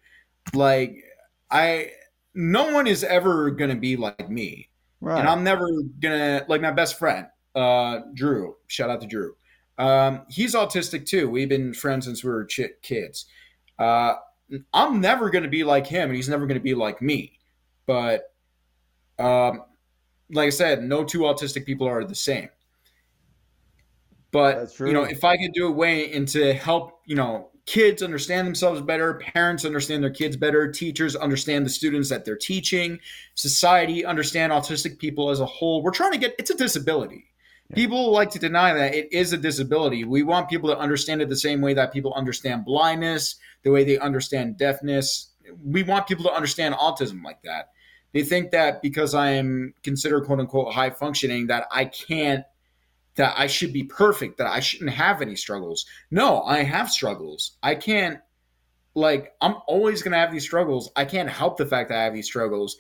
Like 0.56 1.04
I, 1.52 1.92
no 2.34 2.74
one 2.74 2.88
is 2.88 3.04
ever 3.04 3.52
gonna 3.52 3.76
be 3.76 3.96
like 3.96 4.28
me, 4.28 4.70
right. 5.00 5.20
and 5.20 5.30
I'm 5.30 5.44
never 5.44 5.70
gonna 6.00 6.46
like 6.48 6.62
my 6.62 6.72
best 6.72 6.98
friend, 6.98 7.28
uh, 7.54 8.00
Drew. 8.16 8.56
Shout 8.66 8.90
out 8.90 9.02
to 9.02 9.08
Drew. 9.08 9.36
Um, 9.78 10.22
he's 10.30 10.56
autistic 10.56 11.06
too. 11.06 11.30
We've 11.30 11.50
been 11.50 11.74
friends 11.74 12.06
since 12.06 12.24
we 12.24 12.30
were 12.30 12.46
ch- 12.46 12.82
kids. 12.82 13.26
Uh, 13.78 14.14
I'm 14.74 15.02
never 15.02 15.30
going 15.30 15.44
to 15.44 15.50
be 15.50 15.64
like 15.64 15.88
him, 15.88 16.10
and 16.10 16.16
he's 16.16 16.30
never 16.30 16.46
going 16.46 16.60
to 16.60 16.64
be 16.64 16.76
like 16.76 17.02
me. 17.02 17.40
But, 17.86 18.34
um, 19.20 19.64
like 20.32 20.48
I 20.48 20.52
said, 20.52 20.84
no 20.84 21.04
two 21.04 21.20
autistic 21.20 21.66
people 21.66 21.88
are 21.88 22.04
the 22.04 22.16
same. 22.16 22.50
But 24.32 24.78
you 24.80 24.92
know, 24.92 25.04
if 25.04 25.24
I 25.24 25.38
could 25.38 25.54
do 25.54 25.68
a 25.68 25.72
way 25.72 26.12
and 26.12 26.28
to 26.30 26.54
help, 26.54 27.00
you 27.06 27.16
know, 27.16 27.52
kids 27.66 28.04
understand 28.04 28.46
themselves 28.46 28.82
better, 28.82 29.14
parents 29.14 29.64
understand 29.64 30.04
their 30.04 30.12
kids 30.12 30.36
better, 30.36 30.70
teachers 30.70 31.16
understand 31.16 31.66
the 31.66 31.70
students 31.70 32.10
that 32.10 32.26
they're 32.26 32.36
teaching, 32.36 33.00
society 33.36 34.06
understand 34.06 34.52
autistic 34.52 35.00
people 35.00 35.30
as 35.30 35.40
a 35.40 35.46
whole. 35.46 35.82
We're 35.82 35.92
trying 35.92 36.12
to 36.12 36.18
get 36.18 36.36
it's 36.38 36.50
a 36.50 36.58
disability. 36.58 37.26
People 37.74 38.12
like 38.12 38.30
to 38.32 38.40
deny 38.40 38.74
that 38.74 38.94
it 38.94 39.12
is 39.12 39.34
a 39.34 39.38
disability. 39.38 40.04
We 40.04 40.22
want 40.22 40.50
people 40.50 40.70
to 40.70 40.78
understand 40.78 41.22
it 41.22 41.30
the 41.30 41.36
same 41.36 41.62
way 41.62 41.74
that 41.74 41.92
people 41.92 42.14
understand 42.14 42.64
blindness, 42.64 43.36
the 43.64 43.72
way 43.72 43.84
they 43.84 43.98
understand 43.98 44.58
deafness. 44.58 45.32
We 45.64 45.84
want 45.84 46.08
people 46.08 46.26
to 46.26 46.34
understand 46.34 46.76
autism 46.76 47.24
like 47.24 47.42
that. 47.44 47.72
They 48.14 48.24
think 48.24 48.52
that 48.52 48.82
because 48.82 49.14
I 49.14 49.32
am 49.32 49.74
considered 49.84 50.26
quote 50.26 50.40
unquote 50.40 50.74
high 50.74 50.92
functioning, 50.92 51.48
that 51.48 51.68
I 51.72 51.86
can't, 51.86 52.46
that 53.16 53.34
I 53.38 53.48
should 53.48 53.74
be 53.74 53.84
perfect, 53.84 54.38
that 54.38 54.48
I 54.48 54.60
shouldn't 54.60 54.92
have 54.92 55.22
any 55.22 55.36
struggles. 55.36 55.86
No, 56.12 56.44
I 56.44 56.64
have 56.64 56.90
struggles. 56.92 57.58
I 57.64 57.76
can't, 57.76 58.20
like, 58.94 59.34
I'm 59.42 59.56
always 59.68 60.02
going 60.02 60.14
to 60.14 60.18
have 60.18 60.32
these 60.32 60.46
struggles. 60.46 60.92
I 60.96 61.04
can't 61.04 61.30
help 61.30 61.58
the 61.58 61.66
fact 61.66 61.90
that 61.90 61.98
I 61.98 62.04
have 62.04 62.14
these 62.14 62.28
struggles. 62.28 62.78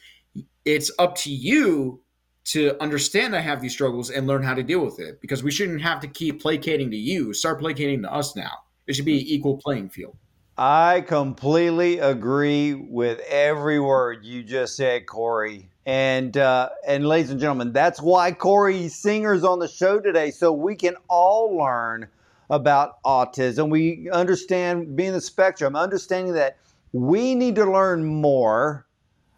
It's 0.64 0.92
up 1.00 1.16
to 1.16 1.32
you 1.32 2.02
to 2.46 2.82
understand 2.82 3.36
I 3.36 3.42
have 3.42 3.62
these 3.62 3.74
struggles 3.74 4.10
and 4.12 4.28
learn 4.28 4.44
how 4.44 4.54
to 4.54 4.64
deal 4.64 4.84
with 4.86 5.00
it 5.00 5.20
because 5.20 5.44
we 5.44 5.52
shouldn't 5.52 5.82
have 5.82 6.00
to 6.02 6.08
keep 6.08 6.42
placating 6.42 6.92
to 6.92 6.98
you. 6.98 7.34
Start 7.34 7.60
placating 7.60 8.04
to 8.04 8.14
us 8.14 8.36
now. 8.36 8.52
It 8.88 8.96
should 8.96 9.06
be 9.06 9.20
an 9.20 9.26
equal 9.26 9.58
playing 9.58 9.90
field. 9.90 10.16
I 10.58 11.02
completely 11.02 12.00
agree 12.00 12.74
with 12.76 13.20
every 13.28 13.80
word 13.80 14.24
you 14.24 14.44
just 14.44 14.78
said, 14.78 15.06
Corey. 15.06 15.70
And 15.86 16.38
uh, 16.38 16.70
and 16.88 17.08
ladies 17.08 17.30
and 17.30 17.40
gentlemen, 17.40 17.74
that's 17.74 18.02
why 18.02 18.32
Corey 18.32 18.88
Singer's 18.88 19.44
on 19.44 19.60
the 19.60 19.68
show 19.68 20.00
today, 20.00 20.32
so 20.32 20.52
we 20.52 20.76
can 20.76 20.96
all 21.10 21.56
learn 21.58 22.08
about 22.50 23.04
autism. 23.04 23.70
We 23.70 24.10
understand 24.12 24.96
being 24.96 25.12
the 25.12 25.22
spectrum, 25.22 25.76
understanding 25.76 26.34
that 26.34 26.58
we 26.94 27.36
need 27.36 27.56
to 27.56 27.70
learn 27.70 28.06
more 28.06 28.88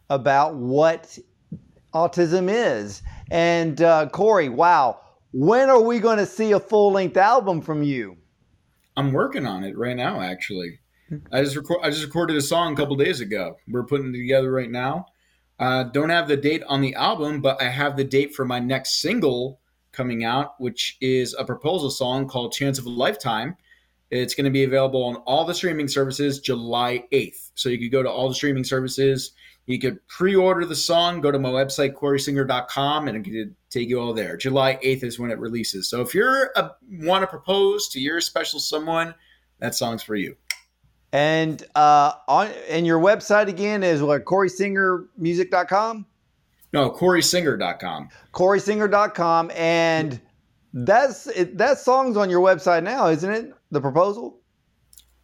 about 0.09 0.55
what 0.55 1.17
autism 1.97 2.49
is. 2.49 3.01
And 3.31 3.81
uh, 3.81 4.09
Corey, 4.09 4.49
wow, 4.49 4.99
when 5.31 5.69
are 5.69 5.81
we 5.81 5.99
going 5.99 6.17
to 6.17 6.25
see 6.25 6.51
a 6.51 6.59
full 6.59 6.91
length 6.91 7.17
album 7.17 7.61
from 7.61 7.83
you? 7.83 8.17
I'm 8.95 9.11
working 9.11 9.45
on 9.45 9.63
it 9.63 9.77
right 9.77 9.95
now, 9.95 10.21
actually. 10.21 10.79
I 11.31 11.43
just 11.43 11.57
I 11.81 11.89
just 11.89 12.03
recorded 12.03 12.35
a 12.35 12.41
song 12.41 12.73
a 12.73 12.75
couple 12.75 12.95
days 12.95 13.21
ago. 13.21 13.55
We're 13.67 13.85
putting 13.85 14.13
it 14.13 14.17
together 14.17 14.51
right 14.51 14.69
now. 14.69 15.05
Uh, 15.59 15.83
don't 15.83 16.09
have 16.09 16.27
the 16.27 16.37
date 16.37 16.63
on 16.67 16.81
the 16.81 16.95
album, 16.95 17.41
but 17.41 17.61
I 17.61 17.69
have 17.69 17.95
the 17.95 18.03
date 18.03 18.35
for 18.35 18.45
my 18.45 18.59
next 18.59 19.01
single 19.01 19.59
coming 19.91 20.23
out, 20.23 20.59
which 20.59 20.97
is 20.99 21.33
a 21.33 21.45
proposal 21.45 21.89
song 21.89 22.27
called 22.27 22.51
"Chance 22.51 22.77
of 22.79 22.85
a 22.85 22.89
Lifetime." 22.89 23.55
It's 24.09 24.35
going 24.35 24.45
to 24.45 24.51
be 24.51 24.63
available 24.63 25.03
on 25.03 25.17
all 25.17 25.45
the 25.45 25.53
streaming 25.53 25.87
services 25.87 26.39
July 26.39 27.03
8th. 27.11 27.51
So 27.55 27.67
you 27.67 27.77
could 27.77 27.91
go 27.91 28.03
to 28.03 28.09
all 28.09 28.29
the 28.29 28.35
streaming 28.35 28.63
services 28.63 29.33
you 29.67 29.79
could 29.79 30.05
pre-order 30.07 30.65
the 30.65 30.75
song. 30.75 31.21
Go 31.21 31.29
to 31.29 31.37
my 31.37 31.49
website, 31.49 31.93
CoreySinger.com, 31.93 33.07
and 33.07 33.17
it 33.17 33.29
could 33.29 33.55
take 33.69 33.89
you 33.89 33.99
all 33.99 34.13
there. 34.13 34.37
July 34.37 34.79
8th 34.83 35.03
is 35.03 35.19
when 35.19 35.29
it 35.29 35.37
releases. 35.37 35.89
So 35.89 36.01
if 36.01 36.15
you're 36.15 36.51
a, 36.55 36.71
want 36.89 37.21
to 37.21 37.27
propose 37.27 37.89
to 37.89 37.99
your 37.99 38.21
special 38.21 38.59
someone, 38.59 39.13
that 39.59 39.75
song's 39.75 40.01
for 40.01 40.15
you. 40.15 40.35
And 41.11 41.63
uh, 41.75 42.13
on 42.27 42.47
and 42.69 42.85
your 42.85 42.99
website 42.99 43.47
again 43.47 43.83
is 43.83 44.01
what 44.01 44.25
CoreySingerMusic.com? 44.25 46.05
No, 46.73 46.91
CoreySinger.com. 46.91 48.09
CoreySinger.com, 48.33 49.51
and 49.55 50.21
that's 50.73 51.27
it, 51.27 51.57
that 51.57 51.77
song's 51.77 52.17
on 52.17 52.29
your 52.29 52.41
website 52.41 52.83
now, 52.83 53.07
isn't 53.07 53.31
it? 53.31 53.53
The 53.71 53.81
proposal. 53.81 54.39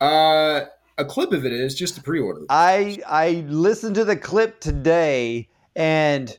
Uh, 0.02 0.66
a 0.98 1.06
clip 1.06 1.32
of 1.32 1.46
it 1.46 1.52
is 1.52 1.76
just 1.76 1.98
a 1.98 2.02
pre-order. 2.02 2.41
I 2.50 3.00
I 3.08 3.46
listened 3.48 3.96
to 3.96 4.06
the 4.06 4.16
clip 4.16 4.60
today, 4.60 5.50
and 5.76 6.38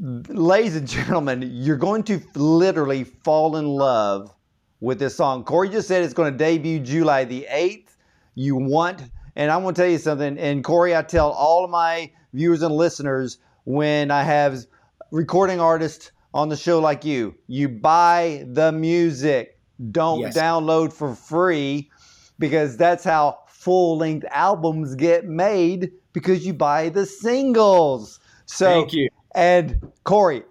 ladies 0.00 0.76
and 0.76 0.88
gentlemen, 0.88 1.48
you're 1.52 1.76
going 1.76 2.02
to 2.04 2.20
literally 2.34 3.04
fall 3.04 3.56
in 3.56 3.66
love 3.66 4.34
with 4.80 4.98
this 4.98 5.16
song. 5.16 5.44
Corey 5.44 5.68
just 5.68 5.88
said 5.88 6.02
it's 6.02 6.14
going 6.14 6.32
to 6.32 6.38
debut 6.38 6.80
July 6.80 7.24
the 7.24 7.46
eighth. 7.50 7.96
You 8.34 8.56
want, 8.56 9.02
and 9.34 9.50
I 9.50 9.56
want 9.56 9.76
to 9.76 9.82
tell 9.82 9.90
you 9.90 9.98
something. 9.98 10.38
And 10.38 10.62
Corey, 10.62 10.94
I 10.94 11.02
tell 11.02 11.30
all 11.30 11.64
of 11.64 11.70
my 11.70 12.12
viewers 12.32 12.62
and 12.62 12.74
listeners 12.74 13.38
when 13.64 14.10
I 14.10 14.22
have 14.22 14.64
recording 15.10 15.60
artists 15.60 16.12
on 16.34 16.48
the 16.48 16.56
show 16.56 16.78
like 16.78 17.04
you, 17.04 17.34
you 17.46 17.68
buy 17.68 18.44
the 18.46 18.70
music. 18.70 19.58
Don't 19.90 20.20
yes. 20.20 20.36
download 20.36 20.92
for 20.92 21.14
free 21.14 21.90
because 22.38 22.76
that's 22.76 23.04
how 23.04 23.38
full 23.46 23.98
length 23.98 24.26
albums 24.30 24.94
get 24.94 25.26
made 25.26 25.90
because 26.12 26.46
you 26.46 26.54
buy 26.54 26.88
the 26.88 27.06
singles. 27.06 28.20
So, 28.46 28.66
thank 28.66 28.92
you. 28.92 29.08
And 29.34 29.92
Corey, 30.04 30.42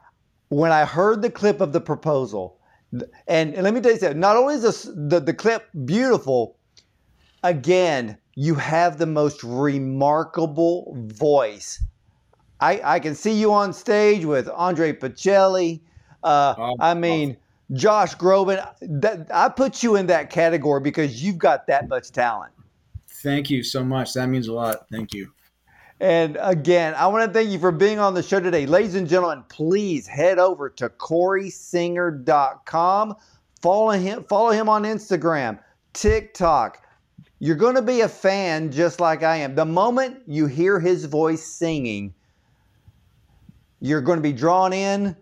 when 0.50 0.72
I 0.72 0.86
heard 0.86 1.22
the 1.22 1.30
clip 1.30 1.62
of 1.62 1.74
the 1.74 1.82
proposal, 1.82 2.60
and, 3.28 3.54
and 3.54 3.64
let 3.64 3.74
me 3.74 3.82
tell 3.82 3.92
you 3.92 4.00
something, 4.00 4.20
not 4.20 4.38
only 4.38 4.56
is 4.56 4.62
this, 4.62 4.84
the, 4.96 5.20
the 5.20 5.34
clip 5.34 5.68
beautiful, 5.86 6.58
again, 7.44 8.18
you 8.36 8.56
have 8.56 8.98
the 8.98 9.06
most 9.06 9.44
remarkable 9.44 10.96
voice. 11.08 11.84
I, 12.60 12.82
I 12.84 13.00
can 13.00 13.16
see 13.16 13.34
you 13.34 13.52
on 13.54 13.74
stage 13.74 14.26
with 14.26 14.48
Andre 14.50 14.94
Bocelli. 14.94 15.82
Uh, 16.24 16.56
oh, 16.58 16.76
I 16.80 16.94
mean, 16.94 17.38
Josh 17.74 18.16
Groban, 18.16 18.66
that, 18.82 19.28
I 19.34 19.50
put 19.50 19.82
you 19.84 19.98
in 19.98 20.08
that 20.08 20.30
category 20.30 20.80
because 20.82 21.24
you've 21.24 21.38
got 21.38 21.68
that 21.68 21.90
much 21.90 22.12
talent. 22.12 22.54
Thank 23.10 23.50
you 23.50 23.64
so 23.64 23.84
much. 23.84 24.14
That 24.14 24.28
means 24.28 24.48
a 24.48 24.54
lot. 24.54 24.86
Thank 24.92 25.14
you. 25.14 25.32
And 26.00 26.38
again, 26.40 26.94
I 26.96 27.08
want 27.08 27.26
to 27.26 27.34
thank 27.34 27.50
you 27.50 27.58
for 27.58 27.72
being 27.72 27.98
on 27.98 28.14
the 28.14 28.22
show 28.22 28.40
today. 28.40 28.68
Ladies 28.68 28.94
and 28.96 29.10
gentlemen, 29.10 29.44
please 29.50 30.06
head 30.06 30.38
over 30.38 30.70
to 30.70 30.90
CoreySinger.com. 30.90 33.16
Follow 33.62 33.90
him, 33.90 34.24
follow 34.26 34.52
him 34.52 34.70
on 34.70 34.84
Instagram, 34.84 35.58
TikTok. 35.94 36.86
You're 37.40 37.56
going 37.56 37.74
to 37.76 37.82
be 37.82 38.02
a 38.02 38.10
fan 38.10 38.72
just 38.72 39.00
like 39.00 39.24
I 39.24 39.38
am. 39.38 39.56
The 39.56 39.66
moment 39.66 40.22
you 40.28 40.46
hear 40.46 40.80
his 40.80 41.06
voice 41.06 41.44
singing, 41.44 42.14
you're 43.80 44.02
going 44.02 44.18
to 44.18 44.24
be 44.24 44.34
drawn 44.34 44.74
in 44.74 45.16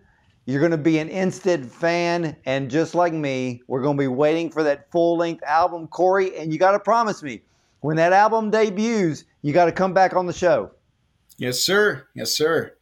you're 0.46 0.60
going 0.60 0.70
to 0.70 0.78
be 0.78 0.98
an 0.98 1.08
instant 1.08 1.70
fan, 1.70 2.36
and 2.46 2.70
just 2.70 2.94
like 2.94 3.12
me, 3.12 3.62
we're 3.66 3.82
going 3.82 3.96
to 3.96 4.00
be 4.00 4.06
waiting 4.06 4.48
for 4.48 4.62
that 4.62 4.90
full 4.92 5.18
length 5.18 5.42
album, 5.42 5.88
Corey. 5.88 6.36
And 6.38 6.52
you 6.52 6.58
got 6.58 6.70
to 6.70 6.78
promise 6.78 7.22
me, 7.22 7.42
when 7.80 7.96
that 7.96 8.12
album 8.12 8.50
debuts, 8.50 9.24
you 9.42 9.52
got 9.52 9.66
to 9.66 9.72
come 9.72 9.92
back 9.92 10.14
on 10.14 10.26
the 10.26 10.32
show. 10.32 10.70
Yes, 11.36 11.60
sir. 11.60 12.06
Yes, 12.14 12.34
sir. 12.34 12.72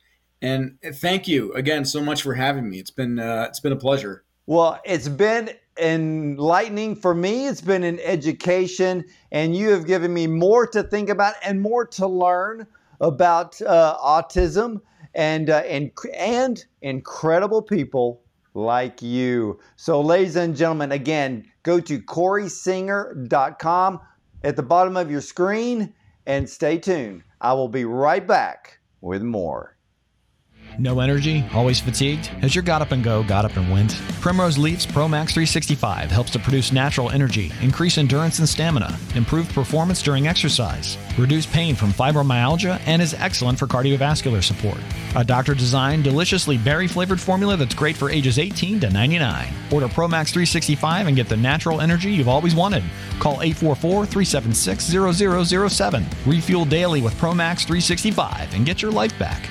And 0.42 0.76
thank 0.96 1.26
you 1.26 1.52
again 1.54 1.86
so 1.86 2.02
much 2.02 2.22
for 2.22 2.34
having 2.34 2.68
me. 2.68 2.78
It's 2.78 2.90
been 2.90 3.18
uh, 3.18 3.46
it's 3.48 3.60
been 3.60 3.72
a 3.72 3.76
pleasure. 3.76 4.24
Well, 4.46 4.78
it's 4.84 5.08
been 5.08 5.50
enlightening 5.80 6.96
for 6.96 7.14
me. 7.14 7.46
It's 7.46 7.62
been 7.62 7.82
an 7.82 7.98
education, 8.00 9.06
and 9.32 9.56
you 9.56 9.70
have 9.70 9.86
given 9.86 10.12
me 10.12 10.26
more 10.26 10.66
to 10.66 10.82
think 10.82 11.08
about 11.08 11.34
and 11.42 11.62
more 11.62 11.86
to 11.86 12.06
learn 12.06 12.66
about 13.00 13.60
uh, 13.62 13.96
autism 13.98 14.82
and 15.14 15.50
uh, 15.50 15.62
and 15.66 15.90
and 16.14 16.64
incredible 16.82 17.62
people 17.62 18.22
like 18.54 19.02
you. 19.02 19.60
So, 19.76 20.00
ladies 20.00 20.36
and 20.36 20.56
gentlemen, 20.56 20.92
again, 20.92 21.50
go 21.62 21.80
to 21.80 22.00
CoreySinger.com 22.00 24.00
at 24.44 24.56
the 24.56 24.62
bottom 24.62 24.96
of 24.96 25.10
your 25.10 25.20
screen 25.20 25.92
and 26.26 26.48
stay 26.48 26.78
tuned. 26.78 27.22
I 27.40 27.52
will 27.52 27.68
be 27.68 27.84
right 27.84 28.26
back 28.26 28.78
with 29.00 29.22
more. 29.22 29.73
No 30.78 30.98
energy? 30.98 31.44
Always 31.54 31.78
fatigued? 31.78 32.26
Has 32.26 32.54
your 32.54 32.64
got 32.64 32.82
up 32.82 32.90
and 32.90 33.04
go 33.04 33.22
got 33.22 33.44
up 33.44 33.56
and 33.56 33.70
went? 33.70 33.94
Primrose 34.20 34.58
Leafs 34.58 34.84
Pro 34.84 35.06
Max 35.06 35.32
365 35.32 36.10
helps 36.10 36.32
to 36.32 36.40
produce 36.40 36.72
natural 36.72 37.10
energy, 37.10 37.52
increase 37.62 37.96
endurance 37.96 38.40
and 38.40 38.48
stamina, 38.48 38.98
improve 39.14 39.48
performance 39.50 40.02
during 40.02 40.26
exercise, 40.26 40.98
reduce 41.16 41.46
pain 41.46 41.76
from 41.76 41.92
fibromyalgia, 41.92 42.80
and 42.86 43.00
is 43.00 43.14
excellent 43.14 43.56
for 43.56 43.68
cardiovascular 43.68 44.42
support. 44.42 44.78
A 45.14 45.22
doctor 45.22 45.54
designed, 45.54 46.02
deliciously 46.02 46.58
berry 46.58 46.88
flavored 46.88 47.20
formula 47.20 47.56
that's 47.56 47.74
great 47.74 47.96
for 47.96 48.10
ages 48.10 48.40
18 48.40 48.80
to 48.80 48.90
99. 48.90 49.52
Order 49.70 49.88
Pro 49.88 50.08
Max 50.08 50.32
365 50.32 51.06
and 51.06 51.14
get 51.14 51.28
the 51.28 51.36
natural 51.36 51.80
energy 51.80 52.10
you've 52.10 52.28
always 52.28 52.54
wanted. 52.54 52.82
Call 53.20 53.42
844 53.42 54.06
376 54.06 54.84
0007. 55.48 56.04
Refuel 56.26 56.64
daily 56.64 57.00
with 57.00 57.16
Pro 57.18 57.32
Max 57.32 57.62
365 57.62 58.54
and 58.54 58.66
get 58.66 58.82
your 58.82 58.90
life 58.90 59.16
back. 59.20 59.48